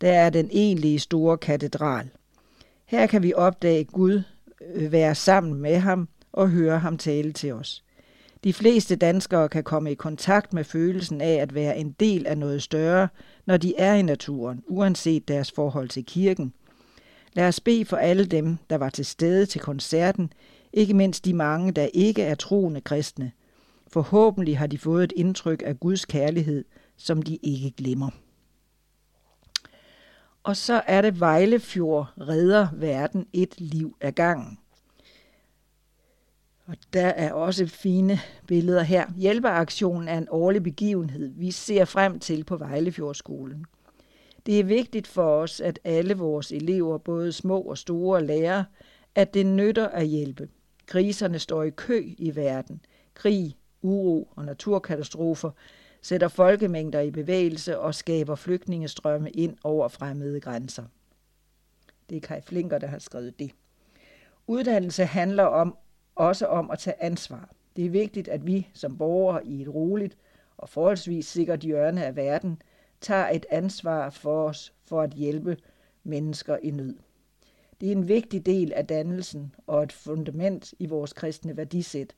[0.00, 2.10] der er den egentlige store katedral.
[2.88, 4.22] Her kan vi opdage Gud,
[4.74, 7.84] øh, være sammen med ham og høre ham tale til os.
[8.44, 12.38] De fleste danskere kan komme i kontakt med følelsen af at være en del af
[12.38, 13.08] noget større,
[13.46, 16.52] når de er i naturen, uanset deres forhold til kirken.
[17.32, 20.32] Lad os bede for alle dem, der var til stede til koncerten,
[20.72, 23.32] ikke mindst de mange, der ikke er troende kristne.
[23.88, 26.64] Forhåbentlig har de fået et indtryk af Guds kærlighed,
[26.96, 28.10] som de ikke glemmer.
[30.48, 34.58] Og så er det Vejlefjord redder verden et liv ad gangen.
[36.66, 39.06] Og der er også fine billeder her.
[39.16, 43.64] Hjælpeaktionen er en årlig begivenhed, vi ser frem til på Vejlefjordskolen.
[44.46, 48.64] Det er vigtigt for os, at alle vores elever, både små og store, lærer,
[49.14, 50.48] at det nytter at hjælpe.
[50.86, 52.80] Kriserne står i kø i verden.
[53.14, 55.50] Krig, uro og naturkatastrofer
[56.02, 60.84] sætter folkemængder i bevægelse og skaber flygtningestrømme ind over fremmede grænser.
[62.10, 63.50] Det er Kai Flinker, der har skrevet det.
[64.46, 65.76] Uddannelse handler om
[66.14, 67.50] også om at tage ansvar.
[67.76, 70.16] Det er vigtigt, at vi som borgere i et roligt
[70.56, 72.62] og forholdsvis sikkert hjørne af verden
[73.00, 75.56] tager et ansvar for os for at hjælpe
[76.04, 76.96] mennesker i nød.
[77.80, 82.14] Det er en vigtig del af dannelsen og et fundament i vores kristne værdisæt,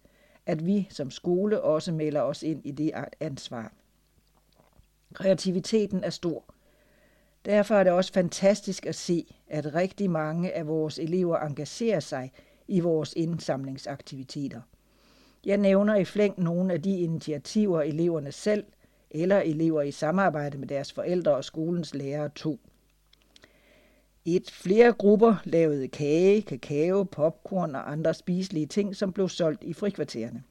[0.50, 3.72] at vi som skole også melder os ind i det ansvar.
[5.14, 6.44] Kreativiteten er stor.
[7.44, 12.32] Derfor er det også fantastisk at se, at rigtig mange af vores elever engagerer sig
[12.68, 14.60] i vores indsamlingsaktiviteter.
[15.44, 18.64] Jeg nævner i flæng nogle af de initiativer, eleverne selv
[19.10, 22.58] eller elever i samarbejde med deres forældre og skolens lærere tog.
[24.24, 29.72] Et flere grupper lavede kage, kakao, popcorn og andre spiselige ting, som blev solgt i
[29.72, 30.42] frikvartererne.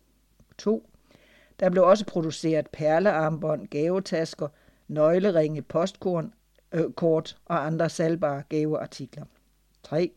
[0.57, 0.89] 2.
[1.59, 4.47] Der blev også produceret perlearmbånd, gavetasker,
[4.87, 6.25] nøgleringe, postkort
[6.71, 9.25] øh, kort og andre salgbare gaveartikler.
[9.83, 10.11] 3.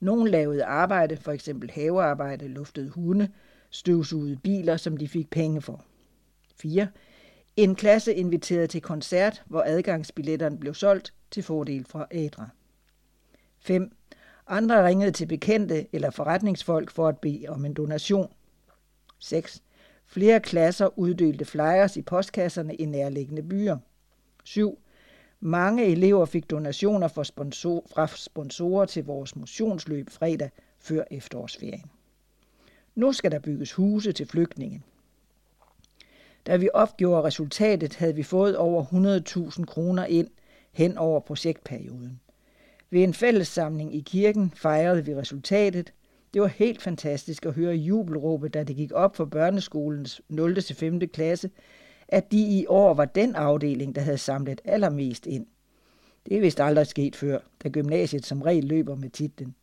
[0.00, 3.28] Nogle lavede arbejde, for eksempel havearbejde, luftede hunde,
[3.70, 5.84] støvsugede biler, som de fik penge for.
[6.56, 6.88] 4.
[7.56, 12.48] En klasse inviterede til koncert, hvor adgangsbilletterne blev solgt til fordel for ædre.
[13.58, 13.96] 5.
[14.46, 18.32] Andre ringede til bekendte eller forretningsfolk for at bede om en donation.
[19.18, 19.62] 6.
[20.06, 23.76] Flere klasser uddelte flyers i postkasserne i nærliggende byer.
[24.44, 24.78] 7.
[25.40, 31.90] Mange elever fik donationer fra, sponsor, fra sponsorer til vores motionsløb fredag før efterårsferien.
[32.94, 34.82] Nu skal der bygges huse til flygtninge.
[36.46, 38.84] Da vi opgjorde resultatet, havde vi fået over
[39.58, 40.28] 100.000 kroner ind
[40.72, 42.20] hen over projektperioden.
[42.90, 45.92] Ved en fællessamling i kirken fejrede vi resultatet.
[46.34, 50.62] Det var helt fantastisk at høre jubelråbet, da det gik op for børneskolens 0.
[50.62, 51.00] til 5.
[51.00, 51.50] klasse,
[52.08, 55.46] at de i år var den afdeling, der havde samlet allermest ind.
[56.26, 59.54] Det er vist aldrig sket før, da gymnasiet som regel løber med titlen.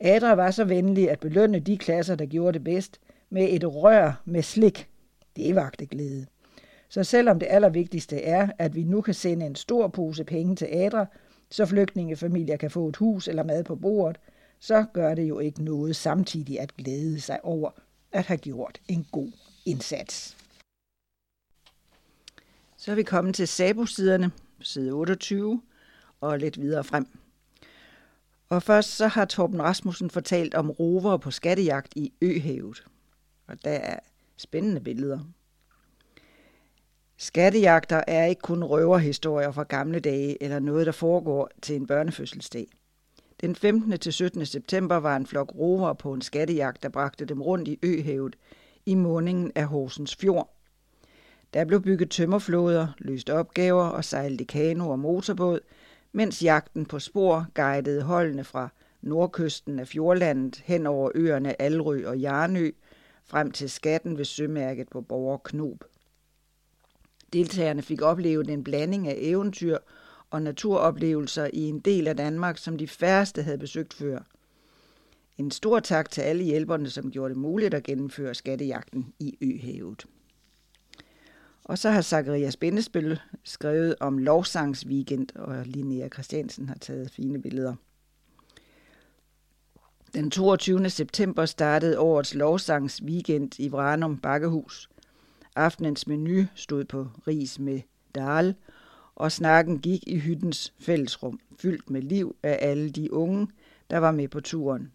[0.00, 3.00] Adra var så venlig at belønne de klasser, der gjorde det bedst,
[3.30, 4.88] med et rør med slik.
[5.36, 6.26] Det vagte glæde.
[6.88, 10.68] Så selvom det allervigtigste er, at vi nu kan sende en stor pose penge til
[10.72, 11.06] Adra,
[11.50, 14.20] så flygtningefamilier kan få et hus eller mad på bordet,
[14.60, 17.70] så gør det jo ikke noget samtidig at glæde sig over
[18.12, 19.32] at have gjort en god
[19.66, 20.36] indsats.
[22.76, 25.62] Så er vi kommet til Sabo-siderne, side 28,
[26.20, 27.06] og lidt videre frem.
[28.48, 32.84] Og først så har Torben Rasmussen fortalt om rover på skattejagt i Øhavet.
[33.46, 33.98] Og der er
[34.36, 35.20] spændende billeder.
[37.16, 42.66] Skattejagter er ikke kun røverhistorier fra gamle dage eller noget, der foregår til en børnefødselsdag.
[43.40, 43.98] Den 15.
[43.98, 44.46] til 17.
[44.46, 48.36] september var en flok rover på en skattejagt, der bragte dem rundt i Øhavet
[48.86, 50.54] i måningen af Horsens Fjord.
[51.54, 55.60] Der blev bygget tømmerflåder, løst opgaver og sejlet i kano og motorbåd,
[56.12, 58.68] mens jagten på spor guidede holdene fra
[59.02, 62.70] nordkysten af fjordlandet hen over øerne Alrø og Jarnø
[63.26, 65.84] frem til skatten ved sømærket på Borger Knob.
[67.32, 69.78] Deltagerne fik oplevet en blanding af eventyr
[70.30, 74.18] og naturoplevelser i en del af Danmark, som de færreste havde besøgt før.
[75.38, 80.06] En stor tak til alle hjælperne, som gjorde det muligt at gennemføre skattejagten i Øhavet.
[81.64, 87.74] Og så har Zacharias Bindespil skrevet om lovsangsweekend, og Linnea Christiansen har taget fine billeder.
[90.14, 90.90] Den 22.
[90.90, 94.88] september startede årets lovsangsweekend i Vranum Bakkehus.
[95.56, 97.80] Aftenens menu stod på ris med
[98.14, 98.54] dal,
[99.16, 103.48] og snakken gik i hyttens fællesrum, fyldt med liv af alle de unge,
[103.90, 104.92] der var med på turen.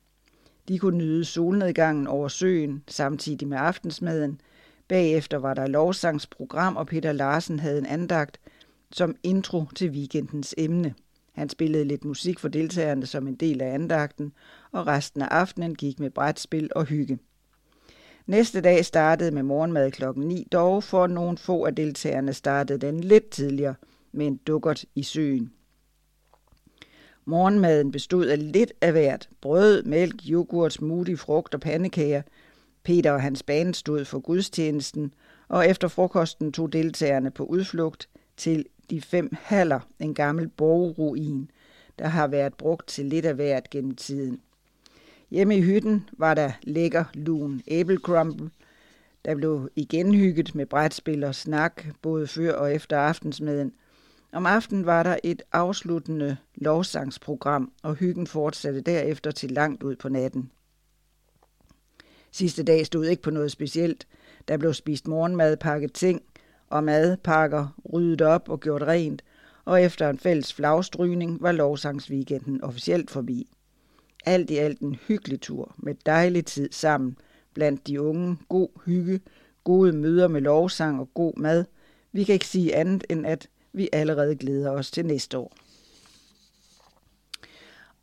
[0.67, 4.41] De kunne nyde solnedgangen over søen samtidig med aftensmaden,
[4.89, 8.39] Bagefter var der lovsangsprogram, og Peter Larsen havde en andagt
[8.91, 10.93] som intro til weekendens emne.
[11.33, 14.33] Han spillede lidt musik for deltagerne som en del af andagten,
[14.71, 17.19] og resten af aftenen gik med brætspil og hygge.
[18.25, 23.01] Næste dag startede med morgenmad klokken 9, dog for nogle få af deltagerne startede den
[23.01, 23.75] lidt tidligere
[24.11, 25.53] med en dukkert i søen.
[27.25, 29.29] Morgenmaden bestod af lidt af hvert.
[29.41, 32.21] Brød, mælk, yoghurt, smoothie, frugt og pandekager–
[32.83, 35.13] Peter og hans bane stod for gudstjenesten,
[35.47, 41.51] og efter frokosten tog deltagerne på udflugt til de fem haller, en gammel borgruin,
[41.99, 44.41] der har været brugt til lidt af hvert gennem tiden.
[45.31, 48.49] Hjemme i hytten var der lækker lun æblecrumble.
[49.25, 53.73] Der blev igen hygget med brætspil og snak, både før og efter aftensmaden.
[54.31, 60.09] Om aftenen var der et afsluttende lovsangsprogram, og hyggen fortsatte derefter til langt ud på
[60.09, 60.51] natten.
[62.31, 64.07] Sidste dag stod ikke på noget specielt.
[64.47, 66.21] Der blev spist morgenmad, pakket ting
[66.69, 69.23] og madpakker, ryddet op og gjort rent,
[69.65, 73.47] og efter en fælles flagstrygning var lovsangsweekenden officielt forbi.
[74.25, 77.17] Alt i alt en hyggelig tur med dejlig tid sammen
[77.53, 79.21] blandt de unge, god hygge,
[79.63, 81.65] gode møder med lovsang og god mad.
[82.11, 85.55] Vi kan ikke sige andet end, at vi allerede glæder os til næste år.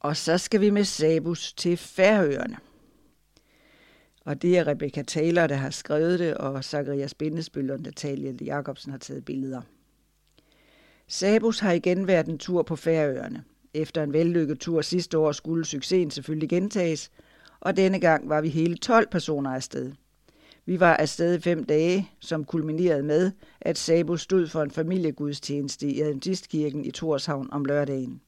[0.00, 2.56] Og så skal vi med Sabus til Færøerne.
[4.26, 8.90] Og det er Rebecca Taylor, der har skrevet det, og Zacharias Bindesbøl og Natalia Jacobsen
[8.90, 9.60] har taget billeder.
[11.08, 13.44] Sabus har igen været en tur på Færøerne.
[13.74, 17.10] Efter en vellykket tur sidste år skulle succesen selvfølgelig gentages,
[17.60, 19.92] og denne gang var vi hele 12 personer afsted.
[20.64, 25.86] Vi var afsted i fem dage, som kulminerede med, at Sabus stod for en familiegudstjeneste
[25.86, 28.20] i Adventistkirken i Torshavn om lørdagen.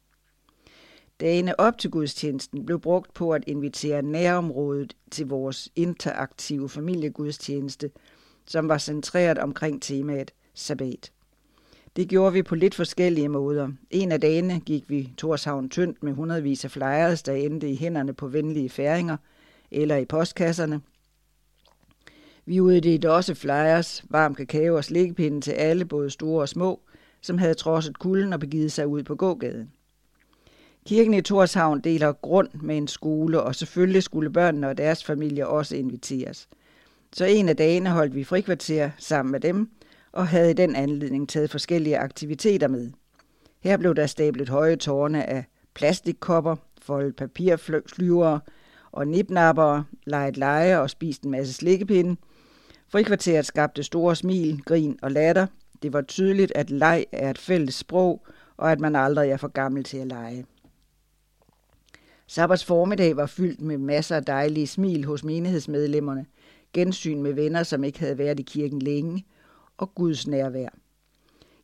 [1.20, 7.90] Dagene op til gudstjenesten blev brugt på at invitere nærområdet til vores interaktive familiegudstjeneste,
[8.46, 11.12] som var centreret omkring temaet sabbat.
[11.96, 13.68] Det gjorde vi på lidt forskellige måder.
[13.90, 18.14] En af dagene gik vi Torshavn tyndt med hundredvis af flyers, der endte i hænderne
[18.14, 19.16] på venlige færinger
[19.70, 20.80] eller i postkasserne.
[22.44, 26.80] Vi uddelte også flyers, varm kakao og slikkepinde til alle, både store og små,
[27.20, 29.72] som havde trodset kulden og begivet sig ud på gågaden.
[30.88, 35.44] Kirken i Torshavn deler grund med en skole, og selvfølgelig skulle børnene og deres familier
[35.44, 36.48] også inviteres.
[37.12, 39.70] Så en af dagene holdt vi frikvarter sammen med dem,
[40.12, 42.90] og havde i den anledning taget forskellige aktiviteter med.
[43.60, 45.44] Her blev der stablet høje tårne af
[45.74, 48.40] plastikkopper, foldet papirflyvere
[48.92, 52.16] og nipnappere, leget leje og spist en masse slikkepinde.
[52.88, 55.46] Frikvarteret skabte store smil, grin og latter.
[55.82, 59.48] Det var tydeligt, at leg er et fælles sprog, og at man aldrig er for
[59.48, 60.44] gammel til at lege.
[62.30, 66.26] Sabbats formiddag var fyldt med masser af dejlige smil hos menighedsmedlemmerne,
[66.72, 69.24] gensyn med venner, som ikke havde været i kirken længe,
[69.76, 70.68] og Guds nærvær.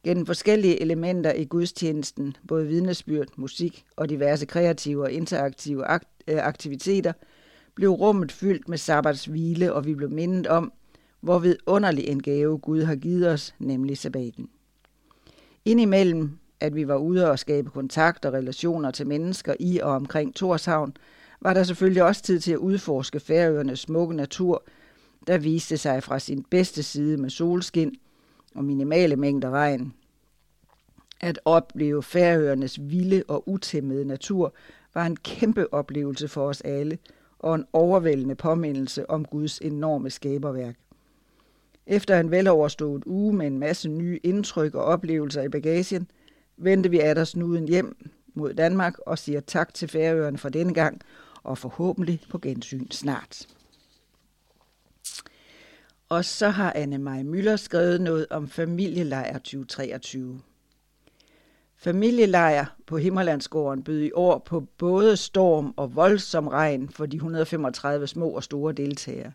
[0.04, 5.84] Gennem forskellige elementer i gudstjenesten, både vidnesbyrd, musik og diverse kreative og interaktive
[6.28, 7.12] øh, aktiviteter,
[7.74, 10.72] blev rummet fyldt med sabbats hvile, og vi blev mindet om,
[11.20, 14.48] hvor vidunderlig en gave Gud har givet os, nemlig sabbaten.
[15.64, 20.34] Indimellem at vi var ude og skabe kontakt og relationer til mennesker i og omkring
[20.34, 20.96] Torshavn,
[21.40, 24.64] var der selvfølgelig også tid til at udforske Færøernes smukke natur,
[25.26, 27.94] der viste sig fra sin bedste side med solskin
[28.54, 29.94] og minimale mængder regn.
[31.20, 34.54] At opleve Færøernes vilde og utæmmede natur
[34.94, 36.98] var en kæmpe oplevelse for os alle
[37.38, 40.76] og en overvældende påmindelse om Guds enorme skaberværk.
[41.86, 46.10] Efter en veloverstået uge med en masse nye indtryk og oplevelser i bagagen–
[46.56, 51.00] vendte vi af snuden hjem mod Danmark og siger tak til Færøerne for denne gang,
[51.42, 53.46] og forhåbentlig på gensyn snart.
[56.08, 60.40] Og så har Anne Maj Møller skrevet noget om familielejr 2023.
[61.76, 68.06] Familielejr på Himmerlandsgården bød i år på både storm og voldsom regn for de 135
[68.06, 69.32] små og store deltagere.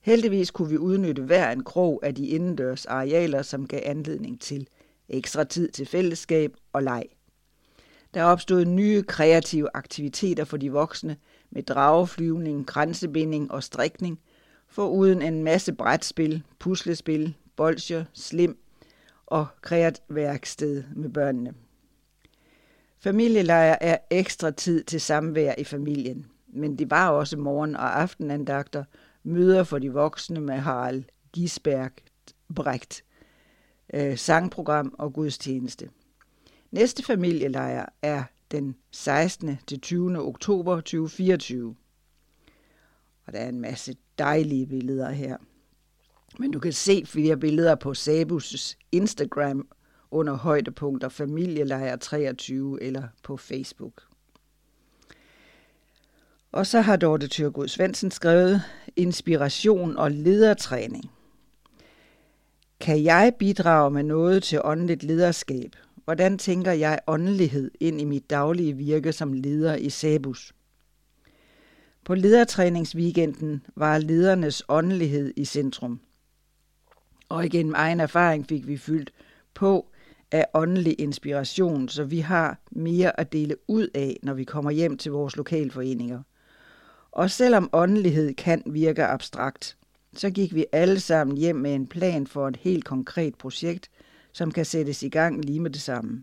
[0.00, 4.68] Heldigvis kunne vi udnytte hver en krog af de indendørs arealer, som gav anledning til–
[5.12, 7.04] ekstra tid til fællesskab og leg.
[8.14, 11.16] Der opstod nye kreative aktiviteter for de voksne
[11.50, 14.20] med drageflyvning, kransebinding og strikning,
[14.68, 18.58] foruden en masse brætspil, puslespil, bolcher, slim
[19.26, 21.54] og kreatværksted med børnene.
[22.98, 28.84] Familielejr er ekstra tid til samvær i familien, men det var også morgen- og aftenandagter,
[29.22, 31.92] møder for de voksne med Harald Gisberg
[32.54, 33.04] Brecht
[33.92, 35.90] øh, sangprogram og gudstjeneste.
[36.70, 39.58] Næste familielejr er den 16.
[39.66, 40.18] til 20.
[40.18, 41.76] oktober 2024.
[43.26, 45.36] Og der er en masse dejlige billeder her.
[46.38, 49.68] Men du kan se flere billeder på Sabus Instagram
[50.10, 54.02] under højdepunkter familielejr 23 eller på Facebook.
[56.52, 58.62] Og så har Dorte Tyrgod Svendsen skrevet
[58.96, 61.10] Inspiration og ledertræning–
[62.82, 65.76] kan jeg bidrage med noget til åndeligt lederskab?
[66.04, 70.52] Hvordan tænker jeg åndelighed ind i mit daglige virke som leder i Sabus?
[72.04, 76.00] På ledertræningsweekenden var ledernes åndelighed i centrum.
[77.28, 79.12] Og igennem egen erfaring fik vi fyldt
[79.54, 79.88] på
[80.32, 84.96] af åndelig inspiration, så vi har mere at dele ud af, når vi kommer hjem
[84.96, 86.22] til vores lokalforeninger.
[87.12, 89.76] Og selvom åndelighed kan virke abstrakt,
[90.14, 93.90] så gik vi alle sammen hjem med en plan for et helt konkret projekt,
[94.32, 96.22] som kan sættes i gang lige med det samme.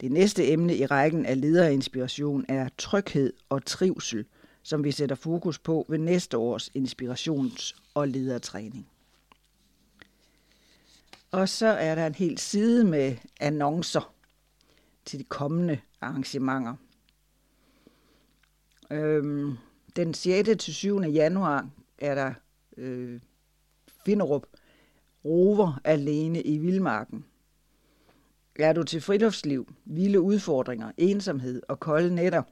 [0.00, 4.24] Det næste emne i rækken af lederinspiration er tryghed og trivsel,
[4.62, 8.88] som vi sætter fokus på ved næste års inspirations- og ledertræning.
[11.30, 14.14] Og så er der en hel side med annoncer
[15.04, 16.74] til de kommende arrangementer.
[18.90, 19.56] Øhm,
[19.96, 20.48] den 6.
[20.58, 21.00] til 7.
[21.00, 21.68] januar
[21.98, 22.34] er der
[22.76, 23.20] øh,
[24.04, 24.46] Finderup
[25.24, 27.24] rover alene i vildmarken.
[28.58, 32.42] Er du til friluftsliv, vilde udfordringer, ensomhed og kolde nætter,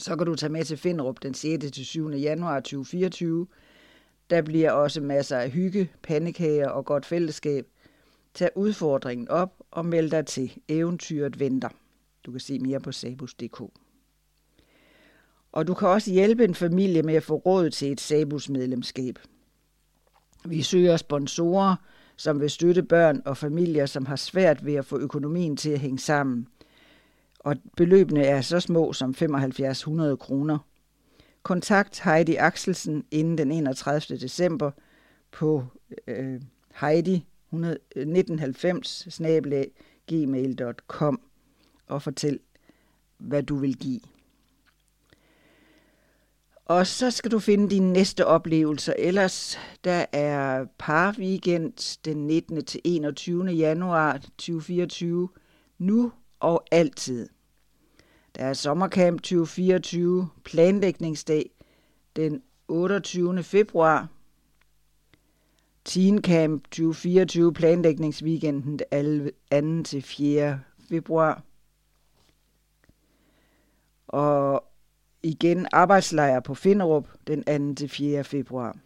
[0.00, 1.64] så kan du tage med til Finderup den 6.
[1.72, 2.10] til 7.
[2.10, 3.46] januar 2024.
[4.30, 7.66] Der bliver også masser af hygge, pandekager og godt fællesskab.
[8.34, 10.52] Tag udfordringen op og meld dig til.
[10.68, 11.68] Eventyret venter.
[12.24, 13.62] Du kan se mere på sabus.dk.
[15.52, 19.18] Og du kan også hjælpe en familie med at få råd til et Sabus-medlemskab.
[20.44, 21.76] Vi søger sponsorer,
[22.16, 25.80] som vil støtte børn og familier, som har svært ved at få økonomien til at
[25.80, 26.46] hænge sammen.
[27.38, 30.58] Og beløbene er så små som 7500 kroner.
[31.42, 34.18] Kontakt Heidi Axelsen inden den 31.
[34.18, 34.70] december
[35.32, 35.64] på
[36.06, 36.40] øh,
[36.74, 39.20] heidi 1990
[40.06, 41.20] gmail.com
[41.86, 42.38] og fortæl,
[43.18, 44.00] hvad du vil give.
[46.70, 48.94] Og så skal du finde dine næste oplevelser.
[48.98, 52.64] Ellers der er parweekend den 19.
[52.64, 53.44] til 21.
[53.46, 55.28] januar 2024.
[55.78, 57.28] Nu og altid.
[58.36, 61.50] Der er sommercamp 2024, planlægningsdag
[62.16, 63.42] den 28.
[63.42, 64.08] februar.
[65.84, 68.78] Teencamp 2024, planlægningsweekenden
[69.50, 69.82] 2.
[69.82, 70.60] til 4.
[70.88, 71.42] februar.
[74.08, 74.69] Og
[75.22, 77.74] igen arbejdslejr på Finderup den 2.
[77.74, 78.24] til 4.
[78.24, 78.76] februar.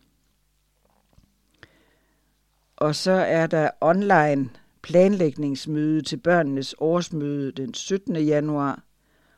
[2.77, 4.51] Og så er der online
[4.83, 8.17] planlægningsmøde til børnenes årsmøde den 17.
[8.17, 8.83] januar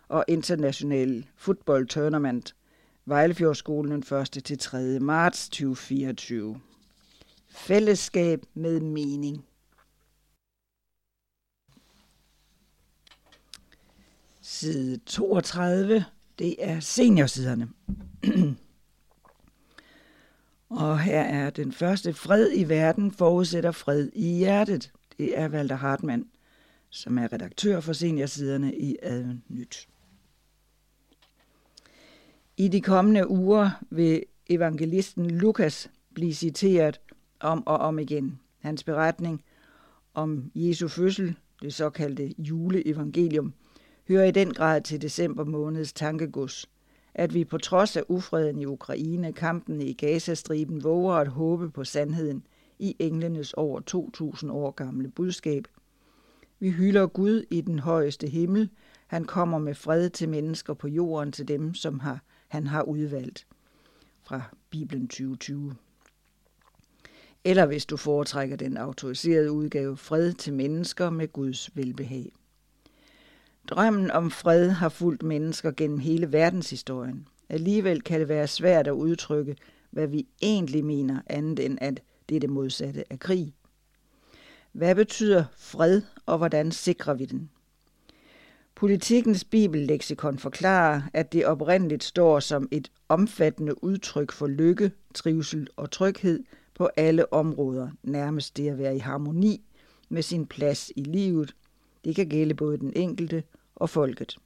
[0.08, 2.54] og international football tournament
[3.08, 4.44] Vejlefjordskolen den 1.
[4.44, 5.00] til 3.
[5.00, 6.60] marts 2024.
[7.48, 9.44] Fællesskab med mening.
[14.40, 16.04] Side 32
[16.38, 17.68] det er seniorsiderne.
[20.68, 24.92] og her er den første fred i verden forudsætter fred i hjertet.
[25.18, 26.26] Det er Walter Hartmann,
[26.90, 29.88] som er redaktør for seniorsiderne i Advent Nyt.
[32.56, 37.00] I de kommende uger vil evangelisten Lukas blive citeret
[37.40, 38.40] om og om igen.
[38.58, 39.44] Hans beretning
[40.14, 43.54] om Jesu fødsel, det såkaldte juleevangelium,
[44.08, 46.66] hører i den grad til december måneds tankegods,
[47.14, 51.84] at vi på trods af ufreden i Ukraine, kampen i Gazastriben, våger at håbe på
[51.84, 52.46] sandheden
[52.78, 55.68] i englenes over 2000 år gamle budskab.
[56.58, 58.70] Vi hylder Gud i den højeste himmel.
[59.06, 63.46] Han kommer med fred til mennesker på jorden til dem, som har, han har udvalgt.
[64.22, 65.74] Fra Bibelen 2020.
[67.44, 72.32] Eller hvis du foretrækker den autoriserede udgave, fred til mennesker med Guds velbehag.
[73.68, 77.28] Drømmen om fred har fulgt mennesker gennem hele verdenshistorien.
[77.48, 79.56] Alligevel kan det være svært at udtrykke,
[79.90, 83.52] hvad vi egentlig mener, andet end at det er det modsatte af krig.
[84.72, 87.50] Hvad betyder fred, og hvordan sikrer vi den?
[88.74, 95.90] Politikens bibelleksikon forklarer, at det oprindeligt står som et omfattende udtryk for lykke, trivsel og
[95.90, 96.44] tryghed
[96.74, 99.64] på alle områder, nærmest det at være i harmoni
[100.08, 101.54] med sin plads i livet.
[102.06, 103.42] Det kan gælde både den enkelte
[103.74, 104.38] og folket.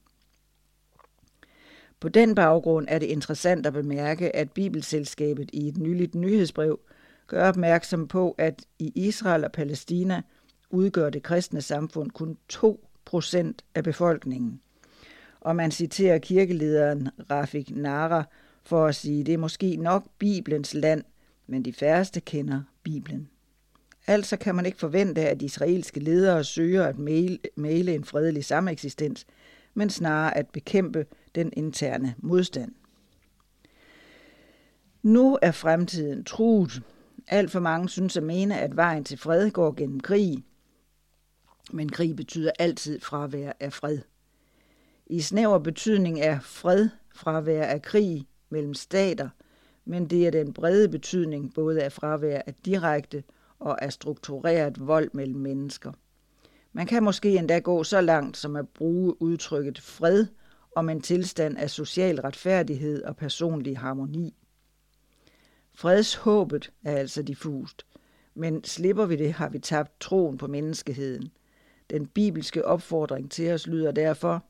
[2.00, 6.80] På den baggrund er det interessant at bemærke, at Bibelselskabet i et nyligt nyhedsbrev
[7.26, 10.22] gør opmærksom på, at i Israel og Palæstina
[10.70, 14.60] udgør det kristne samfund kun 2% af befolkningen.
[15.40, 18.24] Og man citerer kirkelederen Rafik Nara
[18.62, 21.04] for at sige, at det er måske nok Bibelens land,
[21.46, 23.28] men de færreste kender Bibelen.
[24.10, 26.98] Altså kan man ikke forvente, at de israelske ledere søger at
[27.56, 29.26] male en fredelig sameksistens,
[29.74, 32.72] men snarere at bekæmpe den interne modstand.
[35.02, 36.82] Nu er fremtiden truet.
[37.28, 40.44] Alt for mange synes at mene, at vejen til fred går gennem krig.
[41.72, 43.98] Men krig betyder altid fravær af fred.
[45.06, 49.28] I snæver betydning er fred fravær af krig mellem stater,
[49.84, 53.22] men det er den brede betydning både af fravær af direkte
[53.60, 55.92] og af struktureret vold mellem mennesker.
[56.72, 60.26] Man kan måske endda gå så langt som at bruge udtrykket fred
[60.76, 64.34] om en tilstand af social retfærdighed og personlig harmoni.
[65.74, 67.86] Fredshåbet er altså diffust,
[68.34, 71.30] men slipper vi det, har vi tabt troen på menneskeheden.
[71.90, 74.44] Den bibelske opfordring til os lyder derfor,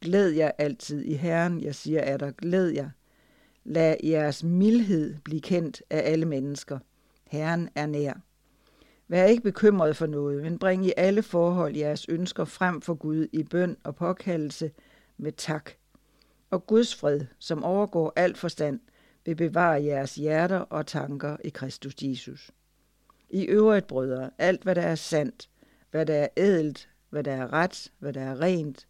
[0.00, 2.90] Glæd jer altid i Herren, jeg siger er der, glæd jer.
[3.64, 6.78] Lad jeres mildhed blive kendt af alle mennesker.
[7.26, 8.12] Herren er nær.
[9.08, 13.26] Vær ikke bekymret for noget, men bring i alle forhold jeres ønsker frem for Gud
[13.32, 14.70] i bøn og påkaldelse
[15.16, 15.70] med tak.
[16.50, 18.80] Og Guds fred, som overgår alt forstand,
[19.24, 22.50] vil bevare jeres hjerter og tanker i Kristus Jesus.
[23.30, 25.50] I øvrigt, brødre, alt hvad der er sandt,
[25.90, 28.86] hvad der er ædelt, hvad der er ret, hvad der er rent,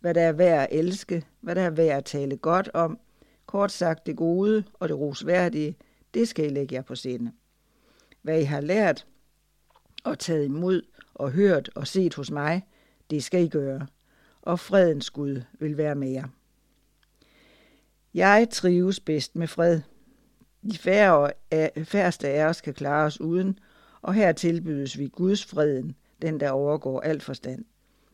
[0.00, 2.98] hvad der er værd at elske, hvad der er værd at tale godt om,
[3.46, 5.76] kort sagt det gode og det rosværdige,
[6.14, 7.32] det skal I lægge jer på sinde.
[8.22, 9.06] Hvad I har lært
[10.04, 10.82] og taget imod
[11.14, 12.66] og hørt og set hos mig,
[13.10, 13.86] det skal I gøre,
[14.42, 16.28] og fredens Gud vil være med jer.
[18.14, 19.80] Jeg trives bedst med fred.
[20.62, 20.78] De
[21.84, 23.58] færreste af os kan klare os uden,
[24.02, 27.64] og her tilbydes vi Guds freden, den der overgår al forstand.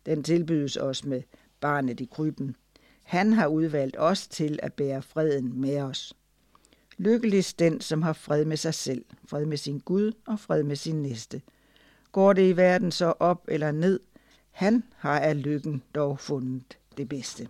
[0.06, 1.22] Den tilbydes os med
[1.60, 2.56] barnet i krybben.
[3.04, 6.14] Han har udvalgt os til at bære freden med os.
[6.98, 10.76] Lykkeligst den, som har fred med sig selv, fred med sin Gud og fred med
[10.76, 11.42] sin næste.
[12.16, 14.00] Går det i verden så op eller ned,
[14.50, 17.48] han har af lykken dog fundet det bedste.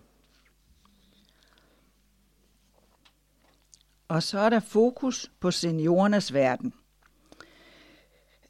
[4.07, 6.73] Og så er der fokus på seniorernes verden.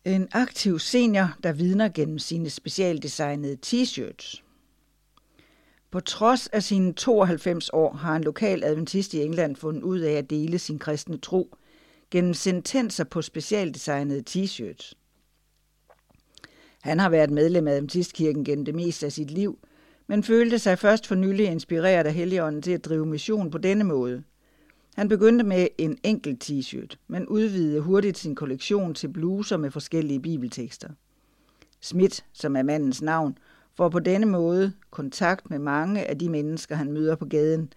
[0.06, 4.44] En aktiv senior, der vidner gennem sine specialdesignede t-shirts.
[5.92, 10.14] På trods af sine 92 år har en lokal adventist i England fundet ud af
[10.14, 11.58] at dele sin kristne tro
[12.12, 14.94] gennem sentenser på specialdesignede t-shirts.
[16.88, 19.60] Han har været medlem af Adventistkirken gennem det meste af sit liv,
[20.08, 23.84] men følte sig først for nylig inspireret af Helligånden til at drive mission på denne
[23.84, 24.24] måde.
[24.96, 30.20] Han begyndte med en enkelt t-shirt, men udvidede hurtigt sin kollektion til bluser med forskellige
[30.20, 30.90] bibeltekster.
[31.82, 33.38] Schmidt, som er mandens navn,
[33.76, 37.74] får på denne måde kontakt med mange af de mennesker, han møder på gaden.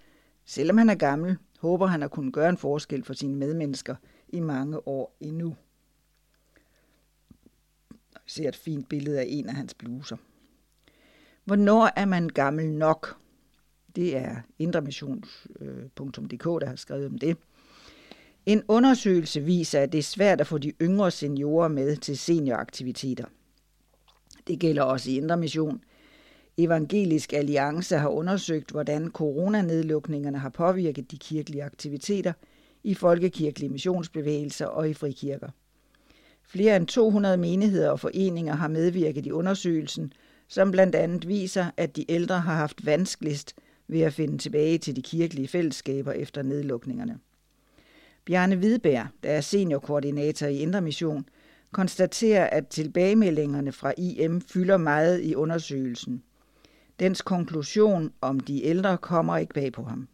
[0.46, 3.94] Selvom han er gammel, håber han at kunne gøre en forskel for sine medmennesker
[4.28, 5.56] i mange år endnu.
[8.30, 10.16] Ser et fint billede af en af hans bluser.
[11.44, 13.16] Hvornår er man gammel nok?
[13.96, 17.36] Det er indremission.dk, øh, der har skrevet om det.
[18.46, 23.24] En undersøgelse viser, at det er svært at få de yngre seniorer med til senioraktiviteter.
[24.46, 25.82] Det gælder også i Indre Mission,
[26.58, 32.32] Evangelisk Alliance har undersøgt, hvordan coronanedlukningerne har påvirket de kirkelige aktiviteter
[32.84, 35.48] i folkekirkelige missionsbevægelser og i frikirker.
[36.50, 40.12] Flere end 200 menigheder og foreninger har medvirket i undersøgelsen,
[40.48, 43.54] som blandt andet viser, at de ældre har haft vanskeligst
[43.88, 47.18] ved at finde tilbage til de kirkelige fællesskaber efter nedlukningerne.
[48.24, 51.24] Bjarne Hvidberg, der er seniorkoordinator i Indre Mission,
[51.72, 56.22] konstaterer, at tilbagemeldingerne fra IM fylder meget i undersøgelsen–
[57.00, 60.08] Dens konklusion om de ældre kommer ikke bag på ham.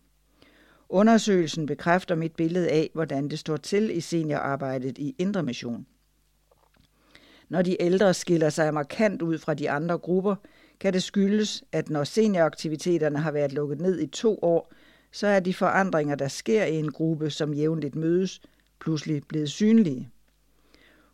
[0.89, 5.87] Undersøgelsen bekræfter mit billede af, hvordan det står til i seniorarbejdet i Indre Mission.
[7.49, 10.35] Når de ældre skiller sig markant ud fra de andre grupper,
[10.81, 14.73] kan det skyldes, at når senioraktiviteterne har været lukket ned i to år,
[15.13, 18.41] så er de forandringer, der sker i en gruppe, som jævnligt mødes,
[18.81, 20.09] pludselig blevet synlige.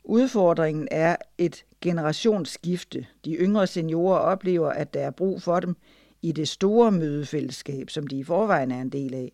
[0.04, 3.06] Udfordringen er et generationsskifte.
[3.24, 5.76] De yngre seniorer oplever, at der er brug for dem
[6.22, 9.32] i det store mødefællesskab, som de i forvejen er en del af.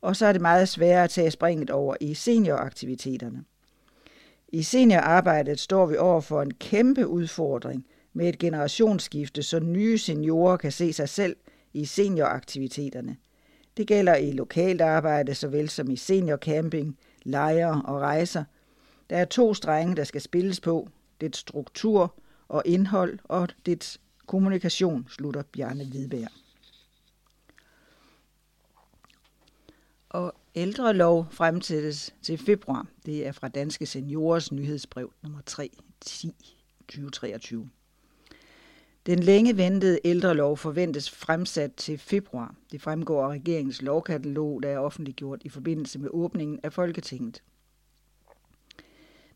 [0.00, 3.44] Og så er det meget sværere at tage springet over i senioraktiviteterne.
[4.48, 10.56] I seniorarbejdet står vi over for en kæmpe udfordring med et generationsskifte, så nye seniorer
[10.56, 11.36] kan se sig selv
[11.72, 13.16] i senioraktiviteterne.
[13.76, 18.44] Det gælder i lokalt arbejde såvel som i seniorcamping, lejre og rejser–
[19.10, 20.88] der er to strenge, der skal spilles på.
[21.20, 22.14] Det struktur
[22.48, 26.28] og indhold og det kommunikation, slutter Bjarne Hvidberg.
[30.08, 32.86] Og ældrelov fremsættes til februar.
[33.06, 35.70] Det er fra Danske Seniorers nyhedsbrev nummer 3,
[36.00, 36.34] 10,
[36.88, 37.70] 2023.
[39.06, 42.54] Den længe ventede ældrelov forventes fremsat til februar.
[42.72, 47.42] Det fremgår af regeringens lovkatalog, der er offentliggjort i forbindelse med åbningen af Folketinget.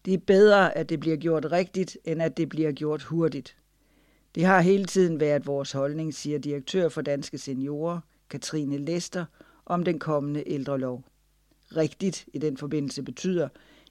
[0.05, 3.56] Det er bedre, at det bliver gjort rigtigt, end at det bliver gjort hurtigt.
[4.34, 9.24] Det har hele tiden været vores holdning, siger direktør for Danske Seniorer, Katrine Lester,
[9.66, 11.05] om den kommende ældrelov.
[11.76, 13.48] Rigtigt i den forbindelse betyder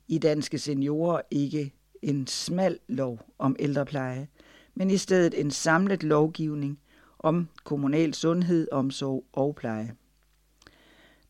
[0.07, 4.27] i Danske Seniorer ikke en smal lov om ældrepleje,
[4.75, 6.79] men i stedet en samlet lovgivning
[7.19, 9.93] om kommunal sundhed, omsorg og pleje.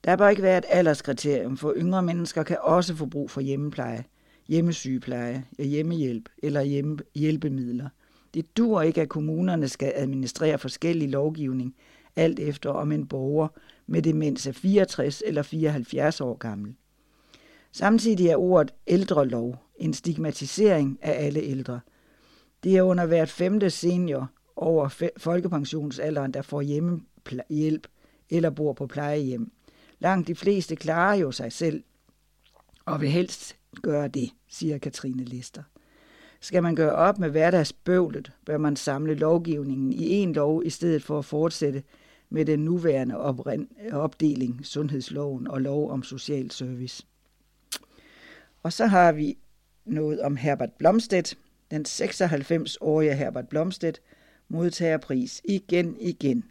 [0.04, 4.06] Der bør ikke være et alderskriterium, for yngre mennesker kan også få brug for hjemmepleje,
[4.48, 7.90] hjemmesygepleje, hjemmehjælp eller hjemme, hjælpemidler.
[8.34, 11.76] Det dur ikke, at kommunerne skal administrere forskellig lovgivning,
[12.16, 13.48] alt efter om en borger
[13.90, 16.76] med demens er 64 eller 74 år gammel.
[17.72, 21.80] Samtidig er ordet ældrelov en stigmatisering af alle ældre.
[22.64, 27.88] Det er under hvert femte senior over folkepensionsalderen, der får hjemmehjælp
[28.30, 29.52] eller bor på plejehjem.
[30.00, 31.84] Langt de fleste klarer jo sig selv
[32.86, 35.64] og vil helst gøre det, siger Katrine Lister.
[36.42, 41.04] Skal man gøre op med hverdagsbøvlet, bør man samle lovgivningen i en lov i stedet
[41.04, 41.84] for at fortsætte
[42.30, 43.18] med den nuværende
[43.92, 47.06] opdeling, sundhedsloven og lov om social service.
[48.64, 49.38] Og så har vi
[49.86, 51.38] noget om Herbert Blomstedt.
[51.72, 54.02] Den 96-årige Herbert Blomstedt
[54.48, 56.44] modtager pris igen igen.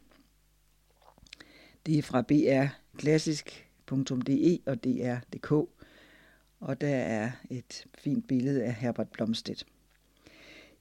[1.86, 5.52] Det er fra brklassisk.de og dr.dk,
[6.60, 9.66] og der er et fint billede af Herbert Blomstedt.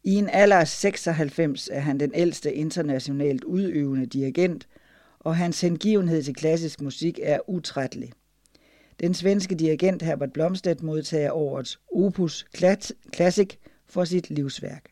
[0.04, 4.68] I en alder af 96 er han den ældste internationalt udøvende dirigent,
[5.28, 8.12] og hans hengivenhed til klassisk musik er utrættelig.
[9.00, 12.46] Den svenske dirigent Herbert Blomstedt modtager årets Opus
[13.16, 13.50] Classic
[13.86, 14.84] for sit livsværk.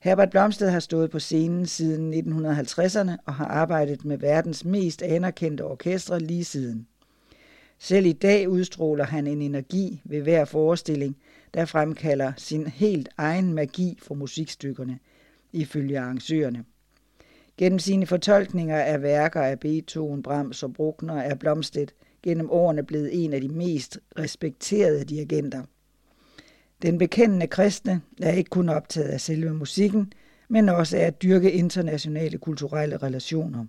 [0.00, 5.64] Herbert Blomstedt har stået på scenen siden 1950'erne og har arbejdet med verdens mest anerkendte
[5.64, 6.86] orkestre lige siden.
[7.78, 11.16] Selv i dag udstråler han en energi ved hver forestilling,
[11.54, 14.98] der fremkalder sin helt egen magi for musikstykkerne,
[15.52, 16.64] ifølge arrangørerne.
[17.56, 23.24] Gennem sine fortolkninger af værker af Beethoven, Brahms og Bruckner er Blomstedt gennem årene blevet
[23.24, 25.62] en af de mest respekterede dirigenter.
[26.82, 30.12] Den bekendende kristne er ikke kun optaget af selve musikken,
[30.48, 33.64] men også af at dyrke internationale kulturelle relationer.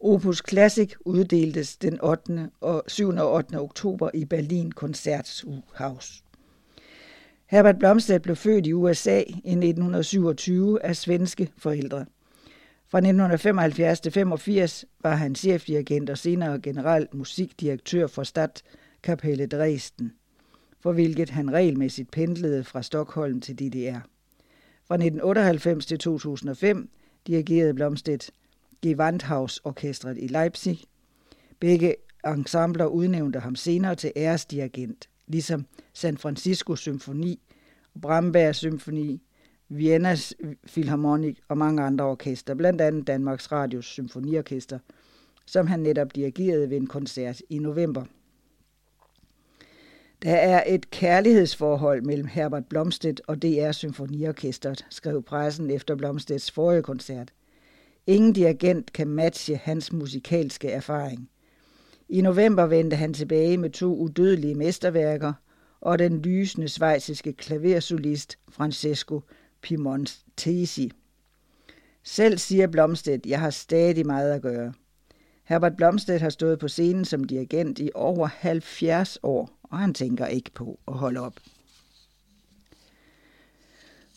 [0.00, 2.50] Opus Classic uddeltes den 8.
[2.60, 3.08] og 7.
[3.08, 3.60] og 8.
[3.60, 6.24] oktober i Berlin Koncerthaus.
[7.52, 12.06] Herbert Blomstedt blev født i USA i 1927 af svenske forældre.
[12.88, 20.12] Fra 1975 til 85 var han chefdirigent og senere generelt musikdirektør for Stadtkapelle Dresden,
[20.80, 24.00] for hvilket han regelmæssigt pendlede fra Stockholm til DDR.
[24.84, 26.90] Fra 1998 til 2005
[27.26, 28.30] dirigerede Blomstedt
[28.86, 30.80] Gewandhaus-orkestret i Leipzig.
[31.60, 31.94] Begge
[32.26, 37.40] ensembler udnævnte ham senere til æresdirigent, ligesom San Francisco Symfoni,
[38.02, 39.22] Bramberg Symfoni,
[39.68, 40.34] Viennas
[40.66, 44.78] Philharmonic og mange andre orkester, blandt andet Danmarks Radios Symfoniorkester,
[45.46, 48.04] som han netop dirigerede ved en koncert i november.
[50.22, 56.82] Der er et kærlighedsforhold mellem Herbert Blomstedt og DR Symfoniorkestret, skrev pressen efter Blomstedts forrige
[56.82, 57.32] koncert.
[58.06, 61.28] Ingen dirigent kan matche hans musikalske erfaring.
[62.12, 65.32] I november vendte han tilbage med to udødelige mesterværker
[65.80, 69.20] og den lysende svejsiske klaversolist Francesco
[69.62, 70.92] Pimontesi.
[72.02, 74.72] Selv siger Blomstedt, jeg har stadig meget at gøre.
[75.44, 80.26] Herbert Blomstedt har stået på scenen som dirigent i over 70 år, og han tænker
[80.26, 81.34] ikke på at holde op.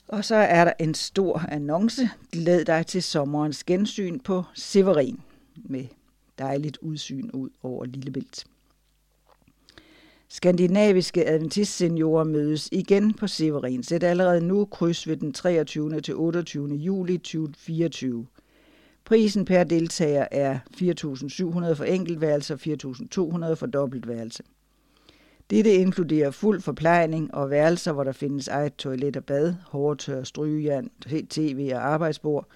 [0.08, 2.10] Og så er der en stor annonce.
[2.32, 5.20] Glæd dig til sommerens gensyn på Severin
[5.56, 5.86] med
[6.38, 8.46] dejligt udsyn ud over Lillebælt.
[10.30, 13.84] Skandinaviske adventistseniorer mødes igen på Severin.
[13.84, 16.02] Sæt allerede nu kryds ved den 23.
[16.02, 16.70] til 28.
[16.70, 18.26] juli 2024.
[19.06, 22.60] Prisen per deltager er 4.700 for enkeltværelse og
[23.48, 24.44] 4.200 for dobbeltværelse.
[25.50, 30.90] Dette inkluderer fuld forplejning og værelser, hvor der findes eget toilet og bad, hårdtør, strygejern,
[31.30, 32.48] tv og arbejdsbord.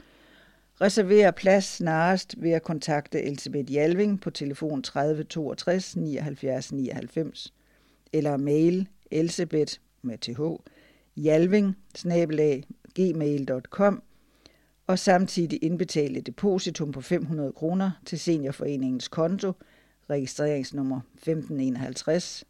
[0.81, 7.53] Reserver plads snarest ved at kontakte Elisabeth Jalving på telefon 30 62 79 99
[8.13, 10.39] eller mail elsebeth med th
[11.17, 11.77] jalving
[12.95, 14.03] gmail.com
[14.87, 19.53] og samtidig indbetale depositum på 500 kroner til Seniorforeningens konto,
[20.09, 22.45] registreringsnummer 1551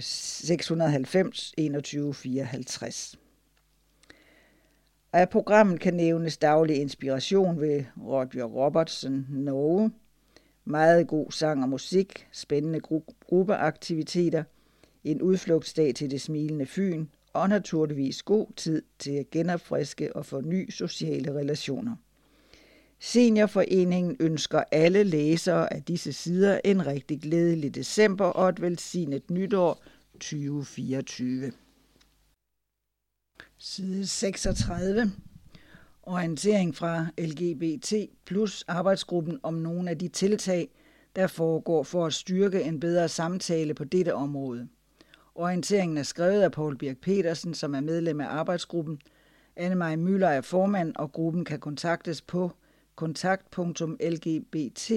[0.00, 3.18] 690 21 54.
[5.12, 9.90] Af programmet kan nævnes daglig inspiration ved Roger Robertson, Norge,
[10.64, 12.80] meget god sang og musik, spændende
[13.26, 14.44] gruppeaktiviteter,
[15.04, 20.70] en udflugtsdag til det smilende Fyn og naturligvis god tid til at genopfriske og forny
[20.70, 21.96] sociale relationer.
[23.00, 29.82] Seniorforeningen ønsker alle læsere af disse sider en rigtig glædelig december og et velsignet nytår
[30.12, 31.52] 2024.
[33.58, 35.12] Side 36.
[36.02, 37.92] orientering fra LGBT
[38.24, 40.68] plus arbejdsgruppen om nogle af de tiltag,
[41.16, 44.68] der foregår for at styrke en bedre samtale på dette område.
[45.34, 49.00] Orienteringen er skrevet af Paul Birk Petersen, som er medlem af arbejdsgruppen.
[49.60, 52.50] Anne-Marie Møller er formand, og gruppen kan kontaktes på
[52.94, 54.90] kontakt.lgbt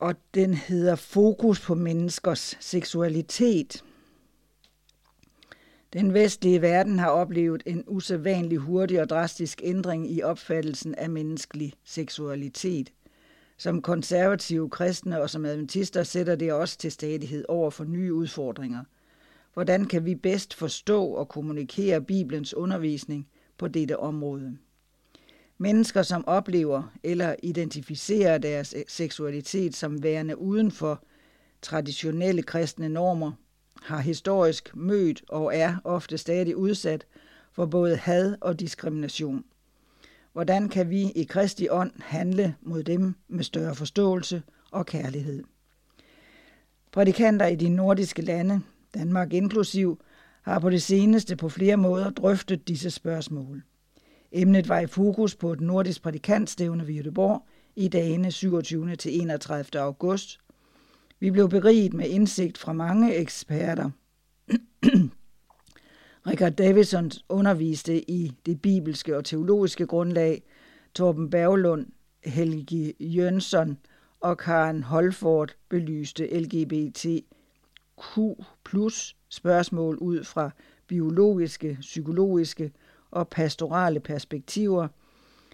[0.00, 3.84] og den hedder Fokus på menneskers seksualitet.
[5.92, 11.72] Den vestlige verden har oplevet en usædvanlig hurtig og drastisk ændring i opfattelsen af menneskelig
[11.84, 12.92] seksualitet.
[13.58, 18.84] Som konservative kristne og som adventister sætter det os til stadighed over for nye udfordringer.
[19.54, 23.28] Hvordan kan vi bedst forstå og kommunikere Bibelens undervisning
[23.58, 24.58] på dette område?
[25.62, 31.04] Mennesker, som oplever eller identificerer deres eh, seksualitet som værende uden for
[31.62, 33.32] traditionelle kristne normer,
[33.82, 37.06] har historisk mødt og er ofte stadig udsat
[37.52, 39.44] for både had og diskrimination.
[40.32, 45.44] Hvordan kan vi i Kristi ånd handle mod dem med større forståelse og kærlighed?
[46.92, 48.60] Prædikanter i de nordiske lande,
[48.94, 50.00] Danmark inklusiv,
[50.42, 53.62] har på det seneste på flere måder drøftet disse spørgsmål.
[54.32, 58.96] Emnet var i fokus på et nordisk prædikantstævne ved Göteborg i dagene 27.
[58.96, 59.80] til 31.
[59.80, 60.40] august.
[61.20, 63.90] Vi blev beriget med indsigt fra mange eksperter.
[66.26, 70.42] Richard Davison underviste i det bibelske og teologiske grundlag.
[70.94, 71.86] Torben Berglund,
[72.24, 73.78] Helge Jønsson
[74.20, 77.24] og Karen Holford belyste LGBTQ
[78.64, 80.50] plus spørgsmål ud fra
[80.86, 82.72] biologiske, psykologiske
[83.10, 84.88] og pastorale perspektiver,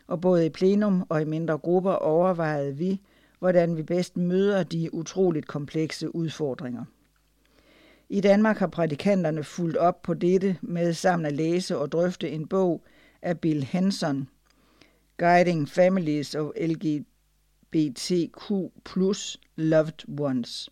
[0.07, 3.01] og både i plenum og i mindre grupper overvejede vi,
[3.39, 6.85] hvordan vi bedst møder de utroligt komplekse udfordringer.
[8.09, 12.47] I Danmark har prædikanterne fulgt op på dette med sammen at læse og drøfte en
[12.47, 12.85] bog
[13.23, 14.29] af Bill Henson,
[15.17, 18.53] Guiding Families of LGBTQ
[18.85, 20.71] plus Loved Ones.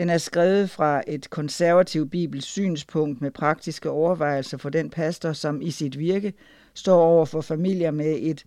[0.00, 5.62] Den er skrevet fra et konservativt bibels synspunkt med praktiske overvejelser for den pastor, som
[5.62, 6.32] i sit virke
[6.74, 8.46] står over for familier med et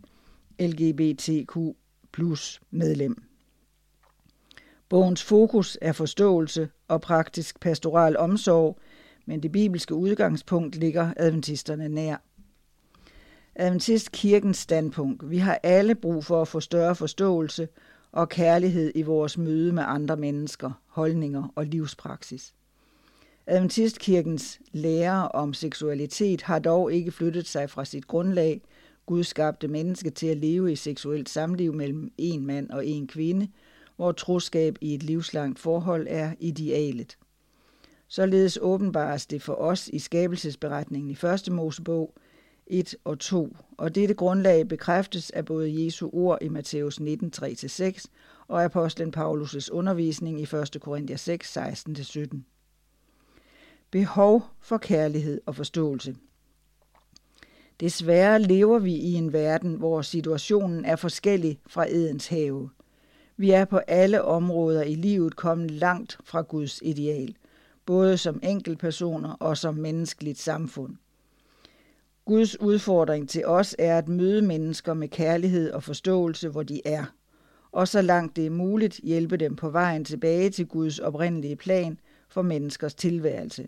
[0.60, 1.58] LGBTQ
[2.14, 3.24] plus medlem.
[4.90, 8.80] Bogens fokus er forståelse og praktisk pastoral omsorg,
[9.26, 12.18] men det bibelske udgangspunkt ligger adventisterne nær.
[13.56, 15.30] Adventistkirkens standpunkt.
[15.30, 17.68] Vi har alle brug for at få større forståelse
[18.14, 22.54] og kærlighed i vores møde med andre mennesker, holdninger og livspraksis.
[23.48, 28.62] Adventistkirkens lære om seksualitet har dog ikke flyttet sig fra sit grundlag,
[29.06, 33.48] Gud skabte menneske til at leve i seksuelt samliv mellem en mand og en kvinde–
[33.96, 37.18] hvor troskab i et livslangt forhold er idealet.
[38.08, 42.14] Således åbenbares det for os i skabelsesberetningen i første Mosebog
[42.68, 48.06] 1 og 2, og dette grundlag bekræftes af både Jesu ord i Matthæus 19, 3-6
[48.48, 50.78] og apostlen Paulus' undervisning i 1.
[50.82, 52.38] Korinther 6, 16-17.
[53.92, 56.16] Behov for kærlighed og forståelse.
[57.80, 62.70] Desværre lever vi i en verden, hvor situationen er forskellig fra Edens have–
[63.38, 67.36] vi er på alle områder i livet kommet langt fra Guds ideal,
[67.86, 70.96] både som enkeltpersoner og som menneskeligt samfund.
[72.26, 77.06] Guds udfordring til os er at møde mennesker med kærlighed og forståelse, hvor de er,
[77.72, 82.00] og så langt det er muligt hjælpe dem på vejen tilbage til Guds oprindelige plan
[82.30, 83.68] for menneskers tilværelse.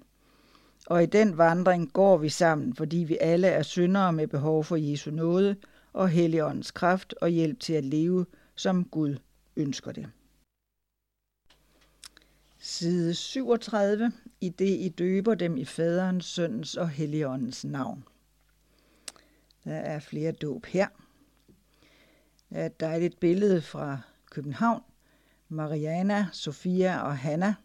[0.87, 4.75] Og i den vandring går vi sammen, fordi vi alle er syndere med behov for
[4.75, 5.55] Jesu nåde
[5.93, 8.25] og Helligåndens kraft og hjælp til at leve,
[8.55, 9.15] som Gud
[9.55, 10.07] ønsker det.
[12.59, 14.11] Side 37.
[14.41, 18.03] I det I døber dem i faderens, søndens og helligåndens navn.
[19.65, 20.87] Der er flere dåb her.
[22.49, 23.99] Der er et dejligt billede fra
[24.31, 24.81] København.
[25.49, 27.55] Mariana, Sofia og Hanna.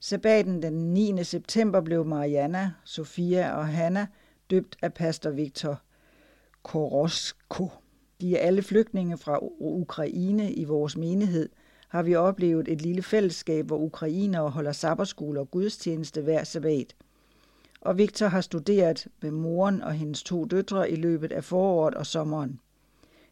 [0.00, 1.24] Sabbaten den 9.
[1.24, 4.06] september blev Mariana, Sofia og Hanna
[4.50, 5.82] døbt af pastor Viktor
[6.62, 7.68] Korosko.
[8.20, 11.48] De er alle flygtninge fra Ukraine i vores menighed,
[11.88, 16.96] har vi oplevet et lille fællesskab, hvor ukrainere holder sabberskole og gudstjeneste hver sabbat.
[17.82, 22.06] Og Victor har studeret med moren og hendes to døtre i løbet af foråret og
[22.06, 22.60] sommeren.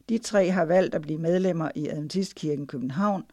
[0.08, 3.24] De tre har valgt at blive medlemmer i Adventistkirken København,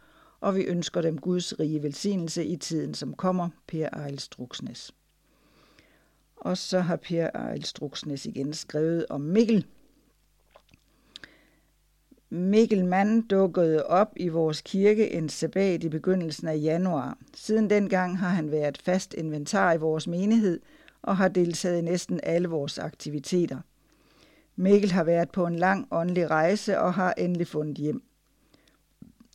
[0.41, 4.95] og vi ønsker dem Guds rige velsignelse i tiden, som kommer, Per Ejl Struksnes.
[6.35, 9.65] Og så har Per Ejl Struksnes igen skrevet om Mikkel,
[12.29, 17.17] Mikkel Mann dukkede op i vores kirke en sabbat i begyndelsen af januar.
[17.33, 20.59] Siden dengang har han været fast inventar i vores menighed
[21.07, 23.57] og har deltaget i næsten alle vores aktiviteter.
[24.55, 28.03] Mikkel har været på en lang åndelig rejse og har endelig fundet hjem.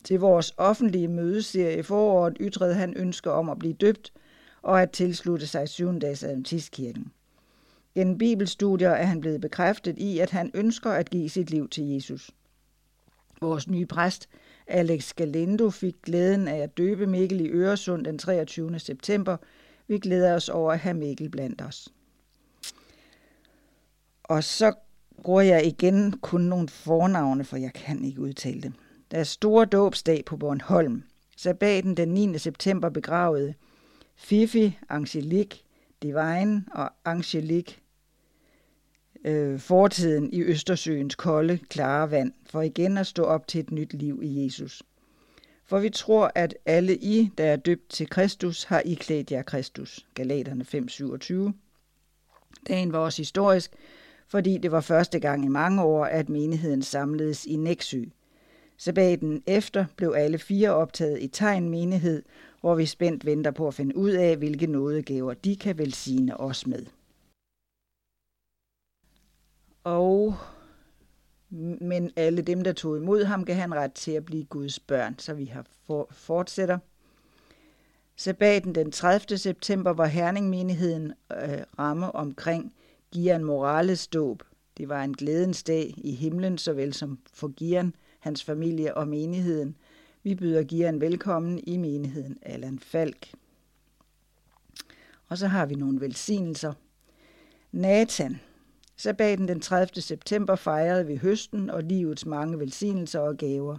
[0.03, 4.13] Til vores offentlige mødeserie i foråret ytrede han ønsker om at blive døbt
[4.61, 7.11] og at tilslutte sig syvendags Adventistkirken.
[7.95, 11.83] Gennem bibelstudier er han blevet bekræftet i, at han ønsker at give sit liv til
[11.83, 12.31] Jesus.
[13.41, 14.29] Vores nye præst,
[14.67, 18.79] Alex Galindo, fik glæden af at døbe Mikkel i Øresund den 23.
[18.79, 19.37] september.
[19.93, 21.89] Vi glæder os over at have Mikkel blandt os.
[24.23, 24.73] Og så
[25.23, 28.73] bruger jeg igen kun nogle fornavne, for jeg kan ikke udtale dem.
[29.11, 31.03] Der er store dåbsdag på Bornholm.
[31.37, 32.37] Sabbaten den 9.
[32.37, 33.53] september begravede
[34.15, 35.59] Fifi, Angelique,
[36.03, 37.75] Divine og Angelique
[39.25, 43.93] øh, fortiden i Østersøens kolde, klare vand, for igen at stå op til et nyt
[43.93, 44.83] liv i Jesus.
[45.65, 50.05] For vi tror, at alle I, der er døbt til Kristus, har iklædt jer Kristus.
[50.13, 51.53] Galaterne 5:27.
[52.67, 53.71] Dagen var også historisk,
[54.27, 58.03] fordi det var første gang i mange år, at menigheden samledes i Næksø.
[58.77, 62.23] Sabbaten efter blev alle fire optaget i tegn menighed,
[62.61, 66.67] hvor vi spændt venter på at finde ud af, hvilke nådegaver de kan velsigne os
[66.67, 66.85] med.
[69.83, 70.35] Og
[71.81, 75.15] men alle dem, der tog imod ham, gav han ret til at blive Guds børn,
[75.19, 76.77] så vi har for, fortsætter.
[78.15, 79.37] Sabbaten den 30.
[79.37, 82.73] september var Herning-menigheden øh, ramme omkring
[83.13, 84.43] Gian Morales dåb.
[84.77, 89.75] Det var en glædens dag i himlen, såvel som for Gian, hans familie og menigheden.
[90.23, 93.27] Vi byder Gian velkommen i menigheden Allan Falk.
[95.27, 96.73] Og så har vi nogle velsignelser.
[97.71, 98.39] Nathan,
[99.03, 100.01] Sabbaten den 30.
[100.01, 103.77] september fejrede vi høsten og livets mange velsignelser og gaver.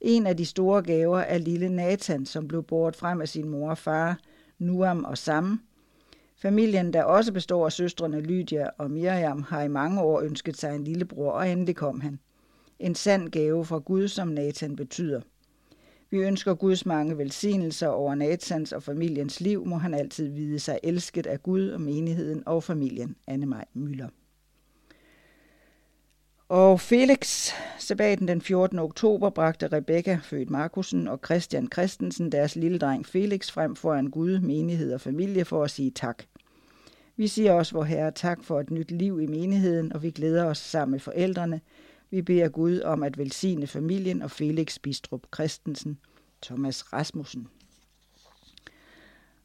[0.00, 3.70] En af de store gaver er lille Nathan, som blev båret frem af sin mor
[3.70, 4.18] og far,
[4.58, 5.60] Nuam og Sam.
[6.36, 10.74] Familien, der også består af søstrene Lydia og Miriam, har i mange år ønsket sig
[10.74, 12.18] en lillebror, og endelig kom han.
[12.78, 15.20] En sand gave fra Gud, som Nathan betyder.
[16.10, 20.78] Vi ønsker Guds mange velsignelser over Nathans og familiens liv, må han altid vide sig
[20.82, 23.16] elsket af Gud og menigheden og familien.
[23.26, 24.08] Anne Maj Møller.
[26.54, 28.78] Og Felix, sabbaten den 14.
[28.78, 34.38] oktober, bragte Rebekka, født Markusen, og Christian Christensen, deres lille dreng Felix, frem foran Gud,
[34.38, 36.24] menighed og familie for at sige tak.
[37.16, 40.44] Vi siger også, vor Herre, tak for et nyt liv i menigheden, og vi glæder
[40.44, 41.60] os sammen med forældrene.
[42.10, 45.98] Vi beder Gud om at velsigne familien og Felix Bistrup Christensen,
[46.42, 47.48] Thomas Rasmussen.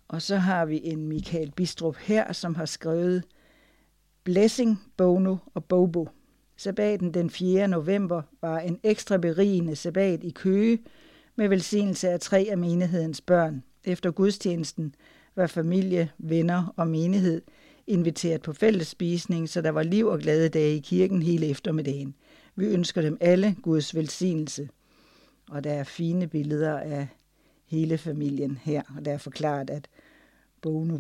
[0.08, 3.24] Og så har vi en Michael Bistrup her, som har skrevet
[4.24, 6.10] Blessing, Bono og Bobo–
[6.60, 7.68] Sabbaten den 4.
[7.68, 10.80] november var en ekstra berigende sabbat i Køge
[11.36, 13.64] med velsignelse af tre af menighedens børn.
[13.84, 14.96] Efter gudstjenesten
[15.36, 17.42] var familie, venner og menighed
[17.88, 22.16] inviteret på fællesspisning, så der var liv og glade dage i kirken hele eftermiddagen.
[22.56, 24.70] Vi ønsker dem alle Guds velsignelse.
[25.50, 27.08] Og der er fine billeder af
[27.66, 29.88] hele familien her, og der er forklaret, at
[30.62, 31.00] Bono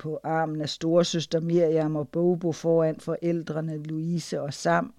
[0.00, 4.94] på armen af storesøster Miriam og Bobo foran forældrene Louise og Sam.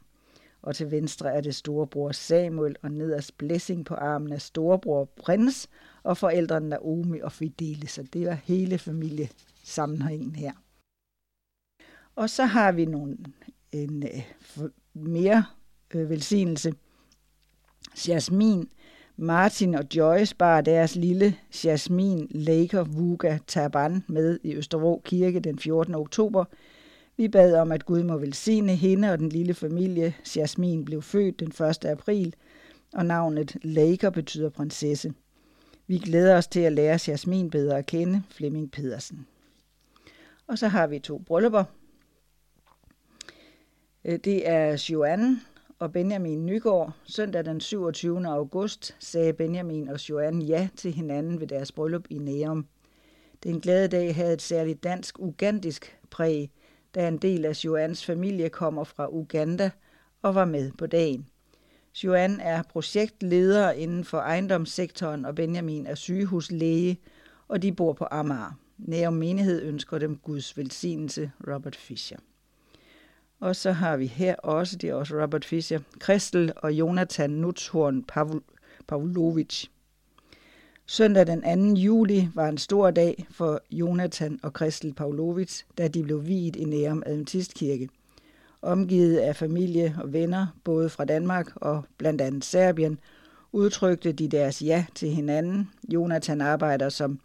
[0.61, 5.69] Og til venstre er det storebror Samuel og nederst Blessing på armen af storebror Prins
[6.03, 7.87] og forældrene Naomi og Fidele.
[7.87, 10.51] Så det var hele familiesammenhængen her.
[12.15, 13.17] Og så har vi nogle,
[13.71, 15.45] en uh, mere
[15.93, 16.73] øh, velsignelse.
[18.07, 18.69] Jasmin
[19.17, 25.59] Martin og Joyce bar deres lille Jasmin Laker Vuga Taban med i Østerbro Kirke den
[25.59, 25.95] 14.
[25.95, 26.45] oktober.
[27.17, 30.13] Vi bad om, at Gud må velsigne hende og den lille familie.
[30.35, 31.85] Jasmin blev født den 1.
[31.85, 32.35] april,
[32.93, 35.13] og navnet Laker betyder prinsesse.
[35.87, 39.27] Vi glæder os til at lære Jasmin bedre at kende, Flemming Pedersen.
[40.47, 41.63] Og så har vi to bryllupper.
[44.05, 45.41] Øh, det er Joanne
[45.81, 46.91] og Benjamin Nygaard.
[47.03, 48.27] Søndag den 27.
[48.27, 52.65] august sagde Benjamin og Joanne ja til hinanden ved deres bryllup i Nærum.
[53.43, 56.51] Den glade dag havde et særligt dansk-ugandisk præg,
[56.95, 59.71] da en del af Joannes familie kommer fra Uganda
[60.21, 61.27] og var med på dagen.
[62.03, 66.97] Joanne er projektleder inden for ejendomssektoren, og Benjamin er sygehuslæge,
[67.47, 68.59] og de bor på Amager.
[68.77, 72.17] Nærum menighed ønsker dem Guds velsignelse, Robert Fischer.
[73.41, 78.03] Og så har vi her også, det er også Robert Fischer, Kristel og Jonathan Nutshorn
[78.87, 79.65] Pavlovic.
[80.85, 81.79] Søndag den 2.
[81.81, 86.63] juli var en stor dag for Jonathan og Kristel Pavlovic, da de blev viet i
[86.63, 87.89] Nærum Adventistkirke.
[88.61, 92.99] Omgivet af familie og venner, både fra Danmark og blandt andet Serbien,
[93.51, 95.69] udtrykte de deres ja til hinanden.
[95.93, 97.19] Jonathan arbejder som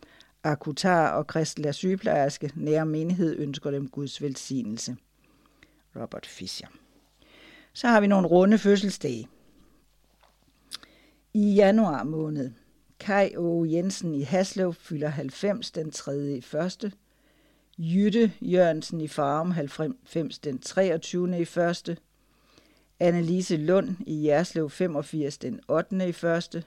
[0.44, 2.50] Akutar og Kristel er sygeplejerske.
[2.54, 4.96] Nære menighed ønsker dem Guds velsignelse.
[6.00, 6.68] Robert Fischer.
[7.72, 9.28] Så har vi nogle runde fødselsdage.
[11.34, 12.50] I januar måned.
[12.98, 13.64] Kai O.
[13.64, 16.36] Jensen i Haslev fylder 90 den 3.
[16.36, 16.92] i første.
[17.78, 21.40] Jytte Jørgensen i Farum 90 den 23.
[21.40, 21.96] i første.
[23.00, 26.08] Annelise Lund i Jerslev 85 den 8.
[26.08, 26.64] i første.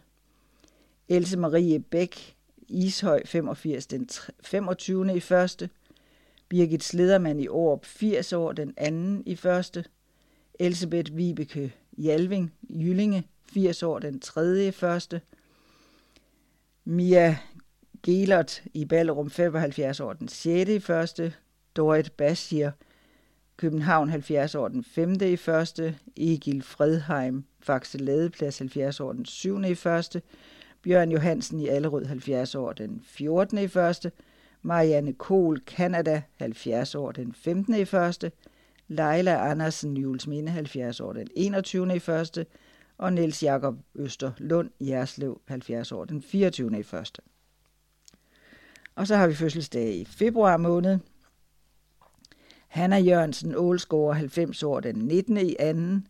[1.10, 2.36] Else Marie Bæk
[2.68, 4.10] Ishøj 85 den
[4.44, 5.16] 25.
[5.16, 5.70] i første.
[6.50, 9.86] Birgit Sledermann i Aarup 80 år den anden i første.
[10.60, 13.24] Elisabeth Vibeke Jalving Jyllinge
[13.54, 15.22] 80 år den tredje i første.
[16.86, 17.38] Mia
[18.04, 20.70] Gelert i Ballerum 75 år den 6.
[20.70, 21.34] i første.
[21.76, 22.70] Dorit Bashir
[23.58, 25.16] København 70 år den 5.
[25.22, 25.98] i første.
[26.18, 29.64] Egil Fredheim Faxe Ladeplads 70 år den 7.
[29.64, 30.22] i første.
[30.82, 33.58] Bjørn Johansen i Allerød 70 år den 14.
[33.58, 34.12] i første.
[34.62, 37.76] Marianne Kohl, Canada 70 år den 15.
[37.76, 38.32] i første.
[38.88, 41.96] Leila Andersen, Julesminde 70 år den 21.
[41.96, 42.46] i første.
[42.98, 46.80] Og Niels Jakob Øster Lund, Jerslev 70 år den 24.
[46.80, 47.22] i første.
[48.96, 51.00] Og så har vi fødselsdag i februar måned.
[52.68, 55.38] Hanna Jørgensen Ålsgaard 90 år den 19.
[55.38, 56.08] i anden.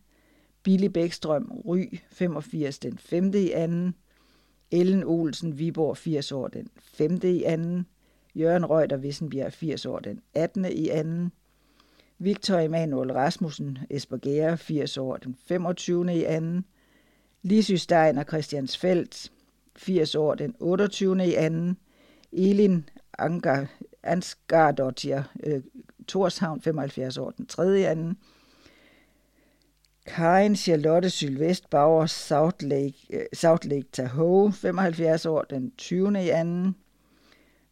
[0.62, 3.34] Billy Bækstrøm Ry 85 den 5.
[3.34, 3.94] i anden.
[4.70, 7.20] Ellen Olsen Viborg 80 år den 5.
[7.22, 7.86] i anden.
[8.34, 10.64] Jørgen Røgter Vissenbjerg 80 år den 18.
[10.64, 11.32] i anden.
[12.18, 16.14] Victor Emanuel Rasmussen Esbergære 80 år den 25.
[16.14, 16.64] i anden.
[17.42, 19.32] Lisy Stein og Christiansfeldt
[19.76, 21.26] 80 år den 28.
[21.26, 21.76] i anden.
[22.32, 22.88] Elin
[23.18, 23.66] Anker,
[24.02, 25.62] Ansgardottir øh,
[26.08, 27.80] Torshavn 75 år den 3.
[27.80, 28.16] i anden.
[30.06, 36.24] Karin Charlotte Sylvest Bauer South Lake, øh, South Lake Tahoe 75 år den 20.
[36.24, 36.76] i anden.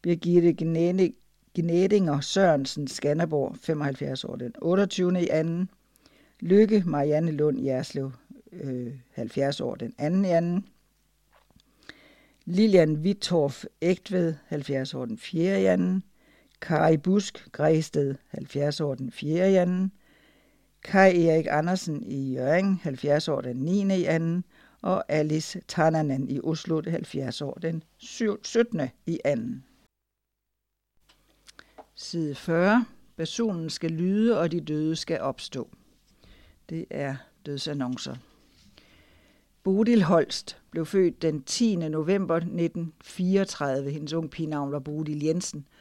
[0.02, 0.52] Birgitte
[1.54, 5.22] Gnedinger Sørensen Skanderborg 75 år den 28.
[5.22, 5.70] i anden.
[6.40, 8.12] Lykke Marianne Lund Jerslev
[8.52, 10.28] øh, 70 år den 2.
[10.28, 10.64] i anden.
[12.44, 15.62] Lilian Vittorf Ægtved 70 år den 4.
[15.62, 16.02] i anden.
[16.60, 19.52] Kari Busk Græsted 70 år den 4.
[19.52, 19.92] i anden.
[20.82, 23.98] Kai Erik Andersen i Jørgen, 70 år den 9.
[23.98, 24.44] i anden,
[24.82, 28.80] og Alice Tananen i Oslo, 70 år den 17.
[29.06, 29.64] i anden.
[32.00, 32.84] Side 40.
[33.16, 35.68] Personen skal lyde, og de døde skal opstå.
[36.70, 37.16] Det er
[37.46, 38.16] dødsannoncer.
[39.62, 41.76] Bodil Holst blev født den 10.
[41.76, 43.90] november 1934.
[43.90, 45.66] Hendes unge pigenavn var Bodil Jensen–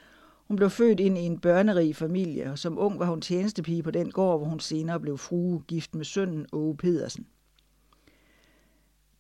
[0.48, 3.92] hun blev født ind i en børnerig familie, og som ung var hun tjenestepige på
[3.92, 7.28] den gård, hvor hun senere blev frue, gift med sønnen Åge Pedersen.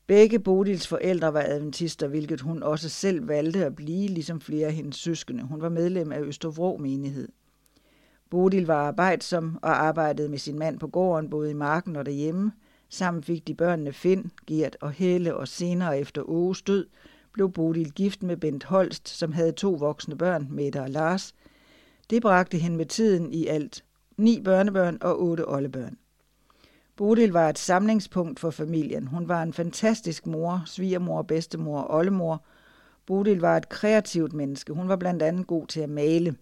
[0.07, 4.73] Begge Bodils forældre var adventister, hvilket hun også selv valgte at blive, ligesom flere af
[4.73, 5.43] hendes søskende.
[5.43, 7.27] Hun var medlem af Østervrå menighed.
[8.29, 12.51] Bodil var arbejdsom og arbejdede med sin mand på gården, både i marken og derhjemme.
[12.89, 16.87] Sammen fik de børnene Finn, Gert og Helle, og senere efter Åges død
[17.33, 21.33] blev Bodil gift med Bent Holst, som havde to voksne børn, Mette og Lars.
[22.09, 23.83] Det bragte hende med tiden i alt
[24.17, 25.97] ni børnebørn og otte oldebørn.
[26.97, 29.07] Bodil var et samlingspunkt for familien.
[29.07, 32.45] Hun var en fantastisk mor, svigermor, bedstemor og oldemor.
[33.05, 34.73] Bodil var et kreativt menneske.
[34.73, 36.35] Hun var blandt andet god til at male.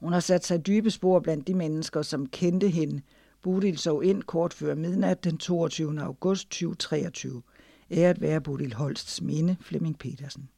[0.00, 3.02] Hun har sat sig dybe spor blandt de mennesker, som kendte hende.
[3.42, 6.02] Bodil sov ind kort før midnat den 22.
[6.02, 7.42] august 2023.
[7.90, 10.48] Æret være Bodil Holsts minde, Flemming Petersen.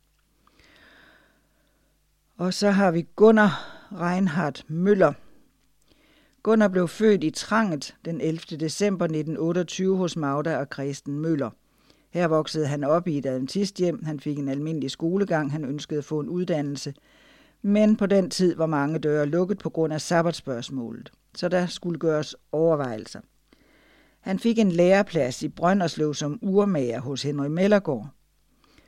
[2.36, 5.12] Og så har vi Gunnar Reinhardt Møller.
[6.42, 8.38] Gunnar blev født i Tranget den 11.
[8.60, 11.50] december 1928 hos Magda og Kristen Møller.
[12.10, 14.04] Her voksede han op i et adventisthjem.
[14.04, 15.52] Han fik en almindelig skolegang.
[15.52, 16.94] Han ønskede at få en uddannelse.
[17.62, 21.12] Men på den tid var mange døre lukket på grund af sabbatspørgsmålet.
[21.34, 23.20] Så der skulle gøres overvejelser.
[24.20, 28.08] Han fik en læreplads i Brønderslev som urmager hos Henry Mellergaard,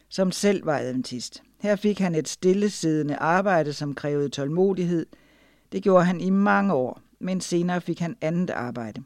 [0.09, 1.43] som selv var adventist.
[1.61, 5.07] Her fik han et stillesiddende arbejde, som krævede tålmodighed.
[5.73, 9.03] Det gjorde han i mange år, men senere fik han andet arbejde.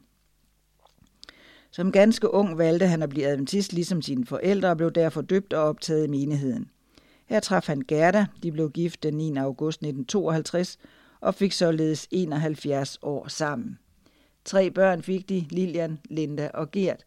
[1.71, 5.53] Som ganske ung valgte han at blive adventist ligesom sine forældre og blev derfor døbt
[5.53, 6.69] og optaget i menigheden.
[7.25, 9.37] Her traf han Gerda, de blev gift den 9.
[9.37, 10.77] august 1952
[11.21, 13.79] og fik således 71 år sammen.
[14.45, 17.05] Tre børn fik de, Lilian, Linda og Gert,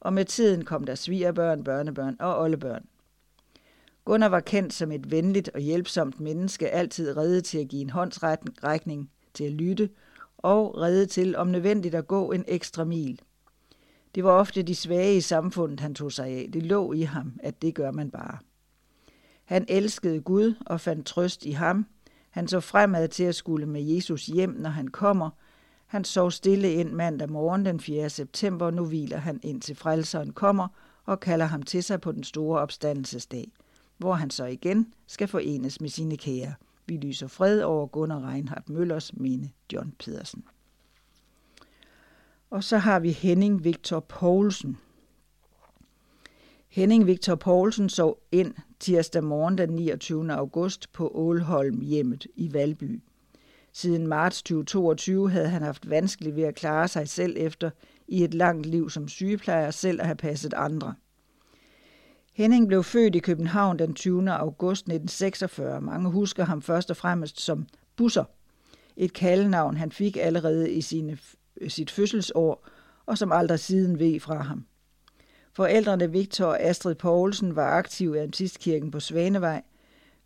[0.00, 2.84] og med tiden kom der svigerbørn, børnebørn og oldebørn.
[4.04, 7.90] Gunnar var kendt som et venligt og hjælpsomt menneske, altid reddet til at give en
[7.90, 9.88] håndsrækning til at lytte,
[10.38, 13.20] og redde til om nødvendigt at gå en ekstra mil.
[14.14, 16.48] Det var ofte de svage i samfundet, han tog sig af.
[16.52, 18.38] Det lå i ham, at det gør man bare.
[19.44, 21.86] Han elskede Gud og fandt trøst i ham.
[22.30, 25.30] Han så fremad til at skulle med Jesus hjem, når han kommer.
[25.86, 28.10] Han sov stille ind mandag morgen den 4.
[28.10, 30.68] september, nu hviler han ind til frelseren kommer
[31.04, 33.52] og kalder ham til sig på den store opstandelsesdag,
[33.96, 36.54] hvor han så igen skal forenes med sine kære.
[36.88, 40.44] Vi lyser fred over Gunnar Reinhardt Møllers minde John Pedersen.
[42.50, 44.76] Og så har vi Henning Victor Poulsen.
[46.68, 50.32] Henning Victor Poulsen sov ind tirsdag morgen den 29.
[50.32, 53.02] august på Ålholm hjemmet i Valby.
[53.72, 57.70] Siden marts 2022 havde han haft vanskeligt ved at klare sig selv efter
[58.08, 60.94] i et langt liv som sygeplejer selv at have passet andre.
[62.38, 64.30] Henning blev født i København den 20.
[64.30, 65.80] august 1946.
[65.80, 67.66] Mange husker ham først og fremmest som
[67.96, 68.24] Busser,
[68.96, 71.18] et kaldenavn han fik allerede i sine,
[71.68, 72.68] sit fødselsår,
[73.06, 74.64] og som aldrig siden ved fra ham.
[75.52, 79.62] Forældrene Victor og Astrid Poulsen var aktive i Adventistkirken på Svanevej.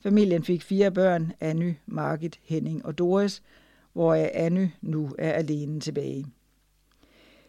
[0.03, 3.43] Familien fik fire børn, Anny, Margit, Henning og Doris,
[3.93, 6.27] hvor Anny nu er alene tilbage.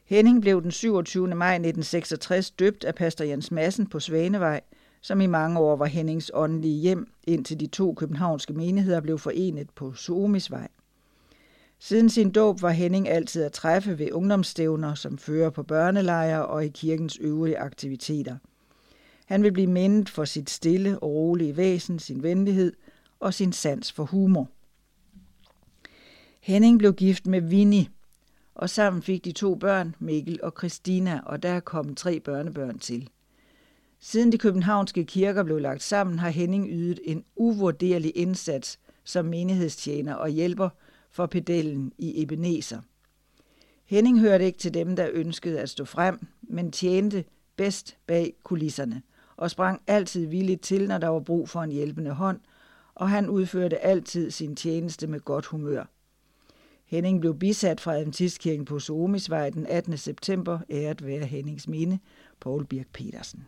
[0.06, 1.28] Henning blev den 27.
[1.28, 4.62] maj 1966 døbt af pastor Jens Madsen på Svanevej,
[5.02, 9.70] som i mange år var Hennings åndelige hjem, indtil de to københavnske menigheder blev forenet
[9.70, 10.68] på Suomisvej.
[11.80, 16.66] Siden sin dåb var Henning altid at træffe ved ungdomsstævner, som fører på børnelejre og
[16.66, 18.38] i kirkens øvrige aktiviteter.
[19.26, 22.74] Han vil blive mindet for sit stille og rolige væsen, sin venlighed
[23.20, 24.50] og sin sans for humor.
[26.42, 27.88] Henning blev gift med Vinnie,
[28.56, 33.10] og sammen fik de to børn, Mikkel og Christina, og der kom tre børnebørn til.
[34.00, 40.14] Siden de københavnske kirker blev lagt sammen, har Henning ydet en uvurderlig indsats som menighedstjener
[40.14, 40.70] og hjælper
[41.12, 42.82] for pedellen i Ebenezer.
[43.86, 47.26] Henning hørte ikke til dem, der ønskede at stå frem, men tjente
[47.56, 49.02] bedst bag kulisserne
[49.38, 52.40] og sprang altid villigt til, når der var brug for en hjælpende hånd,
[52.96, 55.86] og han udførte altid sin tjeneste med godt humør.
[56.86, 59.98] Henning blev bisat fra Adventistkirken på Soomisvej den 18.
[59.98, 62.00] september, æret være Hennings minde,
[62.42, 63.48] Paul Birk Petersen.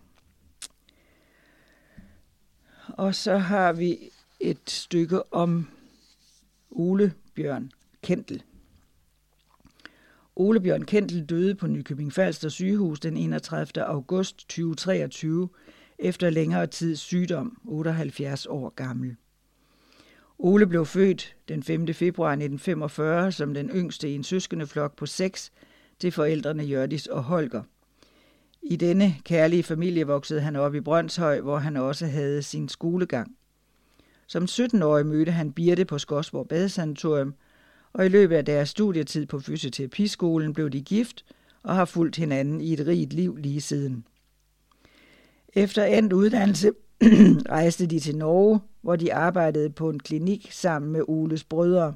[2.88, 4.10] Og så har vi
[4.40, 5.68] et stykke om
[6.72, 7.72] Ole Bjørn
[8.04, 8.44] Kentel.
[10.36, 13.84] Ole Bjørn Kentel døde på Nykøbing Falster sygehus den 31.
[13.84, 15.50] august 2023
[16.00, 19.16] efter længere tids sygdom, 78 år gammel.
[20.38, 21.94] Ole blev født den 5.
[21.94, 25.52] februar 1945 som den yngste i en søskendeflok på seks
[26.00, 27.64] til forældrene Jørdis og Holger.
[28.64, 33.36] I denne kærlige familie voksede han op i Brøndshøj, hvor han også havde sin skolegang.
[34.28, 37.34] Som 17-årig mødte han Birte på Skodsborg Badesanatorium,
[37.94, 41.26] og i løbet af deres studietid på fysioterapiskolen blev de gift
[41.64, 44.06] og har fulgt hinanden i et rigt liv lige siden.
[45.54, 46.72] Efter endt uddannelse
[47.50, 51.96] rejste de til Norge, hvor de arbejdede på en klinik sammen med Oles brødre.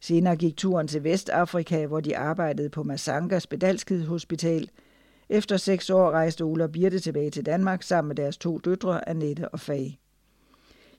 [0.00, 4.70] Senere gik turen til Vestafrika, hvor de arbejdede på Masanga Spedalskhedshospital.
[5.28, 9.08] Efter seks år rejste Ole og Birte tilbage til Danmark sammen med deres to døtre,
[9.08, 9.96] Annette og Faye.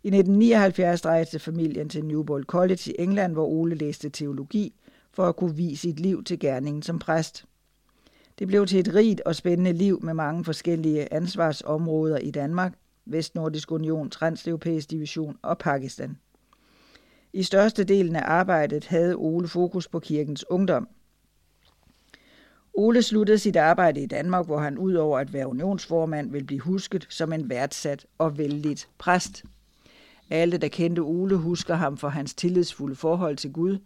[0.03, 4.73] I 1979 rejste familien til Newbold College i England, hvor Ole læste teologi
[5.11, 7.45] for at kunne vise sit liv til gerningen som præst.
[8.39, 12.73] Det blev til et rigt og spændende liv med mange forskellige ansvarsområder i Danmark,
[13.11, 16.17] Vestnordisk Union, Transeuropæisk Division og Pakistan.
[17.33, 20.87] I største delen af arbejdet havde Ole fokus på kirkens ungdom.
[22.73, 27.07] Ole sluttede sit arbejde i Danmark, hvor han udover at være unionsformand vil blive husket
[27.09, 29.43] som en værdsat og vældigt præst.
[30.29, 33.77] Alle, der kendte Ole, husker ham for hans tillidsfulde forhold til Gud,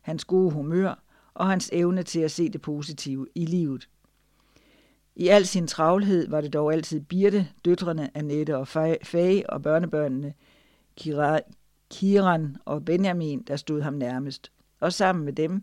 [0.00, 1.02] hans gode humør
[1.34, 3.88] og hans evne til at se det positive i livet.
[5.18, 8.68] I al sin travlhed var det dog altid Birte, døtrene Annette og
[9.02, 10.34] Faye og børnebørnene
[11.90, 14.52] Kiran og Benjamin, der stod ham nærmest.
[14.80, 15.62] Og sammen med dem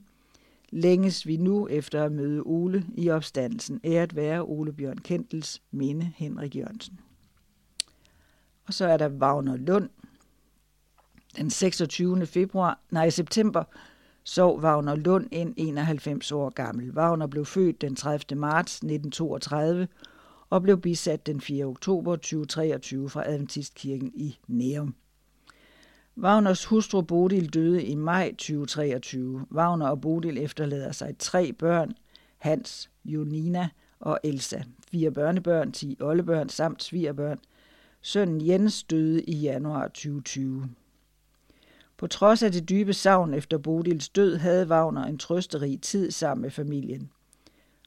[0.69, 3.81] længes vi nu efter at møde Ole i opstandelsen.
[3.83, 6.99] Æret være Ole Bjørn Kentels minde Henrik Jørgensen.
[8.67, 9.89] Og så er der Wagner Lund,
[11.37, 12.25] den 26.
[12.25, 13.63] februar, nej, september
[14.25, 16.91] sov Wagner Lund ind 91 år gammel.
[16.91, 18.39] Wagner blev født den 30.
[18.39, 19.87] marts 1932
[20.49, 21.65] og blev bisat den 4.
[21.65, 24.95] oktober 2023 fra Adventistkirken i Nærum.
[26.17, 29.45] Wagners hustru Bodil døde i maj 2023.
[29.51, 31.93] Wagner og Bodil efterlader sig tre børn,
[32.37, 33.69] Hans, Jonina
[33.99, 34.61] og Elsa.
[34.91, 37.39] Fire børnebørn, ti oldebørn samt svigerbørn.
[38.01, 40.69] Sønnen Jens døde i januar 2020.
[41.97, 46.41] På trods af det dybe savn efter Bodils død, havde Wagner en trøsterig tid sammen
[46.41, 47.09] med familien.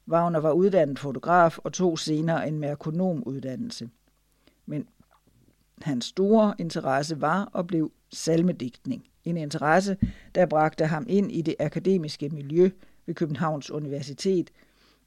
[0.09, 3.91] Wagner var uddannet fotograf og tog senere en merkonomuddannelse.
[4.67, 4.89] Men
[5.83, 9.05] hans store interesse var og blev salmedigtning.
[9.25, 9.97] En interesse,
[10.35, 12.71] der bragte ham ind i det akademiske miljø
[13.07, 14.51] ved Københavns Universitet,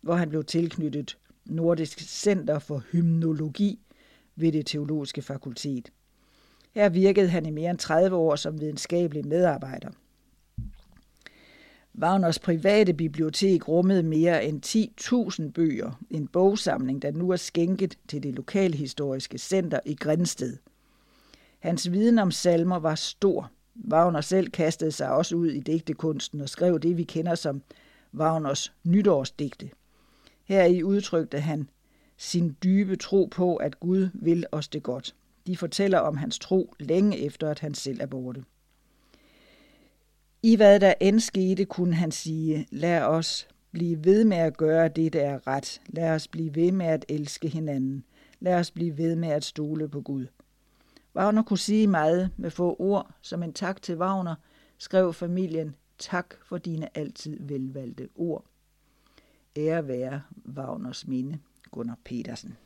[0.02, 3.80] hvor han blev tilknyttet Nordisk Center for Hymnologi
[4.36, 5.91] ved det teologiske fakultet.
[6.73, 9.89] Her virkede han i mere end 30 år som videnskabelig medarbejder.
[11.99, 14.65] Wagners private bibliotek rummede mere end
[15.45, 20.57] 10.000 bøger, en bogsamling, der nu er skænket til det lokalhistoriske center i Grænsted.
[21.60, 23.52] Hans viden om salmer var stor.
[23.91, 27.61] Wagner selv kastede sig også ud i digtekunsten og skrev det, vi kender som
[28.14, 29.69] Wagners nytårsdigte.
[30.45, 31.69] Her i udtrykte han
[32.18, 35.15] sin dybe tro på, at Gud vil os det godt.
[35.48, 38.44] De fortæller om hans tro længe efter, at han selv er borte.
[40.44, 44.88] I hvad der end skete, kunne han sige, lad os blive ved med at gøre
[44.88, 45.82] det, der er ret.
[45.88, 48.04] Lad os blive ved med at elske hinanden.
[48.40, 50.26] Lad os blive ved med at stole på Gud.
[51.16, 53.12] Wagner kunne sige meget med få ord.
[53.22, 54.36] Som en tak til Wagner
[54.78, 58.46] skrev familien tak for dine altid velvalgte ord.
[59.56, 60.22] Ære være
[60.58, 61.40] Wagners minde,
[61.72, 62.58] Gunnar Petersen.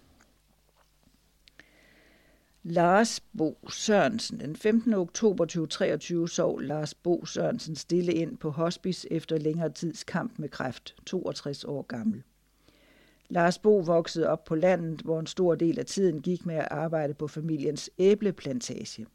[2.68, 4.40] Lars Bo Sørensen.
[4.40, 4.94] Den 15.
[4.94, 10.50] oktober 2023 sov Lars Bo Sørensen stille ind på hospice efter længere tids kamp med
[10.50, 12.24] kræft, 62 år gammel.
[13.30, 16.68] Lars Bo voksede op på landet, hvor en stor del af tiden gik med at
[16.72, 19.06] arbejde på familiens æbleplantage.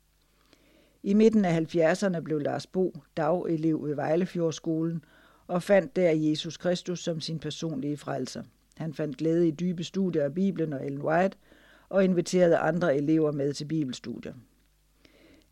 [1.03, 5.05] I midten af 70'erne blev Lars Bo dagelev ved Vejlefjordskolen
[5.47, 8.43] og fandt der Jesus Kristus som sin personlige frelser.
[8.77, 11.37] Han fandt glæde i dybe studier af Bibelen og Ellen White–
[11.91, 14.35] og inviterede andre elever med til bibelstudier.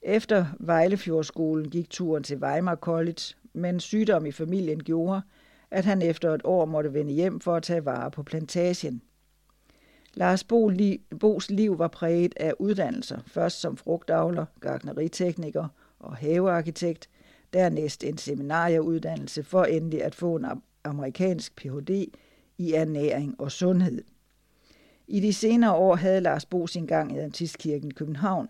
[0.03, 5.23] Efter Vejlefjordskolen gik turen til Weimar College, men sygdom i familien gjorde,
[5.71, 9.03] at han efter et år måtte vende hjem for at tage vare på plantagen.
[10.15, 10.45] Lars
[11.25, 15.69] Bo's liv var præget af uddannelser, først som frugtavler, gartneritekniker
[15.99, 17.09] og havearkitekt,
[17.53, 20.47] dernæst en seminarieuddannelse for endelig at få en
[20.85, 21.91] amerikansk Ph.D.
[22.59, 24.05] i ernæring og sundhed.
[25.11, 28.49] I de senere år havde Lars Bo sin gang i Antistkirken i København.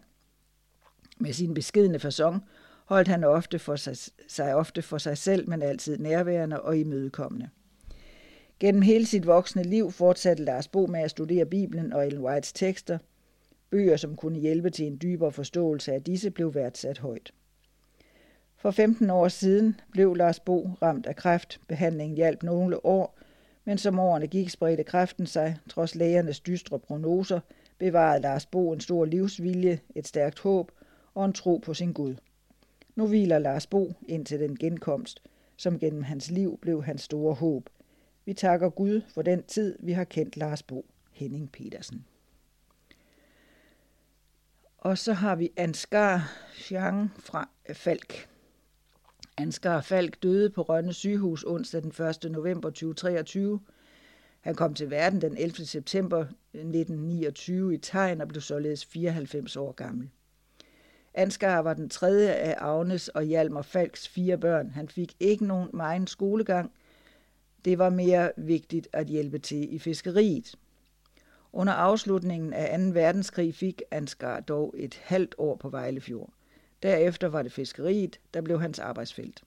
[1.19, 2.39] Med sin beskedende façon
[2.85, 3.97] holdt han ofte for sig,
[4.28, 7.49] sig ofte for sig selv, men altid nærværende og imødekommende.
[8.61, 12.53] Gennem hele sit voksne liv fortsatte Lars Bo med at studere Bibelen og Ellen Whites
[12.53, 12.99] tekster.
[13.70, 17.33] Bøger, som kunne hjælpe til en dybere forståelse af disse, blev værdsat højt.
[18.57, 21.61] For 15 år siden blev Lars Bo ramt af kræft.
[21.69, 23.18] Behandlingen hjalp nogle år,
[23.69, 25.57] men som årene gik, spredte kræften sig.
[25.69, 27.41] Trods lægernes dystre prognoser
[27.79, 30.73] bevarede Lars Bo en stor livsvilje, et stærkt håb
[31.15, 32.15] og en tro på sin Gud.
[32.97, 35.23] Nu hviler Lars Bo indtil den genkomst,
[35.57, 37.71] som gennem hans liv blev hans store håb.
[38.25, 40.85] Vi takker Gud for den tid, vi har kendt Lars Bo.
[41.13, 42.05] Henning Petersen.
[44.79, 46.33] Og så har vi Ansgar
[46.71, 48.29] Jean fra Falk.
[49.41, 52.31] Ansgar Falk døde på Rønne sygehus onsdag den 1.
[52.31, 53.60] november 2023.
[54.41, 55.55] Han kom til verden den 11.
[55.57, 60.10] september 1929 i Tegn og blev således 94 år gammel.
[61.15, 64.70] Ansgar var den tredje af Agnes og Hjalmar Falks fire børn.
[64.70, 66.73] Han fik ikke nogen megen skolegang.
[67.65, 70.55] Det var mere vigtigt at hjælpe til i fiskeriet.
[71.52, 72.84] Under afslutningen af 2.
[72.84, 76.31] verdenskrig fik Ansgar dog et halvt år på Vejlefjord.
[76.82, 79.42] Derefter var det fiskeriet, der blev hans arbejdsfelt.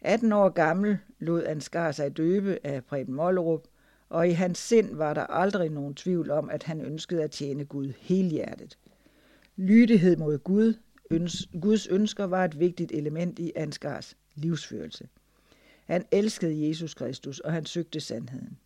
[0.00, 3.68] 18 år gammel lod Ansgar sig døbe af Preben Mollerup,
[4.08, 7.64] og i hans sind var der aldrig nogen tvivl om, at han ønskede at tjene
[7.64, 8.78] Gud helhjertet.
[9.56, 10.74] Lydighed mod Gud,
[11.10, 15.08] øns, Guds ønsker var et vigtigt element i Ansgars livsførelse.
[15.84, 18.58] Han elskede Jesus Kristus, og han søgte sandheden.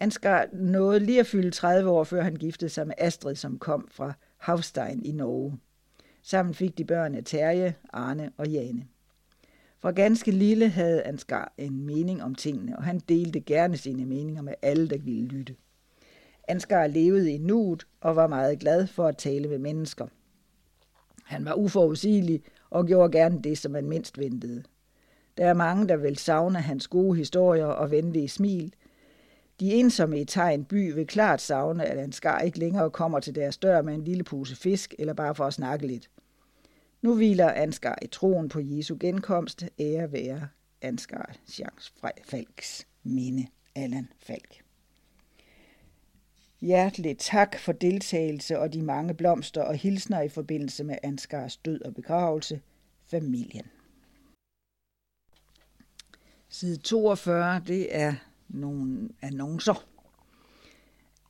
[0.00, 3.88] Ansgar nåede lige at fylde 30 år, før han giftede sig med Astrid, som kom
[3.90, 5.58] fra Havstein i Norge.
[6.22, 8.86] Sammen fik de børnene Terje, Arne og Jane.
[9.78, 14.42] Fra ganske lille havde Ansgar en mening om tingene, og han delte gerne sine meninger
[14.42, 15.56] med alle, der ville lytte.
[16.48, 20.06] Ansgar levede i nuet og var meget glad for at tale med mennesker.
[21.24, 24.62] Han var uforudsigelig og gjorde gerne det, som man mindst ventede.
[25.38, 28.74] Der er mange, der vil savne hans gode historier og venlige smil.
[29.60, 33.56] De ensomme i Tegn by vil klart savne, at Ansgar ikke længere kommer til deres
[33.56, 36.10] dør med en lille pose fisk eller bare for at snakke lidt.
[37.02, 39.64] Nu hviler Ansgar i troen på Jesu genkomst.
[39.78, 40.48] Ære være
[40.82, 43.46] Ansgar Jeans Falks minde.
[43.74, 44.62] Allan Falk.
[46.60, 51.82] Hjerteligt tak for deltagelse og de mange blomster og hilsner i forbindelse med Ansgars død
[51.82, 52.60] og begravelse.
[53.06, 53.66] Familien.
[56.48, 58.14] Side 42, det er
[58.50, 59.86] nogle annoncer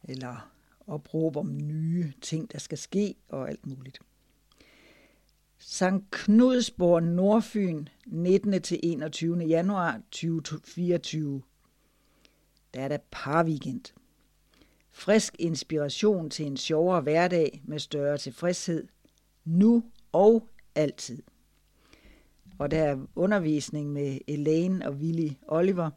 [0.04, 0.50] eller
[0.86, 3.98] opråb om nye ting, der skal ske og alt muligt.
[5.58, 8.62] Sankt Knudsborg Nordfyn 19.
[8.62, 9.38] til 21.
[9.38, 11.42] januar 2024.
[12.74, 13.80] Der er der par weekend.
[14.90, 18.88] Frisk inspiration til en sjovere hverdag med større tilfredshed.
[19.44, 21.22] Nu og altid.
[22.58, 25.90] Og der er undervisning med Elaine og Willy Oliver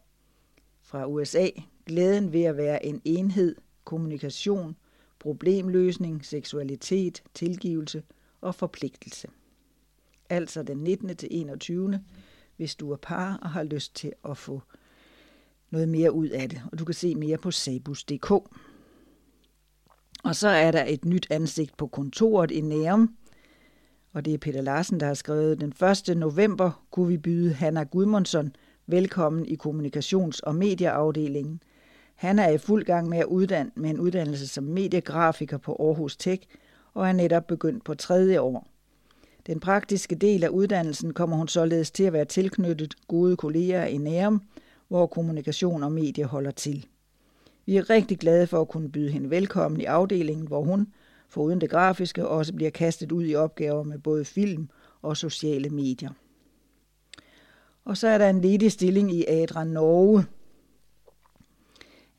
[0.94, 1.48] fra USA.
[1.86, 4.76] Glæden ved at være en enhed, kommunikation,
[5.18, 8.02] problemløsning, seksualitet, tilgivelse
[8.40, 9.28] og forpligtelse.
[10.30, 11.16] Altså den 19.
[11.16, 12.00] til 21.
[12.56, 14.62] hvis du er par og har lyst til at få
[15.70, 16.62] noget mere ud af det.
[16.72, 18.30] Og du kan se mere på sabus.dk.
[20.24, 23.16] Og så er der et nyt ansigt på kontoret i Nærum,
[24.12, 25.72] og det er Peter Larsen, der har skrevet, den
[26.08, 26.16] 1.
[26.16, 28.52] november kunne vi byde Hanna Gudmundsson
[28.86, 31.62] velkommen i kommunikations- og medieafdelingen.
[32.14, 36.16] Han er i fuld gang med at uddanne med en uddannelse som mediegrafiker på Aarhus
[36.16, 36.42] Tech,
[36.94, 38.66] og er netop begyndt på tredje år.
[39.46, 43.96] Den praktiske del af uddannelsen kommer hun således til at være tilknyttet gode kolleger i
[43.96, 44.42] Nærum,
[44.88, 46.86] hvor kommunikation og medie holder til.
[47.66, 50.86] Vi er rigtig glade for at kunne byde hende velkommen i afdelingen, hvor hun,
[51.28, 54.68] foruden det grafiske, også bliver kastet ud i opgaver med både film
[55.02, 56.10] og sociale medier.
[57.84, 60.26] Og så er der en ledig stilling i Adra Norge.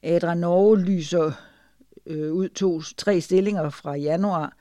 [0.04, 1.32] Adra Norge lyser
[2.06, 4.58] øh, ud to, tre stillinger fra januar.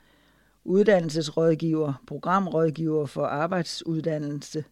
[0.63, 4.63] Uddannelsesrådgiver, programrådgiver for arbejdsuddannelse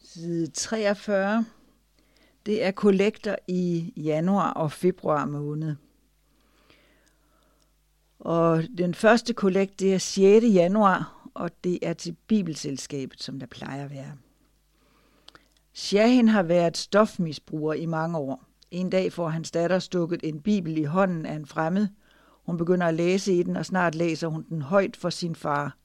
[0.00, 1.44] Side 43.
[2.46, 5.76] Det er kollekter i januar og februar måned.
[8.18, 10.46] Og den første kollekt, det er 6.
[10.46, 14.12] januar, og det er til Bibelselskabet, som der plejer at være.
[15.72, 18.51] Shahin har været stofmisbruger i mange år.
[18.72, 21.88] En dag får hans datter stukket en bibel i hånden af en fremmed.
[22.46, 25.76] Hun begynder at læse i den, og snart læser hun den højt for sin far.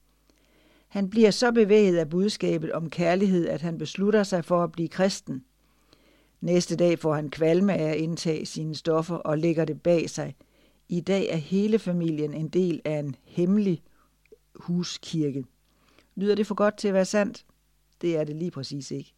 [0.88, 4.88] Han bliver så bevæget af budskabet om kærlighed, at han beslutter sig for at blive
[4.88, 5.44] kristen.
[6.40, 10.36] Næste dag får han kvalme af at indtage sine stoffer og lægger det bag sig.
[10.88, 13.82] I dag er hele familien en del af en hemmelig
[14.54, 15.44] huskirke.
[16.14, 17.46] Lyder det for godt til at være sandt?
[18.00, 19.14] Det er det lige præcis ikke.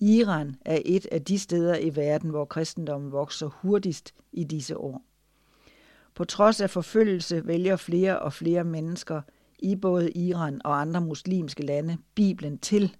[0.00, 5.02] Iran er et af de steder i verden, hvor kristendommen vokser hurtigst i disse år.
[6.14, 9.22] På trods af forfølgelse vælger flere og flere mennesker
[9.58, 12.96] i både Iran og andre muslimske lande Bibelen til.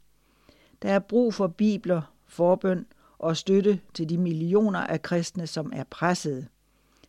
[0.83, 2.87] Der er brug for bibler, forbøn
[3.19, 6.47] og støtte til de millioner af kristne, som er pressede.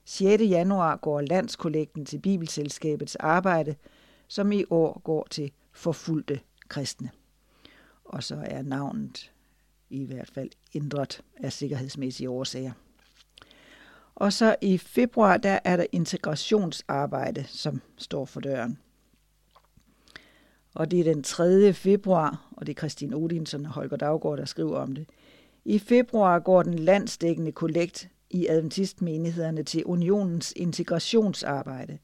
[0.06, 0.43] 6.
[0.43, 3.76] januar går landskollekten til Bibelselskabets arbejde,
[4.27, 7.09] som i år går til forfulgte kristne.
[8.06, 9.32] Og så er navnet
[9.90, 12.72] i hvert fald ændret af sikkerhedsmæssige årsager.
[14.16, 18.77] Og så i februar, der er der integrationsarbejde, som står for døren.
[20.76, 21.74] Og det er den 3.
[21.74, 25.09] februar, og det er Christine Odinsen og Holger Daggaard, der skriver om det.
[25.66, 31.98] I februar går den landsdækkende kollekt i adventistmenighederne til unionens integrationsarbejde.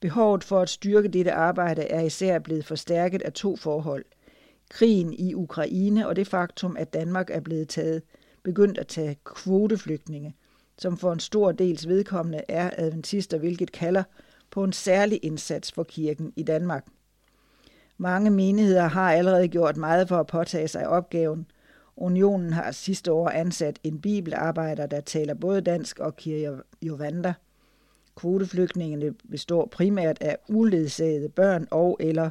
[0.00, 4.04] Behovet for at styrke dette arbejde er især blevet forstærket af to forhold–
[4.70, 8.02] krigen i Ukraine og det faktum, at Danmark er blevet taget,
[8.42, 10.34] begyndt at tage kvoteflygtninge,
[10.78, 14.02] som for en stor dels vedkommende er adventister, hvilket kalder
[14.50, 16.86] på en særlig indsats for kirken i Danmark.
[17.98, 21.46] Mange menigheder har allerede gjort meget for at påtage sig opgaven.
[21.96, 27.34] Unionen har sidste år ansat en bibelarbejder, der taler både dansk og kirjovanda.
[28.16, 32.30] Kvoteflygtningene består primært af uledsagede børn og eller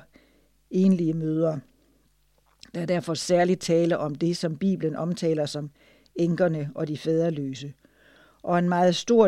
[0.70, 1.60] enlige mødre.
[2.76, 5.70] Der er derfor særligt tale om det, som Bibelen omtaler som
[6.16, 7.74] enkerne og de fædreløse.
[8.44, 9.28] Og en meget stor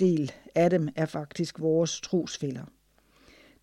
[0.00, 2.64] del af dem er faktisk vores trosfælder.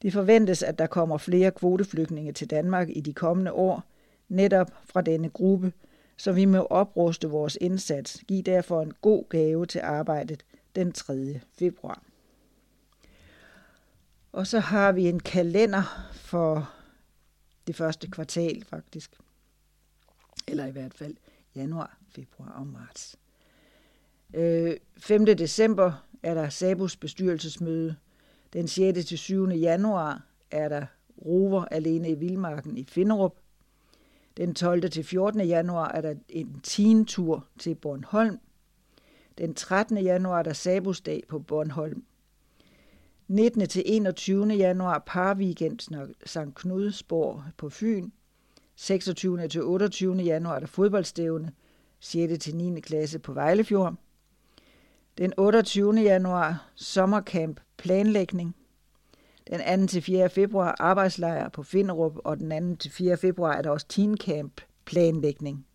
[0.02, 3.84] Det forventes, at der kommer flere kvoteflygtninge til Danmark i de kommende år,
[4.30, 5.74] netop fra denne gruppe,
[6.18, 8.24] så vi må opruste vores indsats.
[8.28, 10.46] Giv derfor en god gave til arbejdet
[10.76, 11.40] den 3.
[11.60, 12.02] februar.
[14.32, 16.75] Og så har vi en kalender for
[17.68, 19.12] det første kvartal faktisk.
[20.48, 21.16] Eller i hvert fald
[21.56, 23.16] januar, februar og marts.
[24.34, 25.26] Øh, 5.
[25.26, 27.96] December er der Sabus bestyrelsesmøde.
[28.54, 29.06] Den 6.
[29.06, 29.50] til 7.
[29.50, 30.86] januar er der
[31.26, 33.36] rover alene i Vildmarken i Finderup.
[34.38, 34.90] Den 12.
[34.90, 35.42] til 14.
[35.42, 38.40] januar er der en teen-tur til Bornholm.
[39.38, 39.98] Den 13.
[39.98, 42.04] januar er der Sabusdag på Bornholm.
[43.28, 43.68] 19.
[43.68, 44.48] til 21.
[44.48, 45.80] januar parweekend
[46.26, 46.56] St.
[46.56, 48.10] Knudsborg på Fyn.
[48.76, 49.48] 26.
[49.48, 50.16] til 28.
[50.16, 51.52] januar er der fodboldstævne
[52.00, 52.44] 6.
[52.44, 52.82] til 9.
[52.82, 53.96] klasse på Vejlefjord.
[55.18, 55.94] Den 28.
[55.94, 58.56] januar sommercamp planlægning.
[59.48, 59.88] Den 2.
[59.88, 60.30] til 4.
[60.30, 62.80] februar arbejdslejr på Finderup, og den 2.
[62.80, 63.18] til 4.
[63.18, 65.66] februar er der også teencamp planlægning.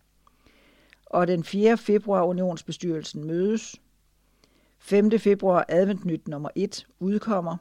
[1.05, 1.77] Og den 4.
[1.77, 3.81] februar unionsbestyrelsen mødes.
[4.83, 5.19] 5.
[5.19, 7.57] februar adventnyt nummer 1 udkommer.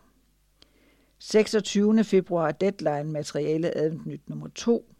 [1.19, 2.05] 26.
[2.05, 4.95] februar deadline materiale adventnyt nummer 2.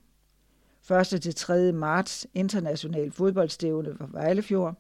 [0.91, 1.23] 1.
[1.23, 1.73] til 3.
[1.73, 4.75] marts international fodboldstævne for Vejlefjord.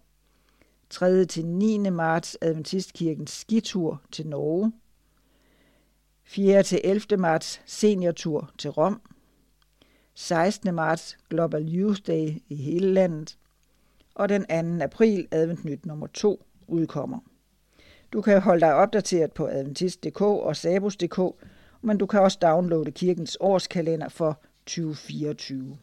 [0.91, 1.25] 3.
[1.25, 1.78] til 9.
[1.78, 4.73] marts Adventistkirkens skitur til Norge.
[6.25, 6.62] 4.
[6.62, 7.17] til 11.
[7.17, 9.01] marts seniortur til Rom.
[10.15, 10.75] 16.
[10.75, 13.39] marts Global Youth Day i hele landet.
[14.15, 14.85] Og den 2.
[14.85, 17.19] april Adventnyt nummer 2 udkommer.
[18.12, 21.47] Du kan holde dig opdateret på adventist.dk og sabus.dk,
[21.82, 25.78] men du kan også downloade kirkens årskalender for 2024.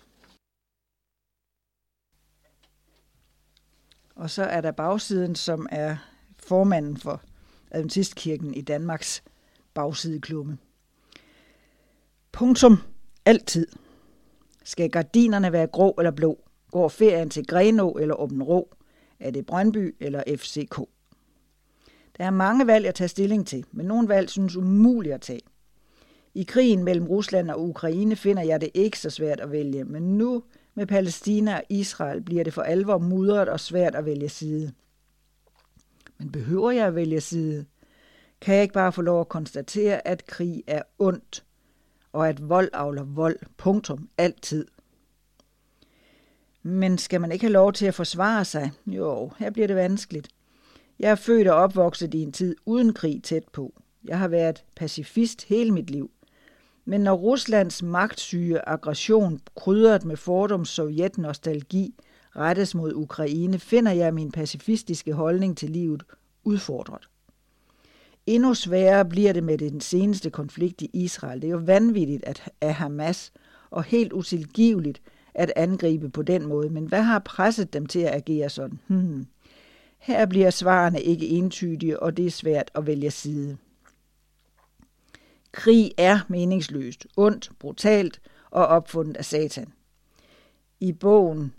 [4.15, 5.97] Og så er der bagsiden, som er
[6.39, 7.22] formanden for
[7.72, 9.23] Adventistkirken i Danmarks
[9.73, 10.57] bagsideklumme.
[12.31, 12.77] Punktum.
[13.25, 13.67] Altid.
[14.64, 16.43] Skal gardinerne være grå eller blå?
[16.72, 18.75] Går ferien til Grenå eller Åben Rå?
[19.19, 20.80] Er det Brøndby eller FCK?
[22.17, 25.41] Der er mange valg at tage stilling til, men nogle valg synes umuligt at tage.
[26.33, 30.17] I krigen mellem Rusland og Ukraine finder jeg det ikke så svært at vælge, men
[30.17, 30.43] nu
[30.75, 34.71] med Palæstina og Israel bliver det for alvor mudret og svært at vælge side.
[36.17, 37.65] Men behøver jeg at vælge side?
[38.41, 41.45] Kan jeg ikke bare få lov at konstatere, at krig er ondt,
[42.13, 44.65] og at vold avler vold, punktum, altid.
[46.63, 48.71] Men skal man ikke have lov til at forsvare sig?
[48.85, 50.27] Jo, her bliver det vanskeligt.
[51.00, 53.74] Jeg er født og opvokset i en tid uden krig tæt på.
[54.06, 56.11] Jeg har været pacifist hele mit liv.
[56.85, 61.95] Men når Ruslands magtsyge aggression, krydret med fordoms sovjet-nostalgi,
[62.35, 66.03] rettes mod Ukraine, finder jeg min pacifistiske holdning til livet
[66.43, 67.09] udfordret.
[68.26, 71.42] Endnu sværere bliver det med den seneste konflikt i Israel.
[71.42, 73.32] Det er jo vanvittigt at at Hamas,
[73.69, 75.01] og helt utilgiveligt
[75.34, 76.69] at angribe på den måde.
[76.69, 78.80] Men hvad har presset dem til at agere sådan?
[78.88, 79.26] Hmm.
[79.98, 83.58] Her bliver svarene ikke entydige, og det er svært at vælge side.
[85.51, 89.74] Krig er meningsløst, ondt, brutalt og opfundet af Satan.
[90.80, 91.53] I bogen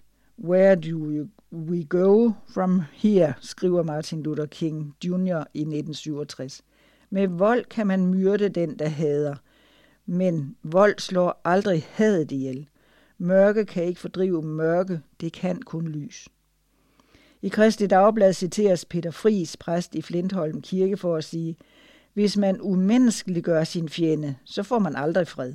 [0.44, 5.44] Where Do We Go From Here, skriver Martin Luther King Jr.
[5.54, 6.62] i 1967.
[7.10, 9.36] Med vold kan man myrde den, der hader,
[10.06, 12.68] men vold slår aldrig hadet ihjel.
[13.18, 16.28] Mørke kan ikke fordrive mørke, det kan kun lys.
[17.42, 21.56] I Kristi Dagblad citeres Peter Fris, præst i Flintholm Kirke, for at sige,
[22.14, 25.54] hvis man umenneskeliggør sin fjende, så får man aldrig fred.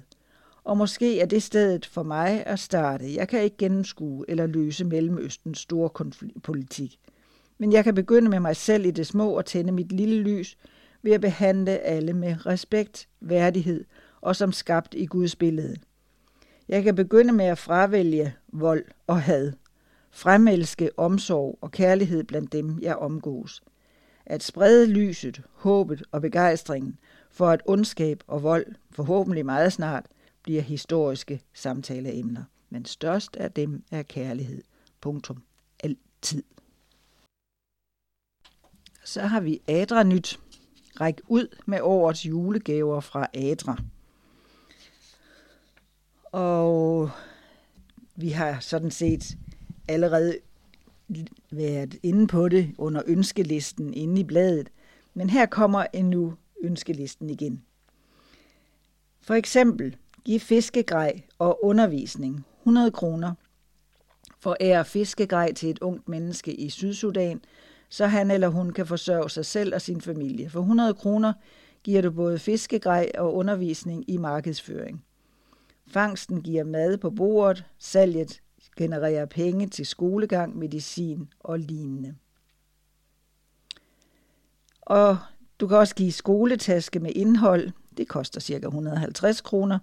[0.63, 3.15] Og måske er det stedet for mig at starte.
[3.15, 5.89] Jeg kan ikke gennemskue eller løse Mellemøstens store
[6.43, 6.99] politik.
[7.57, 10.57] Men jeg kan begynde med mig selv i det små og tænde mit lille lys
[11.01, 13.85] ved at behandle alle med respekt, værdighed
[14.21, 15.75] og som skabt i Guds billede.
[16.67, 19.51] Jeg kan begynde med at fravælge vold og had,
[20.13, 23.61] fremelske omsorg og kærlighed blandt dem, jeg omgås–
[24.25, 26.99] at sprede lyset, håbet og begejstringen
[27.31, 30.05] for at ondskab og vold forhåbentlig meget snart
[30.43, 32.43] bliver historiske samtaleemner.
[32.69, 34.63] Men størst af dem er kærlighed.
[35.01, 35.43] Punktum.
[35.83, 36.43] Altid.
[39.03, 40.39] Så har vi Adra Nyt.
[41.01, 43.77] Ræk ud med årets julegaver fra Adra.
[46.31, 47.09] Og
[48.15, 49.37] vi har sådan set
[49.87, 50.37] allerede
[51.51, 54.69] været inde på det under ønskelisten inde i bladet,
[55.13, 57.63] men her kommer endnu ønskelisten igen.
[59.21, 59.95] For eksempel,
[60.25, 63.33] giv fiskegrej og undervisning 100 kroner.
[64.39, 67.41] Forære fiskegrej til et ungt menneske i Sydsudan,
[67.89, 70.49] så han eller hun kan forsørge sig selv og sin familie.
[70.49, 71.33] For 100 kroner
[71.83, 75.03] giver du både fiskegrej og undervisning i markedsføring.
[75.87, 78.41] Fangsten giver mad på bordet, salget
[78.77, 82.15] genererer penge til skolegang, medicin og lignende.
[84.81, 85.17] Og
[85.59, 87.69] du kan også give skoletaske med indhold.
[87.97, 88.53] Det koster ca.
[88.53, 89.79] 150 kroner.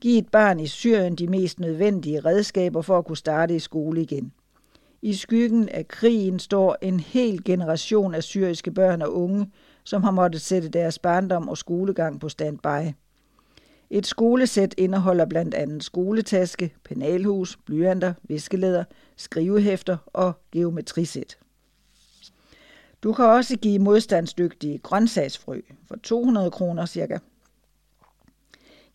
[0.00, 4.02] Giv et barn i Syrien de mest nødvendige redskaber for at kunne starte i skole
[4.02, 4.32] igen.
[5.02, 9.50] I skyggen af krigen står en hel generation af syriske børn og unge,
[9.84, 12.92] som har måttet sætte deres barndom og skolegang på standby.
[13.90, 18.84] Et skolesæt indeholder blandt andet skoletaske, penalhus, blyanter, viskelæder,
[19.16, 21.38] skrivehæfter og geometrisæt.
[23.02, 27.18] Du kan også give modstandsdygtige grøntsagsfrø for 200 kroner cirka.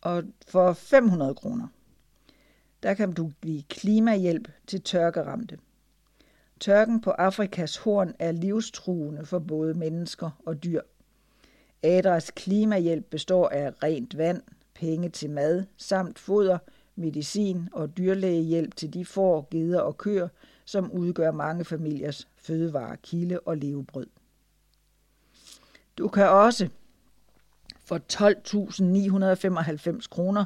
[0.00, 1.68] Og for 500 kroner,
[2.82, 5.58] der kan du give klimahjælp til tørkeramte.
[6.60, 10.82] Tørken på Afrikas horn er livstruende for både mennesker og dyr.
[11.82, 14.42] Adras klimahjælp består af rent vand,
[14.74, 16.58] penge til mad, samt foder,
[16.96, 20.28] medicin og dyrlægehjælp til de får, geder og køer,
[20.64, 24.06] som udgør mange familiers fødevarekilde og levebrød.
[25.98, 26.68] Du kan også
[27.84, 28.00] for
[29.98, 30.44] 12.995 kroner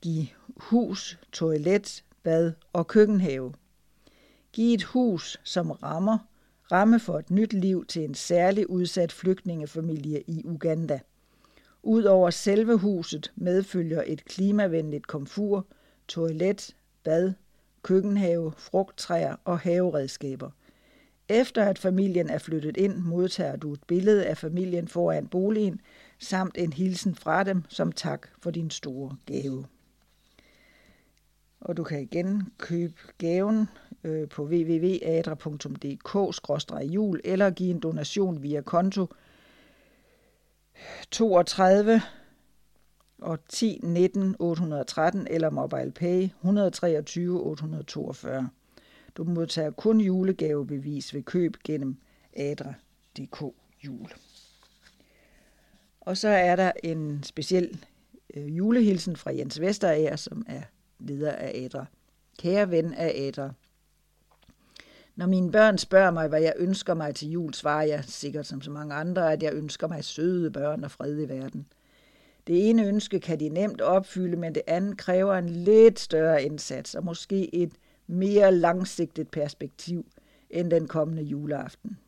[0.00, 0.26] give
[0.70, 3.52] hus, toilet, bad og køkkenhave.
[4.52, 6.18] Giv et hus som rammer,
[6.72, 11.00] ramme for et nyt liv til en særlig udsat flygtningefamilie i Uganda.
[11.82, 15.66] Udover selve huset medfølger et klimavenligt komfur,
[16.08, 17.32] toilet, bad,
[17.82, 20.50] køkkenhave, frugttræer og haveredskaber.
[21.28, 25.80] Efter at familien er flyttet ind, modtager du et billede af familien foran boligen,
[26.18, 29.64] samt en hilsen fra dem som tak for din store gave.
[31.64, 33.68] Og du kan igen købe gaven
[34.04, 39.06] øh, på www.adra.dk-jul eller give en donation via konto
[41.10, 42.02] 32
[43.18, 48.48] og 10 19 813 eller MobilePay 123 842.
[49.16, 51.96] Du modtager kun julegavebevis ved køb gennem
[52.36, 53.42] adra.dk
[53.84, 54.08] jul.
[56.00, 57.84] Og så er der en speciel
[58.34, 60.62] øh, julehilsen fra Jens Vesterager, som er
[61.04, 61.86] leder af ædre.
[62.38, 63.52] Kære ven af ædre.
[65.16, 68.62] Når mine børn spørger mig, hvad jeg ønsker mig til jul, svarer jeg sikkert som
[68.62, 71.66] så mange andre, at jeg ønsker mig søde børn og fred i verden.
[72.46, 76.94] Det ene ønske kan de nemt opfylde, men det andet kræver en lidt større indsats
[76.94, 77.72] og måske et
[78.06, 80.06] mere langsigtet perspektiv
[80.50, 81.98] end den kommende juleaften.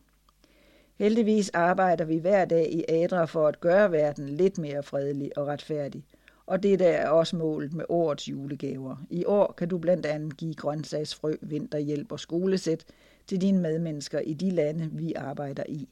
[0.99, 5.47] Heldigvis arbejder vi hver dag i Adra for at gøre verden lidt mere fredelig og
[5.47, 6.05] retfærdig.
[6.47, 8.97] Og det der er også målet med årets julegaver.
[9.11, 12.85] I år kan du blandt andet give grøntsagsfrø, vinterhjælp og skolesæt
[13.27, 15.89] til dine medmennesker i de lande, vi arbejder i.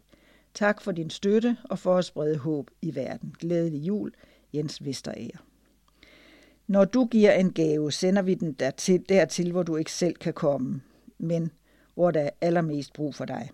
[0.55, 3.35] Tak for din støtte og for at sprede håb i verden.
[3.39, 4.13] Glædelig jul,
[4.55, 5.39] Jens Vesterager.
[6.67, 10.33] Når du giver en gave, sender vi den dertil, dertil, hvor du ikke selv kan
[10.33, 10.81] komme,
[11.19, 11.51] men
[11.95, 13.51] hvor der er allermest brug for dig.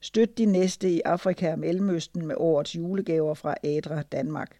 [0.00, 4.58] Støt de næste i Afrika og Mellemøsten med årets julegaver fra Adra Danmark.